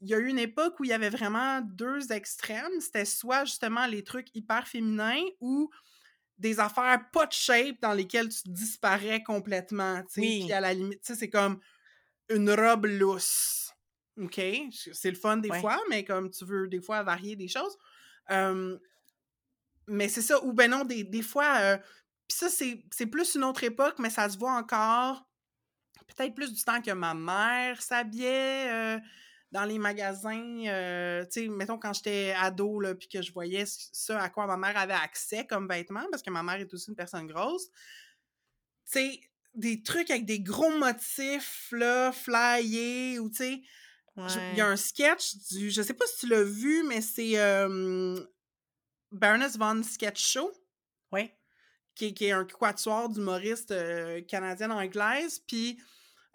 il 0.00 0.08
y 0.08 0.14
a 0.14 0.18
eu 0.18 0.26
une 0.28 0.38
époque 0.38 0.78
où 0.80 0.84
il 0.84 0.90
y 0.90 0.92
avait 0.92 1.10
vraiment 1.10 1.60
deux 1.62 2.12
extrêmes. 2.12 2.80
C'était 2.80 3.04
soit 3.04 3.44
justement 3.46 3.86
les 3.86 4.02
trucs 4.04 4.28
hyper 4.34 4.66
féminins 4.68 5.22
ou 5.40 5.70
des 6.36 6.60
affaires 6.60 6.98
pas 7.12 7.26
de 7.26 7.32
shape 7.32 7.76
dans 7.80 7.92
lesquelles 7.94 8.28
tu 8.28 8.42
disparais 8.48 9.22
complètement. 9.22 10.02
tu 10.02 10.08
sais. 10.14 10.20
Oui. 10.20 10.42
Puis 10.44 10.52
à 10.52 10.60
la 10.60 10.74
limite, 10.74 11.00
tu 11.00 11.12
sais, 11.12 11.18
c'est 11.18 11.30
comme 11.30 11.58
une 12.28 12.50
robe 12.50 12.86
lousse. 12.86 13.72
OK? 14.20 14.40
C'est 14.92 15.10
le 15.10 15.16
fun 15.16 15.38
des 15.38 15.48
Ouais. 15.50 15.60
fois, 15.60 15.80
mais 15.90 16.04
comme 16.04 16.30
tu 16.30 16.44
veux 16.44 16.68
des 16.68 16.80
fois 16.80 17.02
varier 17.02 17.36
des 17.36 17.48
choses. 17.48 17.76
Euh, 18.30 18.78
mais 19.88 20.08
c'est 20.08 20.22
ça, 20.22 20.42
ou 20.44 20.52
ben 20.52 20.70
non, 20.70 20.84
des, 20.84 21.04
des 21.04 21.22
fois, 21.22 21.56
euh, 21.60 21.76
puis 22.28 22.36
ça, 22.38 22.48
c'est 22.50 23.06
plus 23.06 23.34
une 23.34 23.44
autre 23.44 23.64
époque, 23.64 23.96
mais 23.98 24.10
ça 24.10 24.28
se 24.28 24.38
voit 24.38 24.52
encore 24.52 25.28
peut-être 26.16 26.34
plus 26.34 26.52
du 26.52 26.62
temps 26.64 26.82
que 26.82 26.90
ma 26.92 27.14
mère 27.14 27.82
s'habillait 27.82 28.70
euh, 28.72 29.00
dans 29.52 29.64
les 29.64 29.78
magasins. 29.78 30.64
euh, 30.66 31.24
tu 31.24 31.42
sais, 31.44 31.48
mettons 31.48 31.78
quand 31.78 31.92
j'étais 31.92 32.34
ado, 32.38 32.80
là, 32.80 32.94
puis 32.94 33.08
que 33.08 33.22
je 33.22 33.32
voyais 33.32 33.66
c- 33.66 33.88
ça 33.92 34.20
à 34.22 34.28
quoi 34.30 34.46
ma 34.46 34.56
mère 34.56 34.76
avait 34.76 34.92
accès 34.94 35.46
comme 35.46 35.68
vêtements, 35.68 36.06
parce 36.10 36.22
que 36.22 36.30
ma 36.30 36.42
mère 36.42 36.56
est 36.56 36.72
aussi 36.74 36.90
une 36.90 36.96
personne 36.96 37.26
grosse. 37.26 37.68
Tu 38.90 38.98
sais, 38.98 39.20
des 39.54 39.82
trucs 39.82 40.10
avec 40.10 40.26
des 40.26 40.40
gros 40.40 40.76
motifs, 40.78 41.68
là, 41.72 42.12
flyés, 42.12 43.18
ou 43.18 43.30
tu 43.30 43.36
sais, 43.36 43.62
il 44.50 44.56
y 44.56 44.60
a 44.60 44.66
un 44.68 44.76
sketch 44.76 45.36
du. 45.50 45.70
Je 45.70 45.82
sais 45.82 45.94
pas 45.94 46.06
si 46.06 46.20
tu 46.20 46.26
l'as 46.28 46.44
vu, 46.44 46.84
mais 46.84 47.00
c'est 47.02 47.38
euh, 47.38 48.16
Baroness 49.14 49.56
Von 49.56 49.82
Sketch 49.82 50.22
Show, 50.32 50.52
qui, 51.94 52.06
est- 52.06 52.14
qui 52.14 52.24
est 52.26 52.32
un 52.32 52.44
quatuor 52.44 53.08
d'humoristes 53.08 53.70
euh, 53.70 54.20
canadienne-anglaise. 54.22 55.38
Puis 55.46 55.78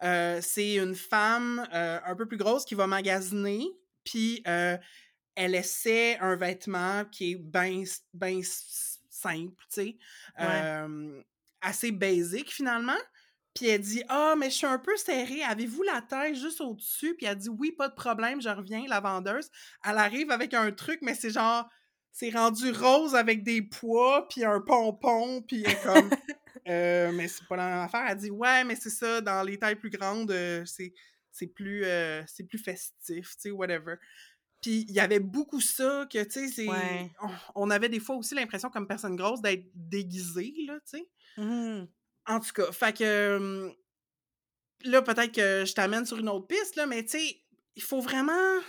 euh, 0.03 0.39
c'est 0.41 0.75
une 0.75 0.95
femme 0.95 1.67
euh, 1.73 1.99
un 2.05 2.15
peu 2.15 2.25
plus 2.27 2.37
grosse 2.37 2.63
qui 2.65 2.75
va 2.75 2.87
magasiner. 2.87 3.67
Puis 4.05 4.41
euh, 4.47 4.77
elle 5.35 5.55
essaie 5.55 6.17
un 6.19 6.35
vêtement 6.37 7.03
qui 7.05 7.31
est 7.31 7.35
bien 7.35 7.83
ben 8.13 8.41
simple, 8.43 9.63
tu 9.73 9.81
sais, 9.81 9.97
Ouais. 10.39 11.23
assez 11.61 11.91
basique 11.91 12.51
finalement. 12.53 12.97
Puis 13.53 13.67
elle 13.67 13.81
dit 13.81 14.03
Ah, 14.07 14.35
mais 14.37 14.49
je 14.49 14.55
suis 14.55 14.65
un 14.67 14.79
peu 14.79 14.95
serrée. 14.95 15.43
Avez-vous 15.43 15.83
la 15.83 16.01
taille 16.01 16.35
juste 16.35 16.61
au-dessus? 16.61 17.15
Puis 17.17 17.25
elle 17.25 17.35
dit 17.37 17.49
Oui, 17.49 17.71
pas 17.73 17.89
de 17.89 17.95
problème, 17.95 18.41
je 18.41 18.47
reviens. 18.49 18.85
La 18.87 19.01
vendeuse, 19.01 19.49
elle 19.83 19.97
arrive 19.97 20.31
avec 20.31 20.53
un 20.53 20.71
truc, 20.71 20.99
mais 21.01 21.15
c'est 21.15 21.31
genre, 21.31 21.69
c'est 22.11 22.31
rendu 22.31 22.71
rose 22.71 23.15
avec 23.15 23.43
des 23.43 23.61
pois, 23.61 24.27
puis 24.27 24.43
un 24.43 24.61
pompon, 24.61 25.41
puis 25.41 25.63
est 25.63 25.83
comme 25.83 26.09
Euh, 26.67 27.11
Mais 27.13 27.27
c'est 27.27 27.47
pas 27.47 27.55
la 27.55 27.67
même 27.67 27.79
affaire. 27.79 28.05
Elle 28.07 28.17
dit 28.17 28.29
Ouais, 28.29 28.63
mais 28.63 28.75
c'est 28.75 28.89
ça, 28.89 29.21
dans 29.21 29.43
les 29.43 29.57
tailles 29.57 29.75
plus 29.75 29.89
grandes, 29.89 30.31
euh, 30.31 30.63
c'est 30.65 30.93
c'est 31.31 31.47
plus, 31.47 31.85
euh, 31.85 32.21
c'est 32.27 32.43
plus 32.43 32.57
festif, 32.57 33.29
tu 33.35 33.41
sais, 33.41 33.51
whatever. 33.51 33.95
Puis 34.61 34.85
il 34.89 34.93
y 34.93 34.99
avait 34.99 35.19
beaucoup 35.19 35.61
ça, 35.61 36.05
que, 36.11 36.21
tu 36.23 36.49
sais. 36.49 36.67
Ouais. 36.67 37.11
On, 37.21 37.29
on 37.55 37.69
avait 37.69 37.87
des 37.87 37.99
fois 37.99 38.17
aussi 38.17 38.35
l'impression, 38.35 38.69
comme 38.69 38.87
personne 38.87 39.15
grosse, 39.15 39.41
d'être 39.41 39.65
déguisée, 39.73 40.53
là, 40.67 40.79
tu 40.81 40.97
sais. 40.97 41.09
Mhm. 41.37 41.87
En 42.27 42.39
tout 42.39 42.51
cas, 42.53 42.71
fait 42.71 42.97
que 42.97 43.37
hum, 43.37 43.73
là, 44.83 45.01
peut-être 45.01 45.31
que 45.31 45.65
je 45.65 45.73
t'amène 45.73 46.05
sur 46.05 46.17
une 46.17 46.29
autre 46.29 46.47
piste, 46.47 46.75
là, 46.75 46.85
mais 46.85 47.03
tu 47.03 47.19
sais, 47.19 47.41
il 47.75 47.83
faut 47.83 48.01
vraiment. 48.01 48.59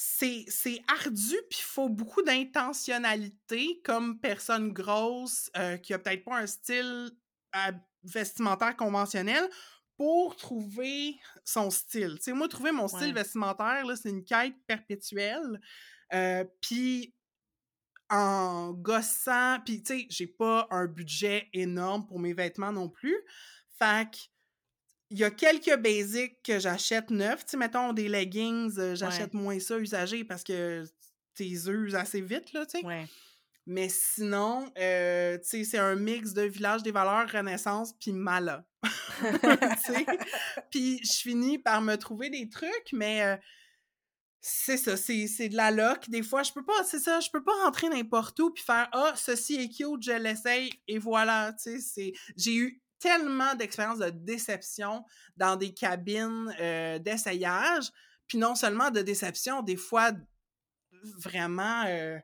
C'est 0.00 0.44
c'est 0.48 0.80
ardu, 0.86 1.34
puis 1.50 1.58
il 1.58 1.64
faut 1.64 1.88
beaucoup 1.88 2.22
d'intentionnalité 2.22 3.80
comme 3.84 4.20
personne 4.20 4.72
grosse 4.72 5.50
euh, 5.56 5.76
qui 5.76 5.92
a 5.92 5.98
peut-être 5.98 6.24
pas 6.24 6.38
un 6.38 6.46
style 6.46 7.10
euh, 7.56 7.72
vestimentaire 8.04 8.76
conventionnel 8.76 9.48
pour 9.96 10.36
trouver 10.36 11.16
son 11.44 11.70
style. 11.70 12.14
Tu 12.18 12.24
sais, 12.26 12.32
moi, 12.32 12.46
trouver 12.46 12.70
mon 12.70 12.86
style 12.86 13.08
Ouais. 13.08 13.12
vestimentaire, 13.12 13.84
là, 13.84 13.96
c'est 13.96 14.10
une 14.10 14.24
quête 14.24 14.54
perpétuelle. 14.68 15.60
Euh, 16.14 16.44
puis 16.60 17.12
en 18.10 18.72
gossant, 18.72 19.58
puis 19.64 19.82
tu 19.82 20.00
sais, 20.00 20.06
j'ai 20.10 20.26
pas 20.26 20.66
un 20.70 20.86
budget 20.86 21.48
énorme 21.52 22.06
pour 22.06 22.20
mes 22.20 22.32
vêtements 22.34 22.72
non 22.72 22.88
plus. 22.88 23.16
Fait 23.78 24.10
que 24.10 24.18
il 25.10 25.18
y 25.18 25.24
a 25.24 25.30
quelques 25.30 25.76
basics 25.76 26.42
que 26.42 26.58
j'achète 26.58 27.10
neufs. 27.10 27.44
Tu 27.44 27.52
sais, 27.52 27.56
mettons 27.56 27.92
des 27.92 28.08
leggings, 28.08 28.78
euh, 28.78 28.94
j'achète 28.94 29.34
moins 29.34 29.58
ça 29.58 29.78
usagé 29.78 30.24
parce 30.24 30.44
que 30.44 30.84
tu 31.34 31.44
les 31.44 31.68
uses 31.68 31.94
assez 31.94 32.20
vite, 32.20 32.52
là, 32.52 32.66
tu 32.66 32.78
sais. 32.78 32.84
Ouais. 32.84 33.06
Mais 33.66 33.88
sinon, 33.90 34.70
euh, 34.78 35.36
tu 35.38 35.44
sais, 35.44 35.64
c'est 35.64 35.78
un 35.78 35.94
mix 35.94 36.32
de 36.32 36.42
Village 36.42 36.82
des 36.82 36.90
Valeurs, 36.90 37.30
Renaissance, 37.30 37.92
puis 37.92 38.12
Mala. 38.12 38.66
Puis 40.70 41.00
je 41.04 41.20
finis 41.20 41.58
par 41.58 41.82
me 41.82 41.96
trouver 41.96 42.30
des 42.30 42.48
trucs, 42.48 42.92
mais 42.92 43.22
euh, 43.22 43.36
c'est 44.40 44.76
ça, 44.76 44.96
c'est 44.96 45.26
c'est 45.26 45.48
de 45.48 45.56
la 45.56 45.70
loc. 45.70 46.08
Des 46.08 46.22
fois, 46.22 46.42
je 46.42 46.52
peux 46.52 46.64
pas, 46.64 46.84
c'est 46.84 47.00
ça, 47.00 47.20
je 47.20 47.28
peux 47.30 47.42
pas 47.42 47.52
rentrer 47.64 47.88
n'importe 47.88 48.38
où 48.40 48.50
puis 48.50 48.62
faire 48.62 48.88
Ah, 48.92 49.12
ceci 49.16 49.56
est 49.56 49.68
cute, 49.68 50.02
je 50.02 50.12
l'essaye, 50.12 50.72
et 50.86 50.98
voilà. 50.98 51.52
Tu 51.62 51.72
sais, 51.72 51.80
c'est. 51.80 52.12
J'ai 52.36 52.54
eu 52.54 52.82
tellement 52.98 53.54
d'expériences 53.54 53.98
de 53.98 54.10
déception 54.10 55.04
dans 55.36 55.56
des 55.56 55.72
cabines 55.72 56.54
euh, 56.60 56.98
d'essayage, 56.98 57.90
puis 58.26 58.38
non 58.38 58.54
seulement 58.54 58.90
de 58.90 59.00
déception, 59.02 59.62
des 59.62 59.76
fois 59.76 60.12
vraiment 61.18 61.84
euh, 61.86 62.18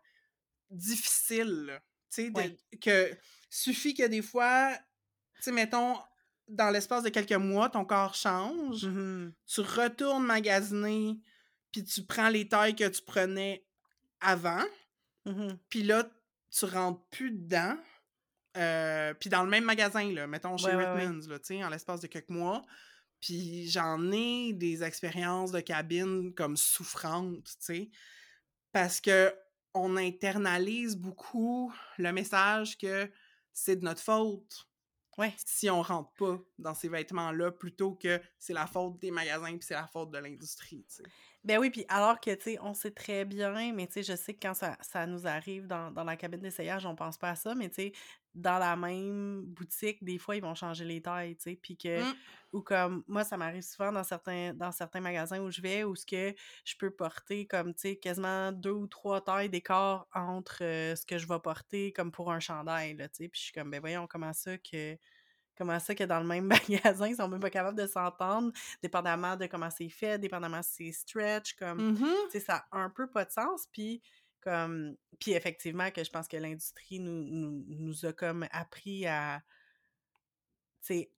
difficiles. 0.70 1.80
Tu 2.10 2.26
sais, 2.26 2.30
Ouais. 2.34 2.56
que 2.80 3.16
suffit 3.50 3.94
que 3.94 4.06
des 4.06 4.22
fois, 4.22 4.72
tu 5.36 5.42
sais, 5.42 5.52
mettons, 5.52 5.96
dans 6.48 6.70
l'espace 6.70 7.02
de 7.04 7.08
quelques 7.08 7.32
mois, 7.32 7.70
ton 7.70 7.84
corps 7.84 8.14
change 8.14 8.84
Mhm. 8.86 9.32
tu 9.46 9.60
retournes 9.60 10.24
magasiner, 10.24 11.18
puis 11.72 11.84
tu 11.84 12.04
prends 12.04 12.28
les 12.28 12.48
tailles 12.48 12.76
que 12.76 12.88
tu 12.88 13.02
prenais 13.02 13.64
avant, 14.20 14.64
Mhm. 15.24 15.58
puis 15.68 15.82
là, 15.82 16.04
tu 16.50 16.64
rentres 16.66 17.02
plus 17.10 17.30
dedans. 17.30 17.76
Euh, 18.56 19.14
puis 19.14 19.30
dans 19.30 19.42
le 19.42 19.50
même 19.50 19.64
magasin, 19.64 20.12
là, 20.12 20.26
mettons 20.26 20.56
chez 20.56 20.74
Ouais, 20.74 21.64
en 21.64 21.68
l'espace 21.68 22.00
de 22.00 22.06
quelques 22.06 22.28
mois. 22.28 22.62
Puis 23.20 23.68
j'en 23.70 24.12
ai 24.12 24.52
des 24.52 24.82
expériences 24.82 25.50
de 25.50 25.60
cabine 25.60 26.34
comme 26.34 26.56
souffrantes, 26.56 27.44
tu 27.44 27.64
sais, 27.64 27.90
parce 28.72 29.00
que 29.00 29.34
on 29.72 29.96
internalise 29.96 30.96
beaucoup 30.96 31.74
le 31.98 32.12
message 32.12 32.78
que 32.78 33.10
c'est 33.52 33.76
de 33.76 33.84
notre 33.84 34.02
faute 34.02 34.68
si 35.36 35.70
on 35.70 35.82
rentre 35.82 36.12
pas 36.14 36.38
dans 36.58 36.74
ces 36.74 36.88
vêtements-là 36.88 37.52
plutôt 37.52 37.94
que 37.94 38.20
c'est 38.38 38.52
la 38.52 38.66
faute 38.66 38.98
des 39.00 39.10
magasins 39.10 39.56
puis 39.56 39.66
c'est 39.66 39.74
la 39.74 39.86
faute 39.86 40.10
de 40.10 40.18
l'industrie, 40.18 40.84
tu 40.88 40.96
sais. 40.96 41.02
Ben 41.44 41.58
oui, 41.58 41.70
puis 41.70 41.84
alors 41.88 42.20
que, 42.20 42.34
tu 42.34 42.42
sais, 42.52 42.58
on 42.62 42.72
sait 42.72 42.90
très 42.90 43.26
bien, 43.26 43.72
mais 43.74 43.86
tu 43.86 43.94
sais, 43.94 44.02
je 44.02 44.16
sais 44.16 44.32
que 44.34 44.40
quand 44.46 44.54
ça, 44.54 44.78
ça 44.80 45.06
nous 45.06 45.26
arrive 45.26 45.66
dans, 45.66 45.90
dans 45.90 46.04
la 46.04 46.16
cabine 46.16 46.40
d'essayage, 46.40 46.86
on 46.86 46.96
pense 46.96 47.18
pas 47.18 47.30
à 47.30 47.36
ça, 47.36 47.54
mais 47.54 47.68
tu 47.68 47.74
sais, 47.76 47.92
dans 48.34 48.58
la 48.58 48.76
même 48.76 49.42
boutique, 49.44 50.02
des 50.02 50.16
fois, 50.18 50.36
ils 50.36 50.42
vont 50.42 50.54
changer 50.54 50.84
les 50.86 51.02
tailles, 51.02 51.36
tu 51.36 51.42
sais, 51.50 51.56
puis 51.60 51.76
que, 51.76 52.00
Mm. 52.00 52.14
ou 52.52 52.62
comme, 52.62 53.04
moi, 53.08 53.24
ça 53.24 53.36
m'arrive 53.36 53.62
souvent 53.62 53.92
dans 53.92 54.04
certains, 54.04 54.54
dans 54.54 54.72
certains 54.72 55.00
magasins 55.00 55.38
où 55.40 55.50
je 55.50 55.60
vais, 55.60 55.84
où 55.84 55.94
ce 55.94 56.06
que 56.06 56.34
je 56.64 56.74
peux 56.78 56.90
porter 56.90 57.46
comme, 57.46 57.74
tu 57.74 57.80
sais, 57.90 57.96
quasiment 57.96 58.50
deux 58.50 58.70
ou 58.70 58.86
trois 58.86 59.22
tailles 59.22 59.50
d'écart 59.50 60.06
entre 60.14 60.64
euh, 60.64 60.96
ce 60.96 61.04
que 61.04 61.18
je 61.18 61.28
vais 61.28 61.40
porter 61.40 61.92
comme 61.92 62.10
pour 62.10 62.32
un 62.32 62.40
chandail, 62.40 62.96
là, 62.96 63.08
tu 63.08 63.16
sais, 63.24 63.28
puis 63.28 63.38
je 63.40 63.44
suis 63.46 63.52
comme, 63.52 63.70
ben 63.70 63.80
voyons, 63.80 64.06
comment 64.06 64.32
ça 64.32 64.56
que... 64.58 64.96
Comment 65.56 65.78
ça 65.80 65.94
que 65.94 66.04
dans 66.04 66.20
le 66.20 66.26
même 66.26 66.46
magasin, 66.98 67.08
ils 67.08 67.16
sont 67.16 67.28
même 67.28 67.40
pas 67.40 67.50
capables 67.50 67.78
de 67.78 67.86
s'entendre, 67.86 68.52
dépendamment 68.82 69.36
de 69.36 69.46
comment 69.46 69.70
c'est 69.70 69.88
fait, 69.88 70.18
dépendamment 70.18 70.62
si 70.62 70.92
c'est 70.92 70.92
stretch, 70.92 71.54
comme 71.54 71.84
Mhm. 71.90 72.28
tu 72.28 72.38
sais, 72.38 72.44
ça 72.44 72.66
a 72.70 72.78
un 72.78 72.90
peu 72.90 73.08
pas 73.10 73.24
de 73.24 73.30
sens. 73.32 73.66
Puis, 73.72 74.02
comme, 74.40 74.96
puis 75.20 75.32
effectivement, 75.32 75.90
que 75.90 76.04
je 76.04 76.10
pense 76.10 76.28
que 76.28 76.36
l'industrie 76.36 77.00
nous, 77.00 77.24
nous, 77.24 77.64
nous 77.68 78.04
a 78.06 78.12
comme 78.12 78.46
appris 78.52 79.06
à, 79.06 79.42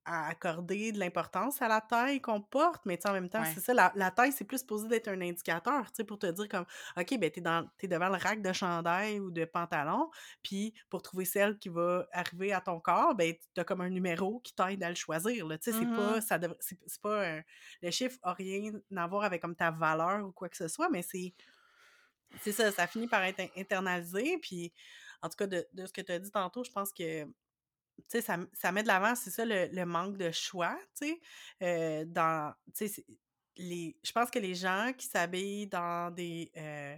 à 0.05 0.29
accorder 0.29 0.93
de 0.93 0.99
l'importance 0.99 1.61
à 1.61 1.69
la 1.69 1.81
taille 1.81 2.21
qu'on 2.21 2.41
porte. 2.41 2.85
Mais 2.87 2.99
en 3.07 3.13
même 3.13 3.29
temps, 3.29 3.41
Ouais. 3.43 3.51
c'est 3.55 3.61
ça, 3.61 3.75
la, 3.75 3.93
la 3.97 4.11
taille, 4.11 4.33
c'est 4.33 4.45
plus 4.45 4.59
supposé 4.59 4.87
d'être 4.89 5.09
un 5.09 5.21
indicateur, 5.21 5.87
pour 6.07 6.19
te 6.19 6.27
dire 6.27 6.49
comme, 6.49 6.65
OK, 6.97 7.19
ben, 7.19 7.31
t'es, 7.31 7.41
dans, 7.41 7.69
t'es 7.79 7.89
devant 7.89 8.09
le 8.09 8.17
rack 8.17 8.43
de 8.43 8.53
chandail 8.53 9.19
ou 9.21 9.31
de 9.31 9.45
pantalon, 9.45 10.11
puis 10.43 10.73
pour 10.89 11.03
trouver 11.03 11.25
celle 11.25 11.59
qui 11.59 11.69
va 11.69 12.07
arriver 12.13 12.53
à 12.53 12.61
ton 12.61 12.79
corps, 12.81 13.15
ben, 13.15 13.35
t'as 13.55 13.65
comme 13.65 13.81
un 13.81 13.91
numéro 13.91 14.41
qui 14.41 14.55
t'aide 14.55 14.83
à 14.83 14.89
le 14.89 14.95
choisir, 14.95 15.47
là. 15.47 15.59
Tu 15.59 15.73
sais, 15.73 15.79
c'est 15.79 15.87
pas, 15.97 16.21
ça 16.21 16.39
devrait- 16.39 16.57
c'est, 16.61 16.79
c'est 16.87 17.01
pas 17.03 17.27
un- 17.39 17.43
le 17.83 17.91
chiffre 17.91 18.19
a 18.23 18.33
rien 18.35 18.73
à 18.97 19.07
voir 19.07 19.25
avec 19.25 19.43
comme 19.43 19.57
ta 19.57 19.71
valeur 19.71 20.27
ou 20.27 20.33
quoi 20.33 20.49
que 20.49 20.57
ce 20.57 20.69
soit, 20.69 20.89
mais 20.91 21.03
c'est, 21.03 21.35
c'est 22.43 22.53
ça, 22.53 22.71
ça 22.71 22.87
finit 22.87 23.09
par 23.09 23.23
être 23.25 23.41
in- 23.41 23.49
internalisé. 23.57 24.39
Puis, 24.39 24.73
en 25.23 25.29
tout 25.29 25.37
cas, 25.37 25.47
de, 25.47 25.67
de 25.73 25.87
ce 25.87 25.93
que 25.93 26.01
tu 26.03 26.13
as 26.13 26.19
dit 26.19 26.31
tantôt, 26.31 26.63
je 26.65 26.71
pense 26.71 26.93
que 26.93 27.27
tu 27.97 28.05
sais, 28.09 28.21
ça, 28.23 28.39
ça 28.53 28.73
met 28.73 28.83
de 28.83 28.89
l'avant, 28.89 29.15
c'est 29.15 29.31
ça, 29.31 29.45
le, 29.45 29.67
le 29.73 29.85
manque 29.87 30.17
de 30.17 30.31
choix, 30.31 30.77
tu 31.01 31.07
sais, 31.09 31.21
euh, 31.63 32.05
dans, 32.07 32.53
tu 32.67 32.73
sais, 32.75 32.89
c'est- 32.89 33.07
les, 33.59 33.97
je 34.05 34.13
pense 34.13 34.31
que 34.31 34.39
les 34.39 34.55
gens 34.55 34.93
qui 34.97 35.07
s'habillent 35.07 35.67
dans 35.67 36.11
des, 36.15 36.51
euh, 36.59 36.95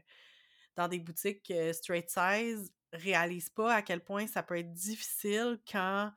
dans 0.75 0.89
des 0.89 0.99
boutiques 0.99 1.51
euh, 1.53 1.73
straight 1.73 2.11
size 2.11 2.73
réalisent 2.93 3.51
pas 3.51 3.75
à 3.75 3.83
quel 3.83 4.03
point 4.03 4.27
ça 4.27 4.43
peut 4.43 4.59
être 4.59 4.73
difficile 4.73 5.61
quand 5.71 6.11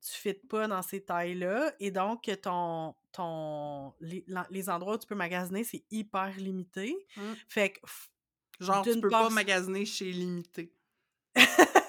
tu 0.00 0.12
fites 0.12 0.46
pas 0.48 0.68
dans 0.68 0.82
ces 0.82 1.04
tailles-là 1.04 1.74
et 1.80 1.90
donc 1.90 2.30
ton, 2.42 2.94
ton, 3.12 3.92
les, 4.00 4.24
les 4.50 4.70
endroits 4.70 4.94
où 4.94 4.98
tu 4.98 5.06
peux 5.06 5.14
magasiner, 5.14 5.64
c'est 5.64 5.84
hyper 5.90 6.30
limité. 6.36 6.96
Mm. 7.16 7.32
Fait 7.48 7.70
que, 7.72 7.80
Genre, 8.60 8.84
tu 8.84 9.00
peux 9.00 9.08
part, 9.08 9.24
pas 9.24 9.30
magasiner 9.30 9.84
chez 9.84 10.12
Limité. 10.12 10.72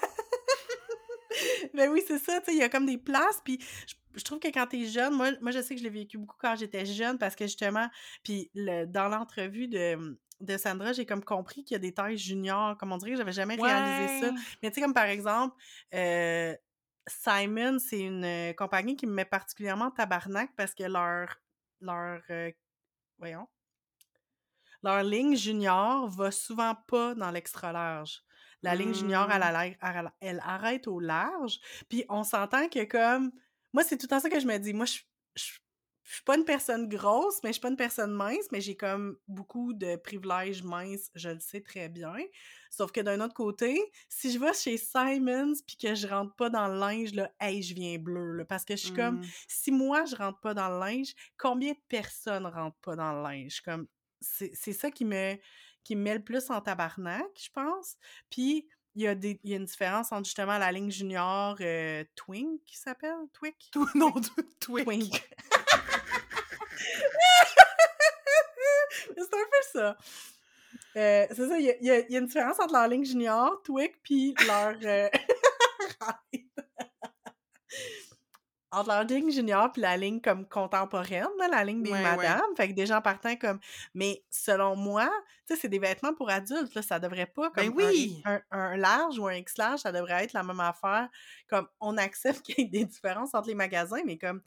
Ben 1.74 1.90
oui, 1.90 2.02
c'est 2.06 2.18
ça, 2.18 2.40
tu 2.40 2.46
sais, 2.46 2.52
il 2.54 2.58
y 2.58 2.62
a 2.62 2.68
comme 2.68 2.86
des 2.86 2.98
places, 2.98 3.40
puis 3.44 3.58
je, 3.86 3.94
je 4.14 4.24
trouve 4.24 4.38
que 4.38 4.48
quand 4.48 4.66
t'es 4.66 4.84
jeune, 4.86 5.14
moi, 5.14 5.30
moi 5.40 5.50
je 5.52 5.60
sais 5.62 5.74
que 5.74 5.78
je 5.80 5.84
l'ai 5.84 5.90
vécu 5.90 6.18
beaucoup 6.18 6.36
quand 6.38 6.56
j'étais 6.56 6.84
jeune, 6.86 7.18
parce 7.18 7.34
que 7.36 7.44
justement, 7.46 7.88
puis 8.22 8.50
le- 8.54 8.84
dans 8.86 9.08
l'entrevue 9.08 9.68
de, 9.68 10.18
de 10.40 10.56
Sandra, 10.56 10.92
j'ai 10.92 11.06
comme 11.06 11.24
compris 11.24 11.64
qu'il 11.64 11.74
y 11.74 11.76
a 11.76 11.78
des 11.78 11.94
tailles 11.94 12.18
juniors, 12.18 12.76
comme 12.76 12.92
on 12.92 12.98
dirait 12.98 13.12
que 13.12 13.16
j'avais 13.18 13.32
jamais 13.32 13.56
réalisé 13.56 14.08
ça. 14.08 14.32
Mais 14.62 14.70
tu 14.70 14.76
sais, 14.76 14.80
comme 14.82 14.94
par 14.94 15.04
exemple, 15.06 15.56
euh, 15.94 16.54
Simon, 17.08 17.78
c'est 17.78 18.00
une 18.00 18.24
euh, 18.24 18.52
compagnie 18.54 18.96
qui 18.96 19.06
me 19.06 19.12
met 19.14 19.24
particulièrement 19.24 19.90
tabarnak 19.90 20.50
parce 20.56 20.74
que 20.74 20.84
leur, 20.84 21.28
leur, 21.80 22.22
euh, 22.30 22.50
voyons, 23.18 23.48
leur 24.82 25.02
ligne 25.02 25.36
junior 25.36 26.08
va 26.08 26.30
souvent 26.30 26.74
pas 26.74 27.14
dans 27.14 27.30
l'extra 27.30 27.72
large. 27.72 28.22
La 28.62 28.74
ligne 28.74 28.94
junior, 28.94 29.30
elle, 29.30 29.40
Mmh. 29.40 29.52
l'air- 29.52 29.76
elle, 29.82 30.12
elle 30.20 30.40
arrête 30.44 30.86
au 30.86 31.00
large. 31.00 31.58
Puis 31.88 32.04
on 32.08 32.24
s'entend 32.24 32.68
que 32.68 32.84
comme, 32.84 33.32
moi, 33.72 33.82
c'est 33.84 33.96
tout 33.98 34.06
le 34.06 34.10
temps 34.10 34.20
ça 34.20 34.30
que 34.30 34.40
je 34.40 34.46
me 34.46 34.58
dis. 34.58 34.72
Moi, 34.72 34.86
je, 34.86 35.00
je, 35.36 35.52
je 36.04 36.12
suis 36.14 36.22
pas 36.24 36.36
une 36.36 36.44
personne 36.44 36.88
grosse, 36.88 37.42
mais 37.42 37.50
je 37.50 37.54
suis 37.54 37.60
pas 37.60 37.70
une 37.70 37.76
personne 37.76 38.12
mince, 38.12 38.46
mais 38.52 38.60
j'ai 38.60 38.76
comme 38.76 39.16
beaucoup 39.28 39.72
de 39.72 39.96
privilèges 39.96 40.62
minces, 40.62 41.10
je 41.14 41.30
le 41.30 41.40
sais 41.40 41.60
très 41.60 41.88
bien. 41.88 42.14
Sauf 42.70 42.92
que 42.92 43.00
d'un 43.00 43.20
autre 43.20 43.34
côté, 43.34 43.80
si 44.08 44.32
je 44.32 44.38
vais 44.38 44.52
chez 44.54 44.76
Simons 44.76 45.52
puis 45.66 45.76
que 45.76 45.94
je 45.94 46.06
rentre 46.06 46.34
pas 46.36 46.50
dans 46.50 46.68
le 46.68 46.78
linge, 46.78 47.12
là, 47.14 47.30
hey, 47.40 47.62
je 47.62 47.74
viens 47.74 47.98
bleu, 47.98 48.32
là, 48.32 48.44
parce 48.44 48.64
que 48.64 48.76
je 48.76 48.82
suis 48.82 48.92
comme, 48.92 49.18
Mmh. 49.18 49.32
si 49.48 49.70
moi 49.70 50.04
je 50.04 50.16
rentre 50.16 50.40
pas 50.40 50.54
dans 50.54 50.68
le 50.70 50.78
linge, 50.80 51.14
combien 51.38 51.72
de 51.72 51.78
personnes 51.88 52.46
rentrent 52.46 52.78
pas 52.80 52.96
dans 52.96 53.12
le 53.12 53.22
linge? 53.22 53.60
Comme, 53.60 53.86
c'est 54.20 54.52
c'est 54.54 54.72
ça 54.72 54.90
qui 54.90 55.04
me, 55.04 55.36
qui 55.84 55.96
me 55.96 56.02
met 56.02 56.14
le 56.14 56.22
plus 56.22 56.50
en 56.50 56.60
tabarnak, 56.60 57.24
je 57.36 57.50
pense. 57.52 57.96
Puis, 58.30 58.68
il 58.94 59.02
y, 59.02 59.08
a 59.08 59.14
des- 59.14 59.40
il 59.44 59.50
y 59.50 59.54
a 59.54 59.56
une 59.56 59.64
différence 59.64 60.12
entre 60.12 60.26
justement 60.26 60.58
la 60.58 60.70
ligne 60.70 60.90
junior 60.90 61.56
euh, 61.60 62.04
Twink, 62.14 62.62
qui 62.64 62.76
s'appelle? 62.76 63.14
Tout 63.72 63.88
non, 63.94 64.12
Twig. 64.60 64.84
Twink. 64.84 65.12
c'est 69.16 69.22
un 69.22 69.46
peu 69.50 69.62
ça. 69.72 69.96
Euh, 70.96 71.26
c'est 71.30 71.48
ça, 71.48 71.58
il 71.58 71.64
y, 71.64 71.70
a- 71.70 71.76
il 71.80 71.86
y 71.86 71.90
a- 71.90 72.00
il 72.00 72.12
y 72.12 72.16
a 72.16 72.18
une 72.18 72.26
différence 72.26 72.60
entre 72.60 72.74
leur 72.74 72.86
ligne 72.88 73.04
junior, 73.04 73.62
Twick, 73.64 73.94
puis 74.02 74.34
leur... 74.46 74.74
euh, 74.84 75.08
entre 78.72 78.88
leur 78.88 79.04
ligne 79.04 79.30
junior 79.30 79.70
puis 79.72 79.82
la 79.82 79.96
ligne 79.96 80.20
comme 80.20 80.48
contemporaine, 80.48 81.28
là, 81.38 81.48
la 81.48 81.64
ligne 81.64 81.82
des 81.82 81.92
Ouais, 81.92 81.98
ouais. 81.98 82.02
madames. 82.02 82.56
Fait 82.56 82.68
que 82.68 82.72
des 82.74 82.86
gens 82.86 83.00
partant 83.02 83.36
comme... 83.36 83.60
Mais 83.94 84.24
selon 84.30 84.76
moi, 84.76 85.10
tu 85.46 85.54
sais, 85.54 85.60
c'est 85.60 85.68
des 85.68 85.78
vêtements 85.78 86.14
pour 86.14 86.30
adultes, 86.30 86.74
là, 86.74 86.82
ça 86.82 86.98
devrait 86.98 87.26
pas 87.26 87.50
Ben 87.54 87.70
comme 87.70 87.80
un, 88.24 88.40
un 88.50 88.76
large 88.76 89.18
ou 89.18 89.26
un 89.26 89.34
X 89.34 89.58
large, 89.58 89.80
ça 89.80 89.92
devrait 89.92 90.24
être 90.24 90.32
la 90.32 90.42
même 90.42 90.60
affaire. 90.60 91.08
Comme, 91.48 91.68
on 91.80 91.96
accepte 91.98 92.42
qu'il 92.42 92.58
y 92.58 92.62
ait 92.62 92.70
des 92.70 92.84
différences 92.86 93.34
entre 93.34 93.48
les 93.48 93.54
magasins, 93.54 94.02
mais 94.04 94.18
comme... 94.18 94.42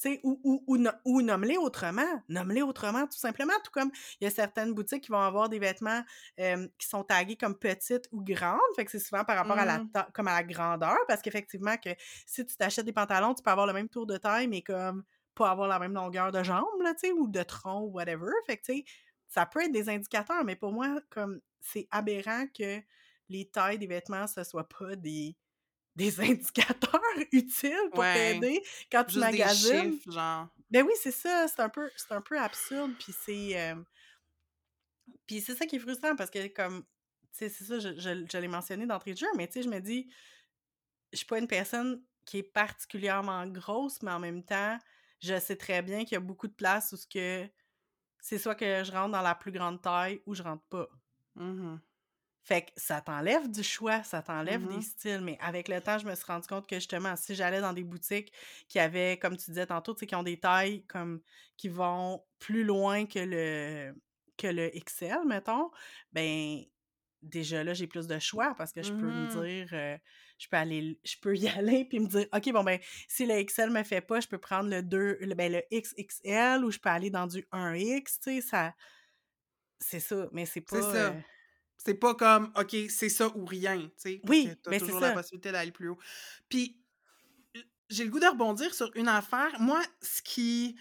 Sais, 0.00 0.18
ou, 0.22 0.40
ou, 0.44 0.64
ou, 0.66 0.76
no- 0.78 0.90
ou 1.04 1.20
nomme-les 1.20 1.58
autrement. 1.58 2.22
Nomme-les 2.30 2.62
autrement, 2.62 3.06
tout 3.06 3.18
simplement. 3.18 3.52
Tout 3.62 3.70
comme 3.70 3.90
il 4.20 4.24
y 4.24 4.26
a 4.26 4.30
certaines 4.30 4.72
boutiques 4.72 5.04
qui 5.04 5.10
vont 5.12 5.20
avoir 5.20 5.50
des 5.50 5.58
vêtements 5.58 6.02
euh, 6.38 6.66
qui 6.78 6.86
sont 6.88 7.04
tagués 7.04 7.36
comme 7.36 7.58
petites 7.58 8.08
ou 8.10 8.22
grandes. 8.24 8.58
Fait 8.76 8.86
que 8.86 8.90
c'est 8.90 8.98
souvent 8.98 9.24
par 9.24 9.36
rapport 9.36 9.58
à 9.58 9.66
la 9.66 9.82
Mmh. 9.82 9.90
comme 10.14 10.28
à 10.28 10.34
la 10.36 10.42
grandeur. 10.44 10.96
Parce 11.06 11.20
qu'effectivement, 11.20 11.76
que 11.76 11.90
si 12.26 12.46
tu 12.46 12.56
t'achètes 12.56 12.86
des 12.86 12.92
pantalons, 12.92 13.34
tu 13.34 13.42
peux 13.42 13.50
avoir 13.50 13.66
le 13.66 13.72
même 13.74 13.88
tour 13.88 14.06
de 14.06 14.16
taille, 14.16 14.48
mais 14.48 14.62
comme 14.62 15.04
pas 15.34 15.50
avoir 15.50 15.68
la 15.68 15.78
même 15.78 15.92
longueur 15.94 16.32
de 16.32 16.42
jambe, 16.42 16.64
là, 16.82 16.94
tu 16.94 17.08
sais, 17.08 17.12
ou 17.12 17.28
de 17.28 17.42
tronc, 17.42 17.82
ou 17.82 17.90
whatever. 17.92 18.30
Fait 18.46 18.56
que, 18.56 18.62
tu 18.64 18.78
sais, 18.78 18.84
ça 19.28 19.46
peut 19.46 19.62
être 19.64 19.72
des 19.72 19.88
indicateurs, 19.88 20.44
mais 20.44 20.56
pour 20.56 20.72
moi, 20.72 21.00
comme 21.10 21.40
c'est 21.60 21.86
aberrant 21.90 22.46
que 22.48 22.80
les 23.28 23.48
tailles 23.50 23.78
des 23.78 23.86
vêtements, 23.86 24.26
ce 24.26 24.42
soit 24.44 24.68
pas 24.68 24.96
des, 24.96 25.36
des 25.96 26.20
indicateurs 26.20 27.00
utiles 27.32 27.90
pour 27.94 28.00
Ouais. 28.00 28.12
t'aider 28.12 28.62
quand 28.90 29.04
tu 29.04 29.14
Juste 29.14 29.30
des 29.30 29.42
magasines. 29.42 29.92
chiffres, 29.92 30.10
genre. 30.10 30.48
Ben 30.70 30.84
oui, 30.86 30.92
c'est 31.02 31.10
ça, 31.10 31.48
c'est 31.48 31.60
un 31.60 31.68
peu 31.68 31.90
c'est 31.96 32.12
un 32.12 32.20
peu 32.22 32.38
absurde 32.38 32.92
puis 32.98 33.12
c'est 33.12 33.58
euh, 33.60 33.74
puis 35.26 35.40
c'est 35.40 35.54
ça 35.54 35.66
qui 35.66 35.76
est 35.76 35.80
frustrant 35.80 36.16
parce 36.16 36.30
que 36.30 36.46
comme 36.48 36.84
tu 37.32 37.38
sais 37.38 37.48
c'est 37.48 37.64
ça 37.64 37.78
je, 37.78 37.98
je, 37.98 38.26
je 38.30 38.38
l'ai 38.38 38.48
mentionné 38.48 38.86
d'entrée 38.86 39.12
de 39.12 39.18
jeu 39.18 39.26
mais 39.36 39.46
tu 39.46 39.54
sais 39.54 39.62
je 39.62 39.68
me 39.68 39.80
dis 39.80 40.10
je 41.12 41.18
suis 41.18 41.26
pas 41.26 41.38
une 41.38 41.48
personne 41.48 42.02
qui 42.24 42.38
est 42.38 42.42
particulièrement 42.42 43.46
grosse 43.46 44.02
mais 44.02 44.12
en 44.12 44.20
même 44.20 44.44
temps 44.44 44.78
je 45.20 45.38
sais 45.38 45.56
très 45.56 45.82
bien 45.82 46.00
qu'il 46.04 46.12
y 46.12 46.16
a 46.16 46.20
beaucoup 46.20 46.48
de 46.48 46.54
places 46.54 46.92
où 46.92 46.96
ce 46.96 47.06
que 47.06 47.48
c'est 48.20 48.38
soit 48.38 48.54
que 48.54 48.84
je 48.84 48.92
rentre 48.92 49.12
dans 49.12 49.22
la 49.22 49.34
plus 49.34 49.52
grande 49.52 49.82
taille 49.82 50.22
ou 50.26 50.34
je 50.34 50.42
rentre 50.42 50.64
pas. 50.68 50.88
Mhm. 51.36 51.80
Fait 52.42 52.62
que 52.62 52.70
ça 52.76 53.00
t'enlève 53.00 53.50
du 53.50 53.62
choix, 53.62 54.02
ça 54.02 54.22
t'enlève 54.22 54.66
des 54.66 54.80
Mhm. 54.80 54.82
styles. 54.82 55.20
Mais 55.22 55.36
avec 55.40 55.68
le 55.68 55.80
temps, 55.80 55.98
je 55.98 56.06
me 56.06 56.14
suis 56.14 56.24
rendu 56.26 56.46
compte 56.48 56.66
que 56.66 56.76
justement, 56.76 57.14
si 57.16 57.34
j'allais 57.34 57.60
dans 57.60 57.72
des 57.74 57.84
boutiques 57.84 58.32
qui 58.68 58.78
avaient, 58.78 59.18
comme 59.18 59.36
tu 59.36 59.50
disais 59.50 59.66
tantôt, 59.66 59.94
qui 59.94 60.14
ont 60.14 60.22
des 60.22 60.40
tailles 60.40 60.84
comme 60.86 61.20
qui 61.56 61.68
vont 61.68 62.24
plus 62.38 62.64
loin 62.64 63.06
que 63.06 63.18
le 63.20 63.94
que 64.38 64.46
le 64.46 64.74
XL, 64.74 65.26
mettons, 65.26 65.70
ben 66.12 66.62
déjà 67.22 67.62
là, 67.62 67.74
j'ai 67.74 67.86
plus 67.86 68.06
de 68.06 68.18
choix 68.18 68.54
parce 68.56 68.72
que 68.72 68.82
je 68.82 68.92
peux 68.96 69.12
me 69.12 69.26
Mhm. 69.26 69.26
dire 69.26 69.68
euh, 69.74 69.98
je 70.38 70.48
peux 70.48 70.56
aller 70.56 70.98
je 71.04 71.16
peux 71.20 71.36
y 71.36 71.48
aller 71.48 71.84
puis 71.84 72.00
me 72.00 72.06
dire 72.06 72.26
OK 72.34 72.50
bon 72.52 72.64
ben 72.64 72.80
si 73.08 73.26
le 73.26 73.34
XL 73.34 73.70
me 73.70 73.82
fait 73.82 74.00
pas, 74.00 74.20
je 74.20 74.28
peux 74.28 74.38
prendre 74.38 74.70
le 74.70 74.82
2 74.82 75.18
le, 75.20 75.34
ben, 75.34 75.52
le 75.52 75.62
XXL 75.70 76.64
ou 76.64 76.70
je 76.70 76.78
peux 76.78 76.88
aller 76.88 77.10
dans 77.10 77.26
du 77.26 77.46
1X, 77.52 78.20
tu 78.20 78.36
sais 78.36 78.40
ça 78.40 78.74
c'est 79.80 80.00
ça, 80.00 80.28
mais 80.32 80.46
c'est 80.46 80.60
pas 80.60 80.82
ça. 80.82 81.12
euh, 81.12 81.20
C'est 81.82 81.94
pas 81.94 82.14
comme, 82.14 82.52
OK, 82.56 82.76
c'est 82.90 83.08
ça 83.08 83.28
ou 83.36 83.44
rien, 83.46 83.90
parce 83.96 84.04
Oui, 84.28 84.44
que 84.44 84.54
t'as 84.54 84.70
mais 84.70 84.78
c'est 84.78 84.92
toujours 84.92 85.00
la 85.00 85.10
ça. 85.10 85.12
possibilité 85.12 85.50
d'aller 85.52 85.72
plus 85.72 85.88
haut. 85.88 85.98
Puis, 86.48 86.84
j'ai 87.88 88.04
le 88.04 88.10
goût 88.10 88.20
de 88.20 88.26
rebondir 88.26 88.72
sur 88.74 88.90
une 88.94 89.08
affaire. 89.08 89.60
Moi, 89.60 89.82
ce 90.02 90.22
qui... 90.22 90.76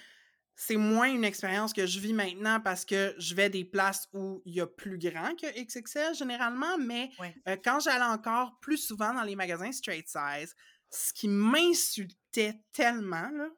C'est 0.62 0.76
moins 0.76 1.08
une 1.10 1.24
expérience 1.24 1.72
que 1.72 1.86
je 1.86 2.02
vis 2.02 2.14
maintenant 2.14 2.60
parce 2.60 2.84
que 2.84 3.16
je 3.18 3.34
vais 3.34 3.50
des 3.50 3.64
places 3.64 4.10
où 4.14 4.42
il 4.46 4.56
y 4.56 4.62
a 4.62 4.68
plus 4.68 4.98
grand 5.00 5.34
que 5.36 5.48
XXL 5.58 6.14
généralement, 6.16 6.78
mais 6.78 7.12
Ouais. 7.18 7.36
euh, 7.48 7.56
quand 7.64 7.80
j'allais 7.80 8.04
encore 8.04 8.60
plus 8.60 8.78
souvent 8.78 9.14
dans 9.14 9.24
les 9.24 9.38
magasins 9.38 9.72
straight 9.72 10.10
size, 10.10 10.54
ce 10.92 11.14
qui 11.14 11.30
m'insultait 11.30 12.62
tellement, 12.74 13.30
là, 13.32 13.50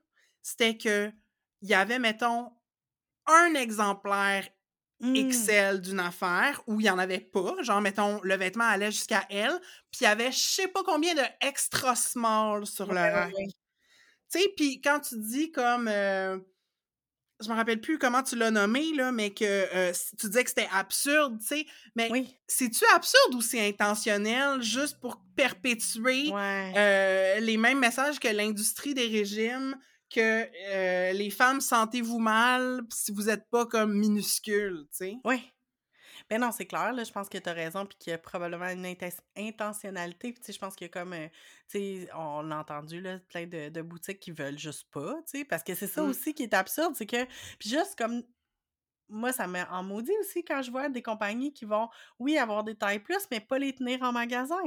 c'était 0.44 0.78
que 0.78 1.12
il 1.62 1.70
y 1.70 1.74
avait, 1.74 1.98
mettons, 2.00 2.52
un 3.28 3.56
exemplaire 3.56 4.48
Mmh. 5.02 5.14
XL 5.14 5.82
d'une 5.82 6.00
affaire 6.00 6.62
où 6.68 6.80
il 6.80 6.84
n'y 6.84 6.90
en 6.90 7.00
avait 7.00 7.20
pas. 7.20 7.56
Genre, 7.64 7.82
mettons, 7.82 8.20
le 8.24 8.36
vêtement 8.36 8.66
allait 8.66 8.92
jusqu'à 8.92 9.26
elle, 9.30 9.60
puis 9.92 10.02
il 10.02 10.04
y 10.04 10.08
avait 10.08 10.32
je 10.32 10.40
sais 10.40 10.68
pas 10.68 10.84
combien 10.84 11.16
de 11.16 11.22
extra 11.42 11.96
small 11.96 12.66
sur 12.66 12.94
le 12.94 13.00
Ouais, 13.00 13.10
rack. 13.10 13.34
ouais. 13.34 13.48
Tu 14.32 14.40
sais, 14.42 14.50
puis 14.58 14.82
quand 14.82 15.00
tu 15.02 15.18
dis 15.20 15.52
comme. 15.52 15.88
euh, 15.90 16.40
je 17.44 17.50
me 17.50 17.56
rappelle 17.56 17.82
plus 17.82 17.98
comment 17.98 18.22
tu 18.22 18.36
l'as 18.36 18.52
nommé, 18.52 18.94
là, 18.94 19.12
mais 19.12 19.32
que 19.34 19.44
euh, 19.46 19.92
tu 20.20 20.28
disais 20.28 20.44
que 20.44 20.50
c'était 20.50 20.70
absurde, 20.72 21.40
tu 21.40 21.48
sais. 21.48 21.66
Mais 21.96 22.12
Oui. 22.12 22.38
c'est-tu 22.48 22.84
absurde 22.94 23.34
ou 23.34 23.42
c'est 23.42 23.68
intentionnel 23.68 24.62
juste 24.62 25.00
pour 25.00 25.24
perpétuer 25.36 26.30
Ouais. 26.30 26.72
euh, 26.76 27.40
les 27.40 27.58
mêmes 27.58 27.80
messages 27.80 28.20
que 28.20 28.28
l'industrie 28.28 28.94
des 28.94 29.08
régimes, 29.08 29.76
que 30.14 30.50
euh, 30.70 31.14
les 31.14 31.30
femmes 31.30 31.62
sentez-vous 31.62 32.20
mal 32.20 32.82
si 32.92 33.12
vous 33.12 33.24
n'êtes 33.24 33.50
pas 33.50 33.66
comme 33.66 33.94
minuscule, 33.94 34.86
tu 34.92 34.98
sais? 34.98 35.18
Oui. 35.24 35.52
Ben 36.30 36.40
non, 36.40 36.52
c'est 36.52 36.66
clair, 36.66 36.94
là, 36.94 37.04
je 37.04 37.12
pense 37.12 37.30
que 37.30 37.38
tu 37.38 37.50
as 37.50 37.54
raison, 37.54 37.86
puis 37.86 37.98
qu'il 37.98 38.12
y 38.12 38.14
a 38.14 38.18
probablement 38.18 38.70
une 38.70 38.86
inten- 38.86 39.20
intentionnalité. 39.38 40.32
Puis, 40.34 40.42
tu 40.42 40.48
sais, 40.48 40.54
je 40.54 40.60
pense 40.60 40.76
qu'il 40.76 40.86
y 40.86 40.90
a 40.90 40.94
comme, 40.94 41.14
euh, 41.14 41.28
tu 41.70 41.80
sais, 42.06 42.10
on 42.16 42.42
l'a 42.42 42.60
entendu, 42.60 43.02
là, 43.02 43.20
plein 43.20 43.46
de, 43.48 43.70
de 43.70 43.82
boutiques 43.82 44.20
qui 44.20 44.32
veulent 44.32 44.58
juste 44.58 44.90
pas, 44.92 45.16
tu 45.28 45.40
sais, 45.40 45.46
parce 45.46 45.64
que 45.64 45.76
c'est 45.76 45.88
ça 45.88 46.04
Mm. 46.04 46.10
aussi 46.10 46.34
qui 46.34 46.44
est 46.44 46.54
absurde, 46.54 46.96
c'est 46.96 47.06
que, 47.06 47.26
puis 47.60 47.70
juste 47.70 47.96
comme, 47.98 48.24
moi, 49.10 49.34
ça 49.34 49.48
me 49.48 49.62
en 49.72 49.84
maudit 49.84 50.14
aussi 50.22 50.44
quand 50.46 50.62
je 50.64 50.72
vois 50.72 50.90
des 50.90 51.04
compagnies 51.04 51.54
qui 51.54 51.66
vont, 51.66 51.90
oui, 52.20 52.38
avoir 52.38 52.64
des 52.64 52.76
tailles 52.76 53.00
plus, 53.02 53.28
mais 53.32 53.42
pas 53.42 53.60
les 53.60 53.74
tenir 53.76 54.02
en 54.04 54.12
magasin. 54.14 54.58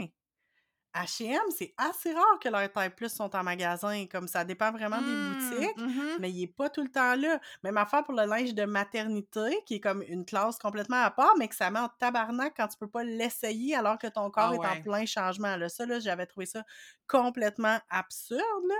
H&M, 0.95 1.43
c'est 1.51 1.75
assez 1.77 2.13
rare 2.13 2.39
que 2.41 2.49
leurs 2.49 2.71
tailles 2.71 2.95
plus 2.95 3.13
sont 3.13 3.35
en 3.35 3.43
magasin, 3.43 4.07
comme 4.07 4.29
ça 4.29 4.45
dépend 4.45 4.71
vraiment 4.71 5.01
des 5.01 5.15
Mm, 5.15 5.33
boutiques 5.33 5.77
mhm. 5.77 6.17
mais 6.21 6.31
il 6.31 6.43
est 6.45 6.55
pas 6.55 6.71
tout 6.71 6.83
le 6.83 6.91
temps 6.91 7.17
là. 7.17 7.41
Même 7.63 7.77
affaire 7.77 8.05
pour 8.05 8.15
le 8.15 8.25
linge 8.27 8.55
de 8.55 8.65
maternité, 8.65 9.59
qui 9.67 9.77
est 9.77 9.81
comme 9.81 10.03
une 10.03 10.25
classe 10.25 10.59
complètement 10.59 11.03
à 11.03 11.11
part, 11.11 11.35
mais 11.39 11.49
que 11.49 11.57
ça 11.57 11.71
met 11.71 11.81
en 11.81 11.89
tabarnak 11.89 12.55
quand 12.57 12.69
tu 12.69 12.79
peux 12.79 12.89
pas 12.89 13.05
l'essayer 13.05 13.75
alors 13.75 13.99
que 13.99 14.07
ton 14.07 14.31
corps 14.31 14.53
Ah 14.53 14.55
est 14.55 14.79
en 14.79 14.83
plein 14.83 15.07
changement. 15.07 15.57
Là, 15.57 15.69
ça, 15.69 15.87
là, 15.87 15.99
j'avais 15.99 16.27
trouvé 16.27 16.47
ça 16.47 16.65
complètement 17.07 17.79
absurde. 17.91 18.65
Là. 18.69 18.75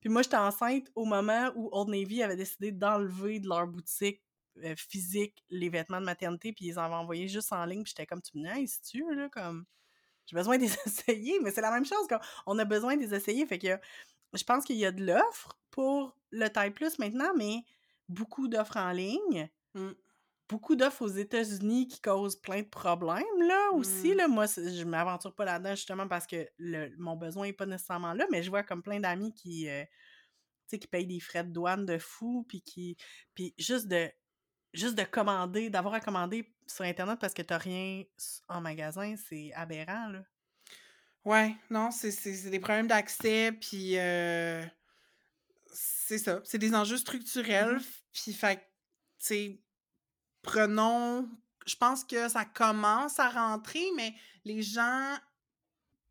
Puis 0.00 0.10
moi, 0.10 0.22
j'étais 0.22 0.36
enceinte 0.36 0.88
au 0.94 1.04
moment 1.04 1.50
où 1.54 1.68
Old 1.72 1.88
Navy 1.88 2.22
avait 2.22 2.36
décidé 2.36 2.72
d'enlever 2.72 3.40
de 3.40 3.48
leur 3.48 3.66
boutique 3.66 4.22
euh, 4.62 4.74
physique 4.76 5.42
les 5.50 5.68
vêtements 5.68 6.00
de 6.00 6.04
maternité, 6.04 6.52
puis 6.52 6.66
ils 6.66 6.78
en 6.78 6.82
avaient 6.84 6.94
envoyé 6.94 7.26
juste 7.26 7.52
en 7.52 7.64
ligne, 7.64 7.82
puis 7.82 7.92
j'étais 7.96 8.06
comme, 8.06 8.22
tu 8.22 8.38
me 8.38 8.42
niaises-tu, 8.42 9.04
là, 9.14 9.28
comme... 9.28 9.64
J'ai 10.26 10.36
besoin 10.36 10.58
des 10.58 10.66
essayer, 10.86 11.40
mais 11.40 11.50
c'est 11.50 11.60
la 11.60 11.70
même 11.70 11.84
chose, 11.86 12.06
on 12.46 12.58
a 12.58 12.64
besoin 12.64 12.96
des 12.96 13.14
essayer, 13.14 13.46
fait 13.46 13.58
que 13.58 13.78
je 14.32 14.44
pense 14.44 14.64
qu'il 14.64 14.76
y 14.76 14.86
a 14.86 14.92
de 14.92 15.04
l'offre 15.04 15.58
pour 15.70 16.16
le 16.30 16.48
taille 16.48 16.72
plus 16.72 16.98
maintenant, 16.98 17.32
mais 17.36 17.64
beaucoup 18.08 18.48
d'offres 18.48 18.76
en 18.76 18.90
ligne, 18.92 19.48
Mm. 19.74 19.90
beaucoup 20.48 20.76
d'offres 20.76 21.02
aux 21.02 21.08
États-Unis 21.08 21.88
qui 21.88 22.00
causent 22.00 22.36
plein 22.36 22.62
de 22.62 22.68
problèmes, 22.68 23.24
là, 23.40 23.72
aussi, 23.72 24.12
Mm. 24.12 24.16
là. 24.16 24.28
Moi, 24.28 24.46
je 24.46 24.84
m'aventure 24.84 25.34
pas 25.34 25.44
là-dedans, 25.44 25.74
justement, 25.74 26.06
parce 26.08 26.26
que 26.26 26.48
le, 26.58 26.94
mon 26.98 27.16
besoin 27.16 27.46
est 27.46 27.52
pas 27.52 27.66
nécessairement 27.66 28.12
là, 28.14 28.26
mais 28.30 28.42
je 28.42 28.50
vois 28.50 28.62
comme 28.62 28.82
plein 28.82 29.00
d'amis 29.00 29.32
qui, 29.34 29.68
euh, 29.68 29.84
qui 30.70 30.86
payent 30.88 31.06
des 31.06 31.20
frais 31.20 31.44
de 31.44 31.50
douane 31.52 31.86
de 31.86 31.98
fou, 31.98 32.44
puis 32.48 32.62
qui... 32.62 32.96
Puis 33.34 33.54
juste 33.58 33.86
de 33.88 34.10
juste 34.72 34.96
de 34.96 35.04
commander, 35.04 35.70
d'avoir 35.70 35.94
à 35.94 36.00
commander 36.00 36.53
sur 36.66 36.84
Internet 36.84 37.18
parce 37.20 37.34
que 37.34 37.42
t'as 37.42 37.58
rien 37.58 38.04
en 38.48 38.60
magasin, 38.60 39.14
c'est 39.16 39.52
aberrant, 39.54 40.08
là. 40.08 40.24
Ouais, 41.24 41.56
non, 41.70 41.90
c'est 41.90 42.50
des 42.50 42.60
problèmes 42.60 42.86
d'accès, 42.86 43.50
puis 43.52 43.98
euh, 43.98 44.64
c'est 45.72 46.18
ça. 46.18 46.40
C'est 46.44 46.58
des 46.58 46.74
enjeux 46.74 46.98
structurels, 46.98 47.74
Mhm. 47.74 47.78
f- 47.78 48.02
puis 48.12 48.32
fait, 48.34 48.56
que, 48.56 48.60
tu 48.60 48.66
sais, 49.18 49.60
prenons. 50.42 51.28
Je 51.66 51.76
pense 51.76 52.04
que 52.04 52.28
ça 52.28 52.44
commence 52.44 53.18
à 53.18 53.30
rentrer, 53.30 53.86
mais 53.96 54.14
les 54.44 54.62
gens 54.62 55.16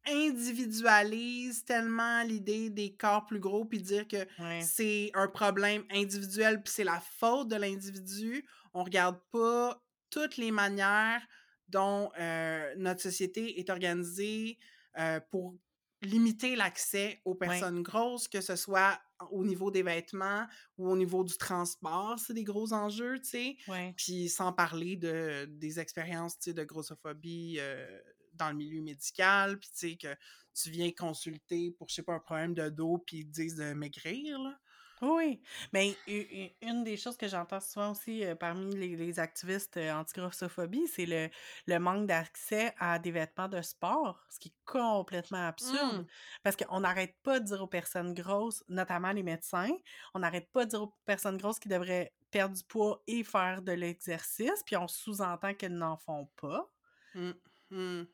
individualisent 0.07 1.63
tellement 1.65 2.23
l'idée 2.23 2.69
des 2.69 2.95
corps 2.95 3.25
plus 3.25 3.39
gros, 3.39 3.65
puis 3.65 3.79
dire 3.81 4.07
que 4.07 4.25
Ouais. 4.41 4.61
c'est 4.61 5.11
un 5.13 5.27
problème 5.27 5.83
individuel, 5.91 6.61
puis 6.63 6.73
c'est 6.73 6.83
la 6.83 6.99
faute 6.99 7.49
de 7.49 7.55
l'individu. 7.55 8.45
On 8.73 8.83
regarde 8.83 9.19
pas 9.31 9.82
toutes 10.13 10.37
les 10.37 10.51
manières 10.51 11.21
dont 11.69 12.11
euh, 12.19 12.73
notre 12.77 13.01
société 13.01 13.59
est 13.59 13.69
organisée 13.71 14.59
euh, 14.99 15.19
pour 15.31 15.55
limiter 16.03 16.55
l'accès 16.55 17.21
aux 17.25 17.33
personnes 17.33 17.81
grosses, 17.81 18.27
que 18.27 18.41
ce 18.41 18.55
soit 18.55 19.01
au 19.31 19.43
niveau 19.43 19.71
des 19.71 19.81
vêtements 19.81 20.45
ou 20.77 20.89
au 20.89 20.97
niveau 20.97 21.23
du 21.23 21.35
transport, 21.37 22.19
c'est 22.19 22.33
des 22.33 22.43
gros 22.43 22.73
enjeux, 22.73 23.19
tu 23.21 23.29
sais. 23.29 23.57
Puis 23.95 24.29
sans 24.29 24.51
parler 24.51 24.97
de, 24.97 25.45
des 25.45 25.79
expériences, 25.79 26.37
tu 26.37 26.49
sais, 26.49 26.53
de 26.53 26.63
grossophobie 26.63 27.55
euh, 27.59 28.01
dans 28.33 28.49
le 28.49 28.55
milieu 28.55 28.81
médical, 28.81 29.57
puis 29.57 29.69
tu 29.69 29.89
sais, 29.89 29.95
que 29.95 30.15
tu 30.53 30.69
viens 30.69 30.91
consulter 30.91 31.71
pour, 31.71 31.87
je 31.89 31.95
sais 31.95 32.03
pas, 32.03 32.13
un 32.13 32.19
problème 32.19 32.53
de 32.53 32.69
dos, 32.69 32.97
puis 32.97 33.19
ils 33.19 33.25
te 33.25 33.31
disent 33.31 33.55
de 33.55 33.73
maigrir, 33.73 34.37
là. 34.39 34.59
Oui, 35.05 35.41
mais 35.73 36.01
u- 36.07 36.45
u- 36.45 36.51
une 36.61 36.85
des 36.85 36.95
choses 36.95 37.17
que 37.17 37.27
j'entends 37.27 37.59
souvent 37.59 37.91
aussi 37.91 38.23
euh, 38.23 38.35
parmi 38.35 38.73
les, 38.73 38.95
les 38.95 39.19
activistes 39.19 39.75
euh, 39.75 39.91
anti-grossophobie, 39.91 40.87
c'est 40.87 41.05
le, 41.05 41.29
le 41.67 41.77
manque 41.79 42.07
d'accès 42.07 42.73
à 42.79 42.99
des 42.99 43.11
vêtements 43.11 43.49
de 43.49 43.61
sport, 43.61 44.25
ce 44.29 44.39
qui 44.39 44.49
est 44.49 44.55
complètement 44.65 45.45
absurde. 45.45 46.03
Mm. 46.03 46.07
Parce 46.41 46.55
qu'on 46.55 46.79
n'arrête 46.79 47.17
pas 47.21 47.41
de 47.41 47.45
dire 47.45 47.61
aux 47.61 47.67
personnes 47.67 48.13
grosses, 48.13 48.63
notamment 48.69 49.11
les 49.11 49.23
médecins, 49.23 49.75
on 50.13 50.19
n'arrête 50.19 50.49
pas 50.53 50.63
de 50.63 50.69
dire 50.69 50.83
aux 50.83 50.95
personnes 51.05 51.37
grosses 51.37 51.59
qui 51.59 51.67
devraient 51.67 52.13
perdre 52.31 52.55
du 52.55 52.63
poids 52.63 53.03
et 53.07 53.23
faire 53.25 53.61
de 53.61 53.73
l'exercice, 53.73 54.63
puis 54.65 54.77
on 54.77 54.87
sous-entend 54.87 55.53
qu'elles 55.53 55.75
n'en 55.77 55.97
font 55.97 56.27
pas. 56.37 56.71
Mm. 57.15 57.33
Mm. 57.71 58.07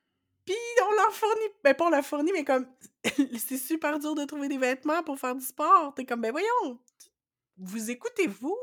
Puis 0.50 0.58
on 0.90 0.96
leur 0.96 1.14
fournit, 1.14 1.50
ben 1.64 1.74
pas 1.76 1.86
on 1.86 1.90
leur 1.90 2.06
fournit, 2.06 2.32
mais 2.34 2.44
comme 2.44 2.66
c'est 3.38 3.58
super 3.58 4.00
dur 4.00 4.16
de 4.16 4.26
trouver 4.26 4.48
des 4.48 4.58
vêtements 4.58 5.04
pour 5.04 5.20
faire 5.20 5.36
du 5.36 5.46
sport. 5.46 5.94
T'es 5.96 6.06
comme, 6.06 6.22
ben 6.22 6.32
voyons, 6.32 6.80
vous 7.58 7.92
écoutez-vous? 7.92 8.58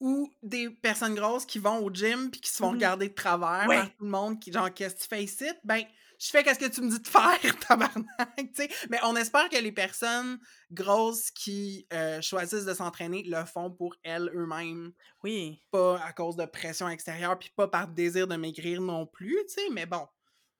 Ou 0.00 0.28
des 0.42 0.68
personnes 0.68 1.14
grosses 1.14 1.46
qui 1.46 1.60
vont 1.60 1.78
au 1.84 1.88
gym 1.92 2.30
puis 2.30 2.40
qui 2.40 2.50
se 2.50 2.56
font 2.56 2.68
Mhm. 2.70 2.74
regarder 2.74 3.08
de 3.08 3.14
travers 3.14 3.68
Ouais. 3.68 3.76
par 3.76 3.86
tout 3.96 4.04
le 4.04 4.10
monde 4.10 4.40
qui 4.40 4.50
genre 4.52 4.72
qu'est-ce 4.74 4.96
que 4.96 5.00
tu 5.02 5.08
fais 5.08 5.22
ici? 5.22 5.46
Ben 5.64 5.84
je 6.18 6.28
fais 6.30 6.42
qu'est-ce 6.44 6.58
que 6.58 6.66
tu 6.68 6.80
me 6.82 6.90
dis 6.90 6.98
de 7.00 7.06
faire 7.08 7.38
tabarnak 7.68 8.36
tu 8.36 8.48
sais 8.62 8.68
mais 8.90 8.98
on 9.04 9.14
espère 9.16 9.48
que 9.48 9.56
les 9.58 9.70
personnes 9.72 10.38
grosses 10.72 11.30
qui 11.30 11.86
euh, 11.92 12.20
choisissent 12.20 12.64
de 12.64 12.74
s'entraîner 12.74 13.22
le 13.26 13.44
font 13.44 13.70
pour 13.70 13.94
elles 14.04 14.28
eux-mêmes 14.34 14.92
Oui. 15.22 15.60
pas 15.70 16.00
à 16.00 16.12
cause 16.12 16.34
de 16.36 16.46
pression 16.46 16.88
extérieure 16.88 17.38
puis 17.38 17.50
pas 17.56 17.68
par 17.68 17.86
désir 17.88 18.26
de 18.26 18.34
maigrir 18.36 18.80
non 18.80 19.06
plus 19.06 19.36
tu 19.48 19.54
sais 19.54 19.68
mais 19.70 19.86
bon 19.86 20.06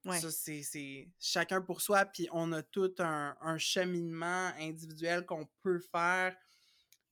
Ouais. 0.05 0.19
ça 0.21 0.31
c'est 0.31 1.09
chacun 1.21 1.61
pour 1.61 1.81
soi 1.81 2.05
puis 2.07 2.29
on 2.33 2.51
a 2.53 2.63
tout 2.63 2.93
un, 2.99 3.37
un 3.41 3.57
cheminement 3.59 4.51
individuel 4.59 5.25
qu'on 5.27 5.49
peut 5.63 5.79
faire 5.79 6.37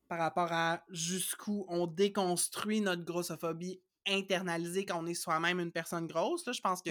par 0.08 0.18
rapport 0.18 0.50
à 0.52 0.84
jusqu'où 0.90 1.64
on 1.68 1.86
déconstruit 1.86 2.80
notre 2.80 3.04
grossophobie 3.04 3.80
internalisée 4.08 4.84
quand 4.84 5.02
on 5.02 5.06
est 5.06 5.14
soi-même 5.14 5.60
une 5.60 5.70
personne 5.70 6.06
grosse. 6.08 6.44
Là, 6.46 6.52
je 6.52 6.60
pense 6.60 6.82
que 6.82 6.90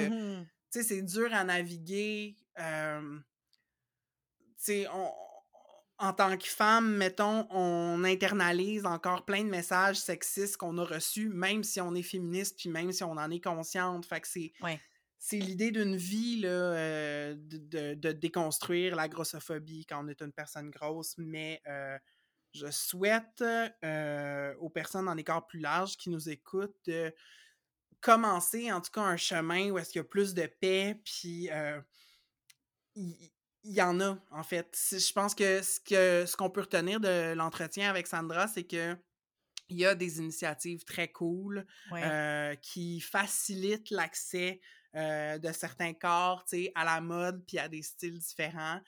tu 0.72 0.80
sais, 0.80 0.84
c'est 0.84 1.02
dur 1.02 1.34
à 1.34 1.44
naviguer. 1.44 2.38
euh, 2.60 3.20
tu 4.40 4.54
sais, 4.58 4.88
on- 4.94 5.12
en 6.02 6.14
tant 6.14 6.38
que 6.38 6.48
femme, 6.48 6.96
mettons, 6.96 7.46
on 7.50 8.04
internalise 8.06 8.86
encore 8.86 9.26
plein 9.26 9.44
de 9.44 9.50
messages 9.50 9.98
sexistes 9.98 10.56
qu'on 10.56 10.78
a 10.78 10.86
reçus, 10.86 11.28
même 11.28 11.62
si 11.64 11.82
on 11.82 11.94
est 11.94 12.04
féministe, 12.04 12.58
puis 12.58 12.70
même 12.70 12.92
si 12.94 13.04
on 13.04 13.12
en 13.12 13.30
est 13.32 13.42
consciente. 13.44 14.06
Fait 14.06 14.22
que 14.22 14.28
c'est 14.28 14.54
Ouais. 14.62 14.80
C'est 15.20 15.38
l'idée 15.38 15.72
d'une 15.72 15.98
vie 15.98 16.40
là, 16.42 16.50
euh, 16.50 17.36
de, 17.38 17.58
de- 17.58 17.94
de 17.96 18.12
déconstruire 18.14 18.96
la 18.96 19.08
grossophobie 19.10 19.86
quand 19.86 20.04
on 20.04 20.08
est 20.08 20.22
une 20.22 20.32
personne 20.34 20.72
grosse, 20.72 21.16
mais 21.18 21.62
euh, 21.68 21.98
je 22.54 22.72
souhaite 22.72 23.44
euh, 23.84 24.56
aux 24.60 24.70
personnes 24.70 25.06
dans 25.06 25.14
les 25.14 25.24
corps 25.26 25.46
plus 25.48 25.60
larges 25.60 25.98
qui 25.98 26.10
nous 26.10 26.30
écoutent 26.30 26.78
de 26.88 27.14
commencer 28.02 28.72
en 28.72 28.82
tout 28.82 28.92
cas 28.92 29.02
un 29.02 29.18
chemin 29.18 29.72
où 29.72 29.78
est-ce 29.78 29.92
qu'il 29.92 30.00
y 30.00 30.06
a 30.06 30.06
plus 30.06 30.34
de 30.34 30.46
paix, 30.48 31.02
puis 31.06 31.50
il 32.96 33.32
y, 33.64 33.82
en 33.82 34.00
a 34.02 34.18
en 34.32 34.44
fait. 34.44 34.78
Je 34.92 35.14
pense 35.14 35.36
que 35.36 35.62
ce 35.62 35.80
que 35.80 36.26
ce 36.26 36.36
qu'on 36.36 36.50
peut 36.50 36.62
retenir 36.62 37.00
de 37.00 37.34
l'entretien 37.34 37.90
avec 37.90 38.08
Sandra, 38.08 38.48
c'est 38.48 38.66
que 38.66 38.96
il 39.70 39.78
y 39.78 39.86
a 39.86 39.96
des 39.96 40.20
initiatives 40.20 40.84
très 40.84 41.12
cool 41.12 41.66
Ouais. 41.92 42.14
qui 42.62 43.02
facilitent 43.02 43.92
l'accès 43.92 44.62
euh, 44.96 45.38
de 45.38 45.52
certains 45.52 45.94
corps 45.94 46.44
tu 46.46 46.66
sais, 46.66 46.72
à 46.76 46.84
la 46.84 47.02
mode 47.02 47.46
puis 47.46 47.60
à 47.60 47.68
des 47.68 47.82
styles 47.82 48.20
différents. 48.20 48.80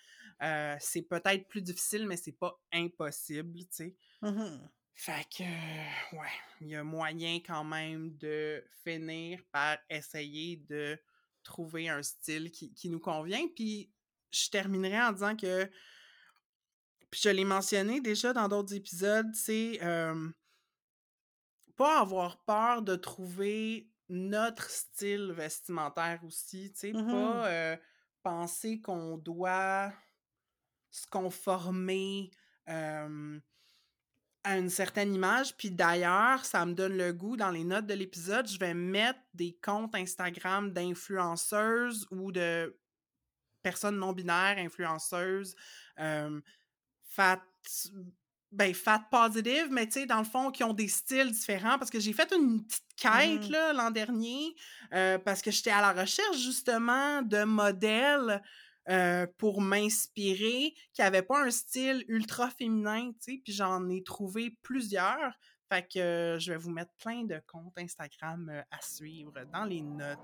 Euh, 0.41 0.76
c'est 0.80 1.04
peut-être 1.04 1.47
plus 1.47 1.62
difficile, 1.62 2.08
mais 2.08 2.18
c'est 2.18 2.32
pas 2.32 2.60
impossible, 2.74 3.60
tu 3.60 3.68
sais. 3.70 3.95
Mhm. 4.22 4.70
Fait 4.95 5.26
que, 5.36 5.43
euh, 5.43 6.18
ouais, 6.18 6.28
il 6.62 6.68
y 6.68 6.76
a 6.76 6.84
moyen 6.84 7.39
quand 7.45 7.64
même 7.64 8.18
de 8.18 8.64
finir 8.84 9.41
par 9.52 9.78
essayer 9.89 10.58
de 10.58 10.99
trouver 11.43 11.89
un 11.89 12.04
style 12.04 12.52
qui, 12.52 12.74
qui 12.74 12.89
nous 12.89 12.99
convient. 12.99 13.47
Puis, 13.56 13.91
je 14.32 14.49
terminerai 14.49 15.02
en 15.02 15.12
disant 15.12 15.36
que, 15.36 15.66
puis 17.10 17.22
je 17.24 17.30
l'ai 17.30 17.45
mentionné 17.45 17.99
déjà 18.02 18.34
dans 18.34 18.47
d'autres 18.47 18.74
épisodes, 18.74 19.30
c'est 19.34 19.80
euh, 19.84 20.30
pas 21.76 21.99
avoir 21.99 22.43
peur 22.43 22.82
de 22.82 22.95
trouver 22.95 23.91
notre 24.12 24.70
style 24.70 25.32
vestimentaire 25.32 26.20
aussi, 26.26 26.72
tu 26.74 26.80
sais, 26.80 26.91
pas 26.91 27.47
euh, 27.47 27.78
penser 28.24 28.82
qu'on 28.82 29.18
doit 29.18 29.93
se 30.89 31.07
conformer 31.07 32.30
euh, 32.68 33.39
à 34.43 34.57
une 34.57 34.70
certaine 34.70 35.14
image. 35.14 35.55
Puis 35.55 35.72
d'ailleurs, 35.72 36.43
ça 36.43 36.66
me 36.66 36.74
donne 36.74 36.97
le 36.97 37.14
goût, 37.14 37.38
dans 37.38 37.51
les 37.51 37.64
notes 37.64 37.88
de 37.88 37.93
l'épisode, 37.93 38.47
je 38.47 38.59
vais 38.59 38.74
mettre 38.74 39.20
des 39.34 39.57
comptes 39.64 39.95
Instagram 39.95 40.74
d'influenceuses 40.74 42.05
ou 42.12 42.34
de 42.34 42.78
personnes 43.64 43.97
non 43.97 44.12
binaires, 44.12 44.57
influenceuses, 44.57 45.55
euh, 45.99 46.41
fat, 47.03 47.41
ben, 48.52 48.74
fat 48.74 49.06
positive, 49.10 49.68
mais 49.72 49.86
tu 49.86 49.93
sais, 49.93 50.06
dans 50.06 50.20
le 50.20 50.26
fond, 50.26 50.52
qui 50.52 50.64
ont 50.64 50.74
des 50.74 50.88
styles 50.88 51.32
différents, 51.32 51.78
parce 51.78 51.89
que 51.89 51.99
j'ai 51.99 52.14
fait 52.14 52.32
une 52.34 52.64
petite 52.64 52.84
quête, 52.97 53.49
là, 53.49 53.74
l'an 53.74 53.91
dernier, 53.91 54.56
euh, 54.93 55.18
parce 55.18 55.41
que 55.41 55.52
j'étais 55.52 55.72
à 55.72 55.82
la 55.82 55.93
recherche, 55.93 56.38
justement, 56.38 57.22
de 57.22 57.43
modèles 57.43 58.41
euh, 58.89 59.28
pour 59.38 59.62
m'inspirer, 59.62 60.74
qui 60.93 61.02
n'avaient 61.02 61.22
pas 61.22 61.43
un 61.43 61.52
style 61.52 62.04
ultra 62.08 62.49
féminin, 62.49 63.12
tu 63.14 63.34
sais, 63.34 63.41
puis 63.43 63.54
j'en 63.54 63.88
ai 63.89 64.04
trouvé 64.04 64.58
plusieurs. 64.64 65.34
Fait 65.70 65.88
que 65.88 65.99
euh, 65.99 66.39
je 66.39 66.52
vais 66.52 66.58
vous 66.58 66.72
mettre 66.72 66.91
plein 66.97 67.24
de 67.24 67.39
comptes 67.47 67.78
Instagram 67.78 68.49
euh, 68.49 68.62
à 68.72 68.82
suivre 68.82 69.32
dans 69.54 69.64
les 69.64 69.82
notes. 69.82 70.20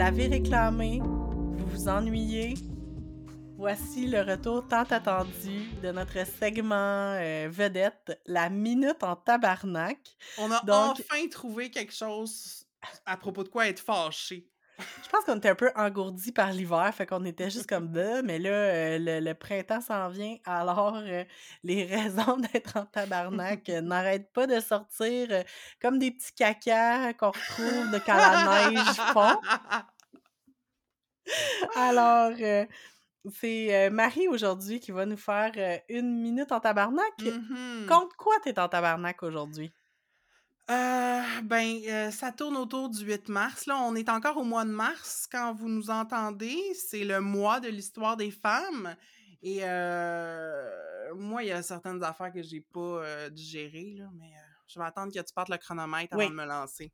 L'avez 0.00 0.28
réclamé, 0.28 1.00
vous 1.02 1.66
vous 1.66 1.88
ennuyez. 1.88 2.54
Voici 3.58 4.06
le 4.06 4.22
retour 4.22 4.66
tant 4.66 4.84
attendu 4.84 5.68
de 5.82 5.92
notre 5.92 6.26
segment 6.26 7.12
euh, 7.20 7.48
vedette, 7.50 8.18
la 8.24 8.48
minute 8.48 9.02
en 9.02 9.14
tabarnak. 9.14 9.98
On 10.38 10.50
a 10.50 10.62
Donc- 10.62 10.92
enfin 11.00 11.28
trouvé 11.30 11.70
quelque 11.70 11.92
chose 11.92 12.64
à 13.04 13.18
propos 13.18 13.44
de 13.44 13.50
quoi 13.50 13.68
être 13.68 13.80
fâché. 13.80 14.48
Je 15.02 15.08
pense 15.08 15.24
qu'on 15.24 15.36
était 15.36 15.48
un 15.50 15.54
peu 15.54 15.70
engourdi 15.74 16.32
par 16.32 16.52
l'hiver, 16.52 16.92
fait 16.94 17.06
qu'on 17.06 17.24
était 17.24 17.50
juste 17.50 17.68
comme 17.68 17.90
de, 17.90 18.22
mais 18.22 18.38
là, 18.38 18.50
euh, 18.50 18.98
le, 18.98 19.20
le 19.20 19.34
printemps 19.34 19.80
s'en 19.80 20.08
vient, 20.08 20.36
alors 20.44 20.96
euh, 20.96 21.24
les 21.62 21.84
raisons 21.96 22.36
d'être 22.38 22.76
en 22.76 22.86
tabarnak 22.86 23.68
euh, 23.68 23.80
n'arrêtent 23.80 24.32
pas 24.32 24.46
de 24.46 24.60
sortir 24.60 25.28
comme 25.80 25.98
des 25.98 26.10
petits 26.10 26.34
cacas 26.34 27.12
qu'on 27.14 27.30
retrouve 27.30 27.90
de 27.92 27.98
quand 27.98 28.16
la 28.16 28.70
neige 28.70 28.96
fond. 29.12 29.40
Alors, 31.76 32.32
c'est 33.30 33.90
Marie 33.90 34.28
aujourd'hui 34.28 34.80
qui 34.80 34.90
va 34.90 35.06
nous 35.06 35.16
faire 35.16 35.52
une 35.88 36.20
minute 36.20 36.50
en 36.52 36.60
tabarnak. 36.60 37.18
Mhm. 37.20 37.86
Contre 37.86 38.16
quoi 38.16 38.34
t'es 38.42 38.58
en 38.58 38.68
tabarnak 38.68 39.22
aujourd'hui? 39.22 39.72
Euh, 40.70 41.22
ben, 41.42 41.80
euh, 41.88 42.10
ça 42.12 42.30
tourne 42.30 42.56
autour 42.56 42.88
du 42.88 43.04
8 43.04 43.28
mars. 43.28 43.66
Là, 43.66 43.76
on 43.78 43.94
est 43.96 44.08
encore 44.08 44.36
au 44.36 44.44
mois 44.44 44.64
de 44.64 44.70
mars 44.70 45.26
quand 45.30 45.52
vous 45.52 45.68
nous 45.68 45.90
entendez. 45.90 46.56
C'est 46.74 47.04
le 47.04 47.20
mois 47.20 47.58
de 47.60 47.68
l'histoire 47.68 48.16
des 48.16 48.30
femmes. 48.30 48.94
Et 49.42 49.60
euh, 49.62 51.14
moi, 51.16 51.42
il 51.42 51.48
y 51.48 51.52
a 51.52 51.62
certaines 51.62 52.02
affaires 52.04 52.32
que 52.32 52.42
j'ai 52.42 52.60
pas 52.60 52.80
euh, 53.02 53.30
digérées, 53.30 53.94
là, 53.98 54.08
mais 54.14 54.26
euh, 54.26 54.40
je 54.68 54.78
vais 54.78 54.84
attendre 54.84 55.12
que 55.12 55.18
tu 55.18 55.34
partes 55.34 55.48
le 55.48 55.56
chronomètre 55.56 56.12
avant 56.12 56.22
Oui. 56.22 56.28
de 56.30 56.34
me 56.34 56.44
lancer. 56.44 56.92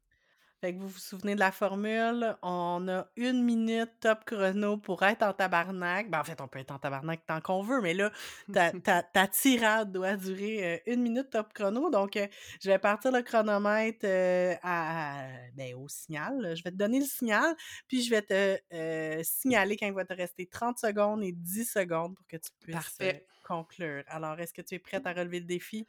Fait 0.63 0.75
que 0.75 0.79
vous 0.81 0.89
vous 0.89 0.99
souvenez 0.99 1.35
de 1.35 1.41
la 1.41 1.53
formule, 1.53 2.35
on 2.41 2.89
a 2.89 3.07
une 3.17 3.45
minute 3.45 3.91
top 4.01 4.25
chrono 4.25 4.79
pour 4.79 5.03
être 5.03 5.23
en 5.23 5.35
tabarnak. 5.35 6.09
Ben, 6.11 6.21
en 6.21 6.25
fait, 6.25 6.41
on 6.41 6.49
peut 6.49 6.61
être 6.61 6.71
en 6.71 6.79
tabarnak 6.79 7.27
tant 7.27 7.43
qu'on 7.43 7.63
veut, 7.63 7.83
mais 7.83 7.93
là, 7.93 8.11
ta, 8.53 8.71
ta, 8.81 9.03
ta 9.03 9.27
tirade 9.27 9.93
doit 9.93 10.17
durer 10.17 10.77
euh, 10.77 10.93
une 10.93 11.03
minute 11.03 11.29
top 11.29 11.53
chrono. 11.53 11.91
Donc, 11.91 12.17
euh, 12.17 12.27
je 12.63 12.71
vais 12.71 12.79
partir 12.79 13.13
le 13.13 13.21
chronomètre 13.21 14.05
euh, 14.05 14.55
à, 14.63 15.27
ben, 15.55 15.75
au 15.75 15.89
signal. 15.89 16.55
Je 16.57 16.63
vais 16.65 16.71
te 16.71 16.77
donner 16.77 17.01
le 17.01 17.07
signal, 17.07 17.55
puis 17.87 18.03
je 18.03 18.11
vais 18.11 18.23
te 18.23 19.23
signaler 19.23 19.77
quand 19.77 19.87
il 19.87 19.93
va 19.93 20.07
te 20.07 20.15
rester 20.15 20.47
30 20.47 20.79
secondes 20.79 21.23
et 21.23 21.33
10 21.33 21.71
secondes 21.71 22.15
pour 22.15 22.27
que 22.27 22.39
tu 22.39 22.51
puisses 22.61 22.77
Parfait. 22.77 23.27
conclure. 23.45 24.05
Alors, 24.09 24.41
est-ce 24.41 24.55
que 24.55 24.63
tu 24.63 24.77
es 24.77 24.79
prête 24.79 25.07
à 25.07 25.13
relever 25.13 25.41
le 25.41 25.47
défi? 25.47 25.87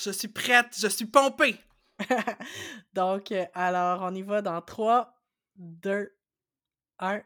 Je 0.00 0.10
suis 0.10 0.28
prête, 0.28 0.76
je 0.78 0.88
suis 0.88 1.06
pompée. 1.06 1.56
Donc, 2.94 3.32
euh, 3.32 3.46
alors, 3.54 4.02
on 4.02 4.14
y 4.14 4.22
va 4.22 4.42
dans 4.42 4.60
3, 4.62 5.14
2, 5.56 6.10
1, 6.98 7.22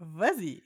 vas-y. 0.00 0.62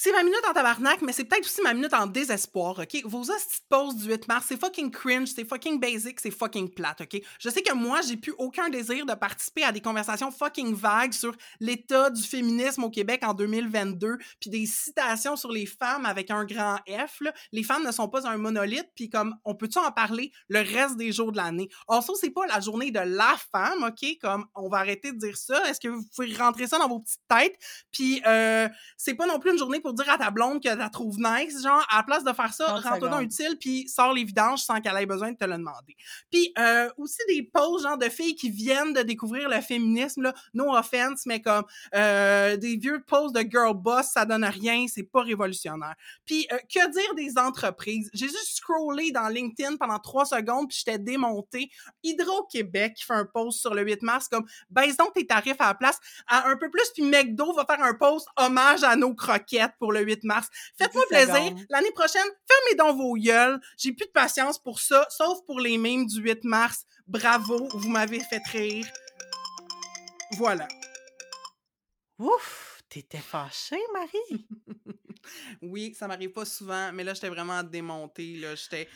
C'est 0.00 0.12
ma 0.12 0.22
minute 0.22 0.44
en 0.48 0.52
tabarnak, 0.52 1.02
mais 1.02 1.12
c'est 1.12 1.24
peut-être 1.24 1.44
aussi 1.44 1.60
ma 1.60 1.74
minute 1.74 1.92
en 1.92 2.06
désespoir, 2.06 2.78
OK? 2.78 3.02
Vos 3.04 3.32
hosties 3.32 3.62
de 3.62 3.66
pause 3.68 3.96
du 3.96 4.08
8 4.08 4.28
mars, 4.28 4.44
c'est 4.48 4.56
fucking 4.56 4.92
cringe, 4.92 5.30
c'est 5.34 5.44
fucking 5.44 5.80
basic, 5.80 6.20
c'est 6.20 6.30
fucking 6.30 6.72
plate, 6.72 7.00
OK? 7.00 7.20
Je 7.40 7.48
sais 7.48 7.62
que 7.62 7.74
moi, 7.74 8.00
j'ai 8.02 8.16
plus 8.16 8.32
aucun 8.38 8.68
désir 8.68 9.06
de 9.06 9.14
participer 9.14 9.64
à 9.64 9.72
des 9.72 9.80
conversations 9.80 10.30
fucking 10.30 10.72
vagues 10.72 11.12
sur 11.12 11.34
l'état 11.58 12.10
du 12.10 12.22
féminisme 12.22 12.84
au 12.84 12.90
Québec 12.90 13.24
en 13.24 13.34
2022, 13.34 14.18
puis 14.40 14.50
des 14.50 14.66
citations 14.66 15.34
sur 15.34 15.50
les 15.50 15.66
femmes 15.66 16.06
avec 16.06 16.30
un 16.30 16.44
grand 16.44 16.76
F, 16.86 17.20
là. 17.20 17.32
Les 17.50 17.64
femmes 17.64 17.84
ne 17.84 17.90
sont 17.90 18.08
pas 18.08 18.24
un 18.28 18.36
monolithe, 18.36 18.92
puis 18.94 19.10
comme, 19.10 19.34
on 19.44 19.56
peut-tu 19.56 19.80
en 19.80 19.90
parler 19.90 20.30
le 20.48 20.60
reste 20.60 20.96
des 20.96 21.10
jours 21.10 21.32
de 21.32 21.38
l'année? 21.38 21.70
Also, 21.88 22.14
c'est 22.14 22.30
pas 22.30 22.46
la 22.46 22.60
journée 22.60 22.92
de 22.92 23.00
la 23.00 23.34
femme, 23.50 23.82
OK? 23.82 24.16
Comme, 24.20 24.46
on 24.54 24.68
va 24.68 24.78
arrêter 24.78 25.10
de 25.10 25.18
dire 25.18 25.36
ça. 25.36 25.68
Est-ce 25.68 25.80
que 25.80 25.88
vous 25.88 26.04
pouvez 26.14 26.32
rentrer 26.36 26.68
ça 26.68 26.78
dans 26.78 26.88
vos 26.88 27.00
petites 27.00 27.26
têtes? 27.28 27.58
Puis, 27.90 28.22
euh, 28.28 28.68
c'est 28.96 29.14
pas 29.14 29.26
non 29.26 29.40
plus 29.40 29.50
une 29.50 29.58
journée 29.58 29.80
pour 29.80 29.87
dire 29.94 30.10
à 30.10 30.18
ta 30.18 30.30
blonde 30.30 30.62
que 30.62 30.68
la 30.68 30.88
trouves 30.88 31.18
nice, 31.18 31.62
genre, 31.62 31.84
à 31.90 31.98
la 31.98 32.02
place 32.02 32.24
de 32.24 32.32
faire 32.32 32.52
ça, 32.52 32.66
30 32.66 32.84
rentre-toi 32.84 33.08
dans 33.08 33.16
secondes. 33.16 33.32
utile, 33.32 33.56
puis 33.58 33.88
sors 33.88 34.12
les 34.12 34.24
vidanges 34.24 34.60
sans 34.60 34.80
qu'elle 34.80 34.96
ait 34.96 35.06
besoin 35.06 35.32
de 35.32 35.36
te 35.36 35.44
le 35.44 35.56
demander. 35.56 35.96
Puis, 36.30 36.52
euh, 36.58 36.88
aussi 36.96 37.20
des 37.28 37.42
posts, 37.42 37.84
genre, 37.84 37.98
de 37.98 38.08
filles 38.08 38.34
qui 38.34 38.50
viennent 38.50 38.92
de 38.92 39.02
découvrir 39.02 39.48
le 39.48 39.60
féminisme, 39.60 40.22
là, 40.22 40.34
no 40.54 40.74
offense, 40.74 41.26
mais 41.26 41.40
comme, 41.40 41.64
euh, 41.94 42.56
des 42.56 42.76
vieux 42.76 43.02
posts 43.06 43.34
de 43.34 43.40
girl 43.48 43.74
boss, 43.74 44.06
ça 44.12 44.24
donne 44.24 44.44
rien, 44.44 44.86
c'est 44.88 45.02
pas 45.04 45.22
révolutionnaire. 45.22 45.94
Puis, 46.24 46.46
euh, 46.52 46.58
que 46.72 46.90
dire 46.90 47.14
des 47.14 47.38
entreprises? 47.38 48.10
J'ai 48.12 48.28
juste 48.28 48.56
scrollé 48.56 49.12
dans 49.12 49.28
LinkedIn 49.28 49.76
pendant 49.76 49.98
trois 49.98 50.24
secondes, 50.24 50.68
puis 50.68 50.78
j'étais 50.84 50.98
démontée. 50.98 51.70
Hydro-Québec 52.02 52.94
qui 52.94 53.04
fait 53.04 53.14
un 53.14 53.24
post 53.24 53.60
sur 53.60 53.74
le 53.74 53.82
8 53.82 54.02
mars, 54.02 54.28
comme, 54.28 54.46
baisse 54.70 54.96
donc 54.96 55.14
tes 55.14 55.26
tarifs 55.26 55.60
à 55.60 55.68
la 55.68 55.74
place 55.74 55.98
à 56.26 56.48
un 56.48 56.56
peu 56.56 56.70
plus, 56.70 56.90
puis 56.94 57.02
McDo 57.02 57.52
va 57.52 57.64
faire 57.64 57.82
un 57.82 57.94
post 57.94 58.26
hommage 58.36 58.82
à 58.84 58.96
nos 58.96 59.14
croquettes 59.14 59.72
pour 59.78 59.92
le 59.92 60.00
8 60.00 60.24
mars. 60.24 60.48
Faites-moi 60.76 61.04
10 61.10 61.14
plaisir. 61.14 61.54
L'année 61.70 61.92
prochaine, 61.92 62.28
fermez 62.48 62.76
donc 62.76 62.96
vos 62.96 63.14
gueules. 63.14 63.60
J'ai 63.76 63.92
plus 63.92 64.06
de 64.06 64.12
patience 64.12 64.58
pour 64.58 64.80
ça, 64.80 65.06
sauf 65.10 65.38
pour 65.46 65.60
les 65.60 65.78
mimes 65.78 66.06
du 66.06 66.20
8 66.20 66.44
mars. 66.44 66.84
Bravo, 67.06 67.68
vous 67.72 67.88
m'avez 67.88 68.20
fait 68.20 68.42
rire. 68.52 68.86
Voilà. 70.32 70.68
Ouf, 72.18 72.82
t'étais 72.88 73.18
fâchée, 73.18 73.80
Marie? 73.92 74.46
Oui, 75.62 75.94
ça 75.94 76.08
m'arrive 76.08 76.32
pas 76.32 76.44
souvent, 76.44 76.90
mais 76.92 77.04
là, 77.04 77.14
j'étais 77.14 77.28
vraiment 77.28 77.62
démontée. 77.62 78.36
Là. 78.36 78.54
J'étais... 78.54 78.88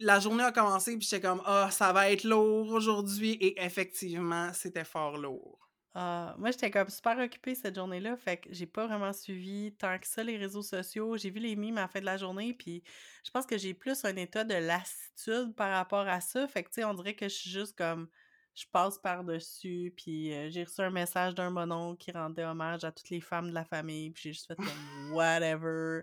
La 0.00 0.20
journée 0.20 0.44
a 0.44 0.52
commencé, 0.52 0.96
puis 0.96 1.06
j'étais 1.06 1.26
comme, 1.26 1.42
ah, 1.44 1.70
ça 1.70 1.92
va 1.92 2.10
être 2.10 2.24
lourd 2.24 2.70
aujourd'hui. 2.70 3.32
Et 3.32 3.60
effectivement, 3.62 4.52
c'était 4.54 4.84
fort 4.84 5.18
lourd. 5.18 5.67
Ah, 5.94 6.34
moi, 6.38 6.50
j'étais 6.50 6.70
comme 6.70 6.88
super 6.88 7.18
occupée 7.18 7.54
cette 7.54 7.74
journée-là, 7.74 8.16
fait 8.16 8.36
que 8.36 8.48
j'ai 8.52 8.66
pas 8.66 8.86
vraiment 8.86 9.12
suivi 9.12 9.74
tant 9.78 9.98
que 9.98 10.06
ça 10.06 10.22
les 10.22 10.36
réseaux 10.36 10.62
sociaux. 10.62 11.16
J'ai 11.16 11.30
vu 11.30 11.40
les 11.40 11.56
mimes 11.56 11.78
à 11.78 11.82
la 11.82 11.88
fin 11.88 12.00
de 12.00 12.04
la 12.04 12.16
journée, 12.16 12.52
puis 12.54 12.82
je 13.24 13.30
pense 13.30 13.46
que 13.46 13.58
j'ai 13.58 13.74
plus 13.74 14.04
un 14.04 14.14
état 14.16 14.44
de 14.44 14.54
lassitude 14.54 15.54
par 15.56 15.72
rapport 15.72 16.06
à 16.06 16.20
ça. 16.20 16.46
Fait 16.46 16.62
que, 16.62 16.68
tu 16.68 16.74
sais, 16.76 16.84
on 16.84 16.94
dirait 16.94 17.14
que 17.14 17.28
je 17.28 17.34
suis 17.34 17.50
juste 17.50 17.76
comme, 17.76 18.08
je 18.54 18.66
passe 18.72 18.98
par-dessus, 18.98 19.94
puis 19.96 20.34
euh, 20.34 20.50
j'ai 20.50 20.64
reçu 20.64 20.80
un 20.80 20.90
message 20.90 21.34
d'un 21.34 21.50
monon 21.50 21.94
qui 21.94 22.10
rendait 22.10 22.44
hommage 22.44 22.84
à 22.84 22.90
toutes 22.90 23.10
les 23.10 23.20
femmes 23.20 23.50
de 23.50 23.54
la 23.54 23.64
famille, 23.64 24.10
puis 24.10 24.24
j'ai 24.24 24.32
juste 24.32 24.46
fait 24.48 24.56
comme, 24.56 24.66
whatever, 25.12 26.02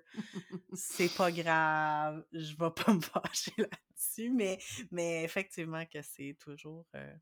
c'est 0.74 1.14
pas 1.16 1.32
grave, 1.32 2.24
je 2.32 2.56
vais 2.56 2.72
pas 2.72 2.94
me 2.94 3.02
fâcher 3.02 3.54
là-dessus, 3.58 4.30
mais, 4.30 4.58
mais 4.90 5.24
effectivement 5.24 5.86
que 5.86 6.02
c'est 6.02 6.38
toujours 6.40 6.86
euh, 6.96 7.14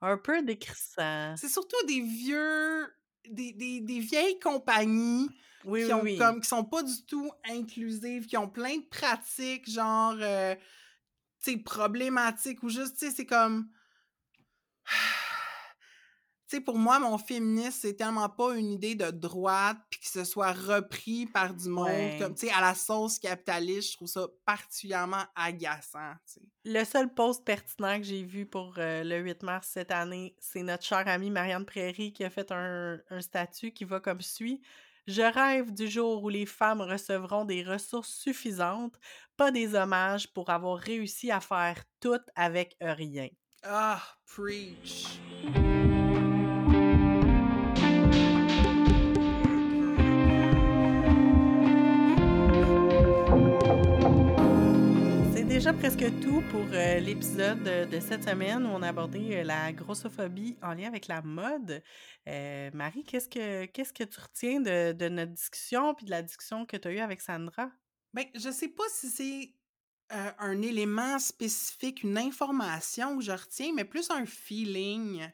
un 0.00 0.18
peu 0.18 0.42
décrissant. 0.42 1.34
C'est 1.36 1.48
surtout 1.48 1.84
des 1.86 2.00
vieux... 2.00 2.86
Des, 3.26 3.52
des, 3.54 3.80
des 3.80 4.00
vieilles 4.00 4.38
compagnies 4.38 5.30
Oui, 5.64 5.86
qui 5.86 5.92
ont 5.94 6.02
oui. 6.02 6.18
comme 6.18 6.42
qui 6.42 6.46
sont 6.46 6.62
pas 6.62 6.82
du 6.82 7.06
tout 7.06 7.32
inclusives, 7.48 8.26
qui 8.26 8.36
ont 8.36 8.50
plein 8.50 8.76
de 8.76 8.84
pratiques 8.90 9.66
genre 9.70 10.14
euh, 10.20 10.54
tu 11.42 11.52
sais 11.52 11.56
problématiques 11.56 12.62
ou 12.62 12.68
juste 12.68 12.98
tu 12.98 13.06
sais 13.06 13.12
c'est 13.12 13.24
comme 13.24 13.70
sais 16.56 16.60
pour 16.60 16.76
moi 16.78 16.98
mon 16.98 17.18
féminisme 17.18 17.78
c'est 17.82 17.94
tellement 17.94 18.28
pas 18.28 18.54
une 18.56 18.70
idée 18.72 18.94
de 18.94 19.10
droite 19.10 19.76
puis 19.90 20.00
que 20.00 20.06
ce 20.08 20.24
soit 20.24 20.52
repris 20.52 21.26
par 21.26 21.54
du 21.54 21.68
monde 21.68 21.86
Ouais. 21.86 22.16
comme 22.20 22.34
tu 22.34 22.46
sais 22.46 22.52
à 22.52 22.60
la 22.60 22.74
sauce 22.74 23.18
capitaliste, 23.18 23.90
je 23.92 23.96
trouve 23.96 24.08
ça 24.08 24.26
particulièrement 24.44 25.24
agaçant, 25.36 26.12
tu 26.26 26.34
sais. 26.34 26.40
Le 26.66 26.84
seul 26.84 27.12
post 27.12 27.44
pertinent 27.44 27.98
que 27.98 28.04
j'ai 28.04 28.22
vu 28.22 28.46
pour 28.46 28.74
euh, 28.78 29.04
le 29.04 29.18
8 29.18 29.42
mars 29.42 29.68
cette 29.72 29.90
année, 29.90 30.34
c'est 30.38 30.62
notre 30.62 30.84
chère 30.84 31.06
amie 31.06 31.30
Marianne 31.30 31.66
Prairie 31.66 32.12
qui 32.12 32.24
a 32.24 32.30
fait 32.30 32.50
un, 32.52 32.98
un 33.10 33.20
statut 33.20 33.72
qui 33.72 33.84
va 33.84 34.00
comme 34.00 34.20
suit. 34.22 34.62
Je 35.06 35.20
rêve 35.20 35.74
du 35.74 35.86
jour 35.88 36.22
où 36.22 36.30
les 36.30 36.46
femmes 36.46 36.80
recevront 36.80 37.44
des 37.44 37.62
ressources 37.62 38.08
suffisantes, 38.14 38.98
pas 39.36 39.50
des 39.50 39.74
hommages 39.74 40.32
pour 40.32 40.48
avoir 40.48 40.78
réussi 40.78 41.30
à 41.30 41.40
faire 41.40 41.84
tout 42.00 42.20
avec 42.34 42.76
rien. 42.80 43.28
Ah, 43.62 44.00
preach. 44.26 45.18
Presque 55.78 56.20
tout 56.20 56.42
pour 56.50 56.66
euh, 56.72 57.00
l'épisode 57.00 57.62
de, 57.62 58.00
cette 58.00 58.24
semaine 58.24 58.64
où 58.66 58.68
on 58.68 58.82
a 58.82 58.88
abordé 58.88 59.36
euh, 59.36 59.44
la 59.44 59.72
grossophobie 59.72 60.56
en 60.62 60.74
lien 60.74 60.88
avec 60.88 61.06
la 61.08 61.22
mode. 61.22 61.82
Euh, 62.28 62.70
Marie, 62.74 63.02
qu'est-ce 63.04 63.28
que 63.28 63.64
qu'est-ce 63.66 63.92
que 63.92 64.04
tu 64.04 64.20
retiens 64.20 64.60
de, 64.60 64.92
de 64.92 65.08
notre 65.08 65.32
discussion 65.32 65.94
puis 65.94 66.04
de 66.06 66.10
la 66.10 66.22
discussion 66.22 66.66
que 66.66 66.76
tu 66.76 66.88
as 66.88 66.92
eue 66.92 66.98
avec 66.98 67.20
Sandra? 67.20 67.70
Ben, 68.12 68.26
je 68.34 68.50
sais 68.50 68.68
pas 68.68 68.84
si 68.90 69.08
c'est 69.08 69.54
un 70.38 70.62
élément 70.62 71.18
spécifique, 71.18 72.02
une 72.02 72.18
information 72.18 73.16
que 73.16 73.24
je 73.24 73.32
retiens, 73.32 73.72
mais 73.74 73.84
plus 73.84 74.10
un 74.10 74.26
feeling. 74.26 75.26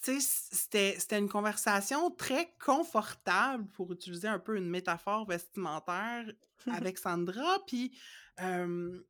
C'était 0.00 0.96
c'était 0.98 1.18
une 1.18 1.28
conversation 1.28 2.10
très 2.10 2.54
confortable, 2.64 3.66
pour 3.68 3.92
utiliser 3.92 4.28
un 4.28 4.38
peu 4.38 4.56
une 4.56 4.68
métaphore 4.68 5.26
vestimentaire, 5.26 6.24
avec 6.72 6.98
Sandra. 6.98 7.58
Puis, 7.66 7.96
euh, 8.40 9.00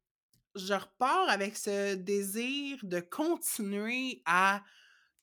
je 0.56 0.74
repars 0.74 1.28
avec 1.28 1.56
ce 1.56 1.94
désir 1.94 2.78
de 2.82 3.00
continuer 3.00 4.22
à 4.26 4.62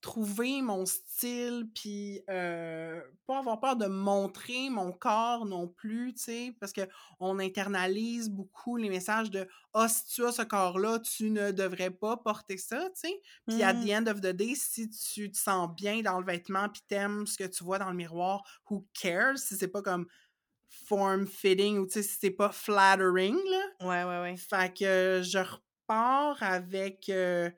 trouver 0.07 0.61
mon 0.61 0.85
style, 0.85 1.65
puis 1.75 2.21
euh, 2.29 3.01
pas 3.25 3.39
avoir 3.39 3.59
peur 3.59 3.75
de 3.75 3.87
montrer 3.87 4.69
mon 4.69 4.93
corps 4.93 5.45
non 5.45 5.67
plus, 5.67 6.13
tu 6.13 6.23
sais, 6.23 6.55
parce 6.59 6.71
que 6.71 6.81
on 7.19 7.39
internalise 7.39 8.29
beaucoup 8.29 8.77
les 8.77 8.89
messages 8.89 9.29
de 9.31 9.47
«Ah, 9.73 9.89
si 9.89 10.05
tu 10.05 10.25
as 10.25 10.31
ce 10.31 10.43
corps-là, 10.43 10.99
tu 10.99 11.29
ne 11.29 11.51
devrais 11.51 11.91
pas 11.91 12.15
porter 12.17 12.57
ça», 12.57 12.89
tu 12.95 13.09
sais. 13.09 13.21
Puis 13.47 13.63
at 13.63 13.73
the 13.75 13.89
Mm. 13.89 13.91
end 13.91 14.07
of 14.07 14.21
the 14.21 14.27
day, 14.33 14.55
si 14.55 14.89
tu 14.89 15.29
te 15.31 15.37
sens 15.37 15.69
bien 15.75 16.01
dans 16.01 16.19
le 16.19 16.25
vêtement, 16.25 16.69
puis 16.69 16.81
t'aimes 16.87 17.27
ce 17.27 17.37
que 17.37 17.43
tu 17.43 17.63
vois 17.65 17.79
dans 17.79 17.89
le 17.89 17.95
miroir, 17.95 18.43
who 18.69 18.87
cares 18.93 19.37
si 19.37 19.57
c'est 19.57 19.67
pas 19.67 19.81
comme 19.81 20.07
form-fitting 20.69 21.79
ou 21.79 21.87
tu 21.87 21.93
sais, 21.93 22.03
si 22.03 22.17
c'est 22.21 22.31
pas 22.31 22.51
flattering, 22.51 23.37
là. 23.49 23.63
Ouais, 23.81 24.03
ouais, 24.03 24.19
ouais. 24.21 24.37
Fait 24.37 24.73
que 24.75 25.21
je 25.23 25.37
repars 25.39 26.41
avec 26.41 27.09
euh, 27.09 27.49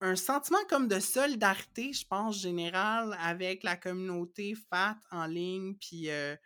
un 0.00 0.16
sentiment 0.16 0.64
comme 0.68 0.88
de 0.88 1.00
solidarité, 1.00 1.92
je 1.92 2.06
pense, 2.06 2.40
général, 2.40 3.16
avec 3.20 3.62
la 3.62 3.76
communauté 3.76 4.54
fat 4.54 4.98
en 5.10 5.26
ligne, 5.26 5.74
puis 5.76 6.10
euh, 6.10 6.36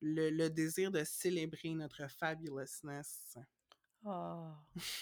le, 0.00 0.30
le 0.30 0.48
désir 0.50 0.90
de 0.90 1.04
célébrer 1.04 1.70
notre 1.74 2.08
fabulousness. 2.08 3.36
Oh. 4.04 4.48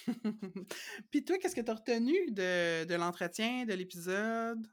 Puis 1.10 1.24
toi, 1.24 1.38
qu'est-ce 1.38 1.56
que 1.56 1.62
tu 1.62 1.70
as 1.70 1.74
retenu 1.74 2.30
de, 2.32 2.84
de 2.84 2.94
l'entretien, 2.96 3.64
de 3.64 3.72
l'épisode? 3.72 4.66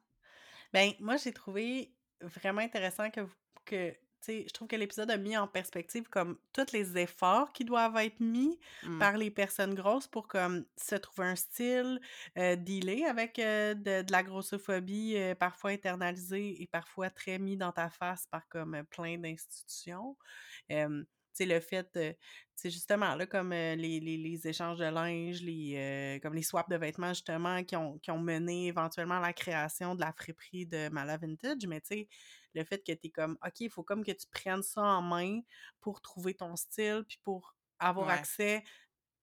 Ben, 0.74 0.92
moi, 1.00 1.16
j'ai 1.16 1.32
trouvé 1.32 1.96
vraiment 2.22 2.62
intéressant 2.62 3.10
que, 3.10 3.22
vous- 3.22 3.36
que 3.64 3.96
je 4.28 4.52
trouve 4.54 4.68
que 4.68 4.76
l'épisode 4.76 5.10
a 5.12 5.18
mis 5.18 5.38
en 5.38 5.48
perspective 5.48 6.08
comme 6.10 6.38
tous 6.54 6.72
les 6.74 6.98
efforts 6.98 7.52
qui 7.54 7.66
doivent 7.66 7.98
être 7.98 8.20
mis 8.20 8.60
Mm. 8.84 9.00
par 9.00 9.18
les 9.18 9.32
personnes 9.32 9.74
grosses 9.76 10.08
pour 10.08 10.28
comme 10.28 10.66
se 10.78 10.96
trouver 10.96 11.28
un 11.28 11.36
style, 11.36 12.00
euh, 12.38 12.56
dealer 12.56 13.06
avec 13.06 13.40
euh, 13.40 13.74
de, 13.74 14.02
de 14.04 14.12
la 14.12 14.24
grossophobie 14.24 15.16
euh, 15.18 15.36
parfois 15.36 15.72
internalisée 15.72 16.62
et 16.62 16.68
parfois 16.68 17.10
très 17.10 17.40
mis 17.40 17.58
dans 17.58 17.72
ta 17.72 17.90
face 17.90 18.26
par 18.28 18.48
comme 18.50 18.84
plein 18.90 19.18
d'institutions. 19.18 20.18
Sais, 21.38 21.46
le 21.46 21.60
fait, 21.60 21.90
euh, 21.98 22.14
sais, 22.56 22.70
justement, 22.70 23.16
là, 23.16 23.26
comme 23.28 23.54
euh, 23.54 23.76
les, 23.76 24.00
les, 24.00 24.18
les 24.18 24.48
échanges 24.48 24.80
de 24.80 24.86
linge, 24.86 25.42
les, 25.42 26.20
comme 26.22 26.34
les 26.34 26.44
swaps 26.44 26.70
de 26.70 26.76
vêtements, 26.78 27.10
justement, 27.10 27.64
qui 27.64 27.76
ont, 27.76 28.00
qui 28.00 28.12
ont 28.12 28.20
mené 28.20 28.68
éventuellement 28.68 29.18
à 29.18 29.22
la 29.22 29.34
création 29.34 29.96
de 29.96 30.02
la 30.02 30.12
friperie 30.14 30.66
de 30.66 30.90
Mala 30.90 31.18
Vintage, 31.18 31.66
mais 31.68 31.82
tu 31.82 31.88
sais, 31.90 32.08
le 32.54 32.64
fait 32.64 32.80
que 32.86 32.92
tu 32.94 33.08
es 33.08 33.10
comme, 33.12 33.38
OK, 33.46 33.60
il 33.62 33.70
faut 33.70 33.84
comme 33.84 34.04
que 34.04 34.12
tu 34.12 34.26
prennes 34.32 34.64
ça 34.64 34.82
en 34.82 35.02
main 35.02 35.42
pour 35.82 36.02
trouver 36.02 36.34
ton 36.34 36.56
style, 36.56 37.04
puis 37.08 37.20
pour 37.24 37.56
avoir 37.80 38.10
Ouais. 38.10 38.10
accès 38.10 38.64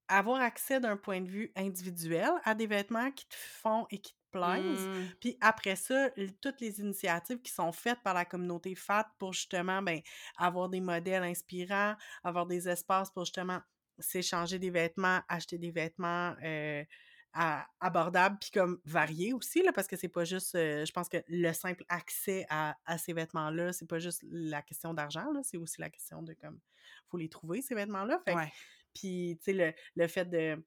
avoir 0.09 0.41
accès 0.41 0.81
d'un 0.81 0.97
point 0.97 1.21
de 1.21 1.29
vue 1.31 1.53
individuel 1.57 2.31
à 2.45 2.55
des 2.55 2.67
vêtements 2.67 3.11
qui 3.11 3.27
te 3.27 3.35
font 3.37 3.87
et 3.91 4.01
qui 4.01 4.13
te 4.15 4.19
plaisent. 4.35 4.87
Mm. 4.89 5.07
Puis 5.21 5.37
après 5.41 5.77
ça, 5.77 6.11
toutes 6.41 6.61
les 6.61 6.81
initiatives 6.81 7.41
qui 7.41 7.53
sont 7.53 7.73
faites 7.73 8.03
par 8.03 8.15
la 8.15 8.25
communauté 8.25 8.75
FAT 8.75 9.07
pour 9.19 9.33
justement 9.33 9.83
ben, 9.83 10.01
avoir 10.37 10.69
des 10.69 10.81
modèles 10.81 11.23
inspirants, 11.23 11.95
avoir 12.23 12.47
des 12.47 12.69
espaces 12.69 13.11
pour 13.11 13.25
justement 13.25 13.61
s'échanger 13.99 14.59
des 14.59 14.71
vêtements, 14.71 15.21
acheter 15.29 15.59
des 15.59 15.71
vêtements 15.71 16.35
euh, 16.43 16.85
à- 17.33 17.67
abordables, 17.81 18.39
puis 18.41 18.51
comme 18.51 18.81
variés 18.85 19.33
aussi, 19.33 19.63
là, 19.63 19.73
parce 19.73 19.87
que 19.89 19.97
c'est 19.97 20.09
pas 20.09 20.25
juste, 20.25 20.55
euh, 20.55 20.85
je 20.85 20.93
pense 20.93 21.09
que 21.09 21.19
le 21.29 21.53
simple 21.53 21.85
accès 21.89 22.47
à, 22.49 22.77
à 22.87 22.99
ces 22.99 23.13
vêtements-là, 23.13 23.73
c'est 23.73 23.89
pas 23.89 23.99
juste 23.99 24.25
la 24.31 24.63
question 24.63 24.95
d'argent, 24.95 25.31
là, 25.33 25.41
c'est 25.43 25.57
aussi 25.57 25.81
la 25.81 25.91
question 25.91 26.23
de 26.23 26.35
comme, 26.35 26.61
faut 27.09 27.17
les 27.17 27.29
trouver, 27.29 27.63
ces. 27.63 27.75
Fait 27.75 27.87
que 27.87 28.37
Ouais. 28.37 28.53
puis, 28.95 29.37
tu 29.39 29.45
sais, 29.45 29.53
le, 29.53 29.73
le 29.97 30.09
fait 30.09 30.25
de 30.27 30.65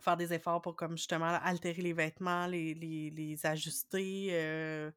faire 0.00 0.16
des 0.16 0.32
efforts 0.32 0.60
pour, 0.62 0.76
comme 0.76 0.96
justement, 0.96 1.38
altérer 1.42 1.82
les 1.82 1.92
vêtements, 1.92 2.46
les, 2.46 2.74
les, 2.74 3.10
les 3.10 3.46
ajuster, 3.46 4.28
euh, 4.32 4.90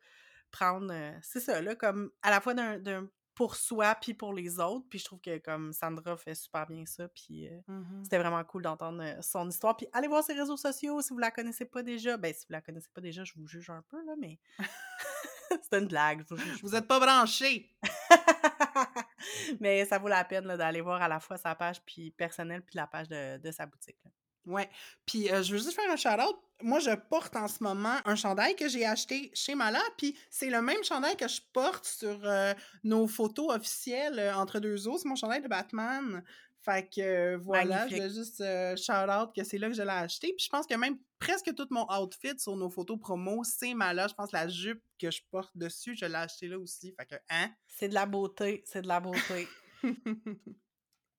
prendre. 0.52 0.89
euh, 0.91 1.12
c'est 1.22 1.39
ça, 1.39 1.62
là, 1.62 1.76
comme 1.76 2.12
à 2.22 2.30
la 2.30 2.41
fois 2.41 2.54
d'un, 2.54 2.78
d'un 2.80 3.08
pour 3.36 3.56
soi 3.56 3.93
puis 4.02 4.16
pour 4.16 4.34
les 4.34 4.60
autres. 4.60 4.88
Puis 4.89 4.98
je 5.00 5.06
trouve 5.06 5.22
que, 5.22 5.38
comme 5.38 5.72
Sandra 5.72 6.18
fait 6.18 6.34
super 6.34 6.66
bien 6.66 6.86
ça. 6.88 7.08
Puis 7.10 7.48
euh, 7.48 7.60
Mhm. 7.68 8.04
c'était 8.04 8.18
vraiment 8.18 8.43
cool 8.43 8.64
d'entendre 8.64 9.04
son 9.22 9.48
histoire. 9.48 9.78
Puis 9.78 9.88
allez 9.93 10.08
voir 10.08 10.24
ses 10.24 10.34
réseaux 10.34 10.58
sociaux 10.58 11.02
si 11.04 11.14
vous 11.14 11.20
la 11.20 11.30
connaissez 11.30 11.66
pas 11.66 11.84
déjà. 11.84 12.18
Ben, 12.18 12.34
si 12.34 12.48
vous 12.48 12.54
la 12.54 12.62
connaissez 12.62 12.89
pas 12.93 13.02
déjà, 13.02 13.24
je 13.24 13.34
vous 13.36 13.45
juge 13.48 13.70
un 13.70 13.84
peu, 13.89 14.04
là, 14.06 14.14
mais. 14.20 14.39
c'est 15.62 15.78
une 15.80 15.88
blague, 15.88 16.24
je 16.28 16.34
vous 16.36 16.41
juge 16.41 16.62
Vous 16.64 16.76
êtes 16.76 16.88
pas 16.88 17.00
branchés. 17.00 17.72
mais 19.60 19.86
ça 19.86 19.98
vaut 20.00 20.08
la 20.08 20.24
peine 20.26 20.45
là, 20.45 20.58
d'aller 20.58 20.82
voir 20.82 21.02
à 21.02 21.08
la 21.08 21.20
fois 21.20 21.38
sa 21.38 21.56
page 21.56 21.82
puis 21.86 22.12
personnelle 22.12 22.62
puis 22.64 22.76
la 22.76 22.88
page 22.88 23.08
de, 23.08 23.38
de 23.38 23.52
sa 23.52 23.66
boutique. 23.66 23.98
là. 24.04 24.12
Ouais. 24.48 24.70
Puis 25.06 25.30
euh, 25.30 25.43
je 25.43 25.52
veux 25.52 25.58
juste 25.58 25.74
faire 25.74 25.91
un 25.91 25.98
shout-out. 25.98 26.36
Moi, 26.64 26.80
je 26.80 26.95
porte 26.95 27.36
en 27.36 27.48
ce 27.48 27.62
moment 27.62 27.98
un 28.06 28.16
chandail 28.16 28.56
que 28.56 28.68
j'ai 28.68 28.86
acheté 28.86 29.30
chez 29.34 29.54
Mala, 29.54 29.82
puis 29.98 30.18
c'est 30.32 30.50
le 30.50 30.62
même 30.62 30.84
chandail 30.84 31.16
que 31.16 31.28
je 31.28 31.41
porte 31.54 31.86
sur 31.86 32.20
euh, 32.24 32.54
nos 32.84 33.08
photos 33.08 33.56
officielles 33.56 34.18
euh, 34.18 34.34
entre 34.34 34.60
deux 34.60 34.88
os. 34.88 35.02
C'est 35.02 35.10
mon 35.10 35.16
chandail 35.16 35.41
de 35.41 35.48
Batman. 35.48 36.24
Fait 36.62 36.89
que 36.89 37.36
voilà, 37.36 37.86
Magnifique. 37.86 37.98
je 37.98 38.04
veux 38.04 38.10
juste 38.10 38.84
shout-out 38.84 39.30
que 39.36 39.43
c'est 39.43 39.58
là 39.58 39.68
que 39.68 39.76
je 39.76 39.84
l'ai 39.84 39.89
acheté. 39.89 40.34
Puis 40.36 40.45
je 40.45 40.50
pense 40.50 40.66
que 40.66 40.74
même 40.74 40.98
presque 41.20 41.54
tout 41.54 41.68
mon 41.70 41.86
outfit 41.93 42.39
sur 42.39 42.56
nos 42.56 42.70
photos 42.70 42.98
promo, 43.00 43.43
c'est 43.43 43.74
Mala. 43.74 44.08
Je 44.08 44.14
pense 44.16 44.32
que 44.32 44.38
la 44.38 44.48
jupe 44.48 44.82
que 45.00 45.12
je 45.12 45.22
porte 45.30 45.56
dessus, 45.56 45.95
je 45.95 46.06
l'ai 46.06 46.16
acheté 46.16 46.48
là 46.48 46.58
aussi. 46.58 46.93
Fait 47.00 47.06
que, 47.06 47.16
hein? 47.30 47.52
C'est 47.68 47.89
de 47.89 47.93
la 47.93 48.06
beauté, 48.06 48.64
c'est 48.66 48.82
de 48.82 48.88
la 48.88 49.00
beauté. 49.00 49.48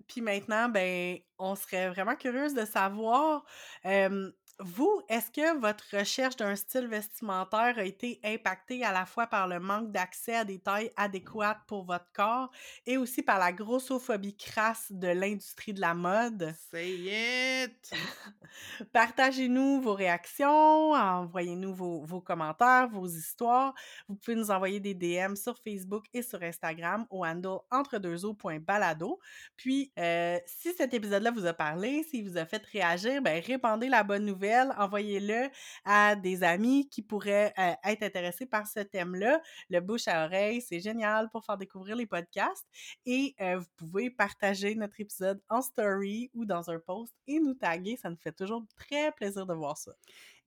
Puis 0.08 0.22
maintenant, 0.22 0.68
ben, 0.68 1.18
on 1.38 1.54
serait 1.54 1.88
vraiment 1.90 2.16
curieuse 2.16 2.54
de 2.54 2.64
savoir, 2.64 3.44
euh, 3.86 4.30
vous, 4.60 5.02
est-ce 5.08 5.30
que 5.30 5.56
votre 5.60 5.84
recherche 5.96 6.34
d'un 6.36 6.56
style 6.56 6.88
vestimentaire 6.88 7.78
a 7.78 7.84
été 7.84 8.20
impactée 8.24 8.84
à 8.84 8.92
la 8.92 9.06
fois 9.06 9.28
par 9.28 9.46
le 9.46 9.60
manque 9.60 9.92
d'accès 9.92 10.34
à 10.34 10.44
des 10.44 10.58
tailles 10.58 10.90
adéquates 10.96 11.60
pour 11.68 11.84
votre 11.84 12.10
corps 12.12 12.50
et 12.84 12.96
aussi 12.96 13.22
par 13.22 13.38
la 13.38 13.52
grossophobie 13.52 14.36
crasse 14.36 14.90
de 14.90 15.06
l'industrie 15.06 15.74
de 15.74 15.80
la 15.80 15.94
mode? 15.94 16.52
Say 16.72 17.62
it! 17.62 17.92
Partagez-nous 18.92 19.80
vos 19.80 19.94
réactions, 19.94 20.92
envoyez-nous 20.92 21.72
vos, 21.72 22.04
vos 22.04 22.20
commentaires, 22.20 22.88
vos 22.88 23.06
histoires. 23.06 23.74
Vous 24.08 24.16
pouvez 24.16 24.36
nous 24.36 24.50
envoyer 24.50 24.80
des 24.80 24.94
DM 24.94 25.36
sur 25.36 25.56
Facebook 25.58 26.06
et 26.12 26.22
sur 26.22 26.42
Instagram 26.42 27.06
au 27.10 27.24
handle 27.24 27.60
entredeuxeaux.balado. 27.70 29.20
Puis, 29.56 29.92
euh, 30.00 30.38
si 30.46 30.72
cet 30.72 30.94
épisode-là 30.94 31.27
vous 31.30 31.46
a 31.46 31.52
parlé, 31.52 32.02
s'il 32.04 32.28
vous 32.28 32.36
a 32.38 32.44
fait 32.44 32.64
réagir, 32.66 33.22
ben 33.22 33.42
répandez 33.44 33.88
la 33.88 34.02
bonne 34.02 34.24
nouvelle, 34.24 34.72
envoyez-le 34.78 35.48
à 35.84 36.16
des 36.16 36.42
amis 36.42 36.88
qui 36.88 37.02
pourraient 37.02 37.52
euh, 37.58 37.72
être 37.84 38.02
intéressés 38.02 38.46
par 38.46 38.66
ce 38.66 38.80
thème-là. 38.80 39.40
Le 39.70 39.80
bouche 39.80 40.08
à 40.08 40.24
oreille, 40.24 40.60
c'est 40.60 40.80
génial 40.80 41.28
pour 41.30 41.44
faire 41.44 41.56
découvrir 41.58 41.96
les 41.96 42.06
podcasts. 42.06 42.66
Et 43.06 43.34
euh, 43.40 43.58
vous 43.58 43.66
pouvez 43.76 44.10
partager 44.10 44.74
notre 44.74 45.00
épisode 45.00 45.40
en 45.48 45.62
story 45.62 46.30
ou 46.34 46.44
dans 46.44 46.70
un 46.70 46.78
post 46.78 47.14
et 47.26 47.40
nous 47.40 47.54
taguer. 47.54 47.96
Ça 47.96 48.10
nous 48.10 48.16
fait 48.16 48.32
toujours 48.32 48.64
très 48.76 49.12
plaisir 49.12 49.46
de 49.46 49.54
voir 49.54 49.76
ça. 49.76 49.92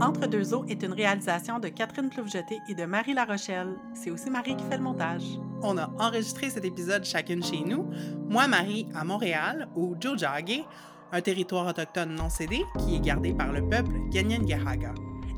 Entre 0.00 0.28
deux 0.28 0.54
eaux 0.54 0.64
est 0.68 0.82
une 0.82 0.92
réalisation 0.92 1.58
de 1.58 1.68
Catherine 1.68 2.08
Ploufjeté 2.08 2.60
et 2.68 2.74
de 2.74 2.84
Marie 2.84 3.14
Larochelle. 3.14 3.76
C'est 3.94 4.10
aussi 4.10 4.30
Marie 4.30 4.56
qui 4.56 4.64
fait 4.64 4.76
le 4.76 4.82
montage. 4.84 5.24
On 5.62 5.76
a 5.76 5.90
enregistré 5.98 6.50
cet 6.50 6.64
épisode 6.64 7.04
chacune 7.04 7.42
chez 7.42 7.64
nous. 7.64 7.88
Moi, 8.28 8.46
Marie, 8.46 8.86
à 8.94 9.04
Montréal, 9.04 9.68
au 9.74 9.96
Jojage, 10.00 10.64
un 11.10 11.20
territoire 11.20 11.66
autochtone 11.66 12.14
non 12.14 12.30
cédé 12.30 12.64
qui 12.78 12.94
est 12.94 13.00
gardé 13.00 13.32
par 13.32 13.52
le 13.52 13.68
peuple 13.68 13.92
Ganyan-Gahaga. 14.10 14.94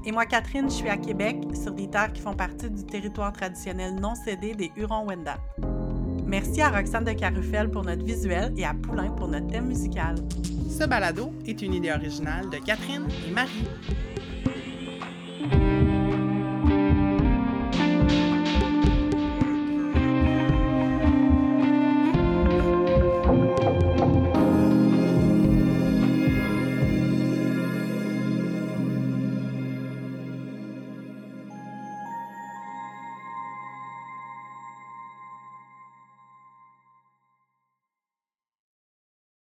Et 0.07 0.13
moi, 0.13 0.27
Catherine, 0.27 0.69
je 0.69 0.75
suis 0.75 0.89
à 0.89 0.99
Québec, 0.99 1.37
sur 1.55 1.73
des 1.73 1.89
terres 1.89 2.13
qui 2.13 2.21
font 2.21 2.35
partie 2.35 2.69
du 2.69 2.85
territoire 2.85 3.33
traditionnel 3.33 3.95
non 3.95 4.15
cédé 4.15 4.55
des 4.55 4.71
Hurons-Wendat. 4.77 5.39
Merci 6.27 6.61
à 6.61 6.69
Roxane 6.69 7.05
de 7.05 7.13
Carufel 7.13 7.71
pour 7.71 7.85
notre 7.85 8.05
visuel 8.05 8.53
et 8.57 8.65
à 8.65 8.75
Poulain 8.75 9.11
pour 9.11 9.29
notre 9.29 9.47
thème 9.47 9.69
musical. 9.69 10.17
Ce 10.69 10.85
balado 10.85 11.33
est 11.47 11.63
une 11.63 11.73
idée 11.75 11.93
originale 11.93 12.51
de 12.51 12.59
Catherine 12.59 13.09
et 13.27 13.31
Marie. 13.31 13.69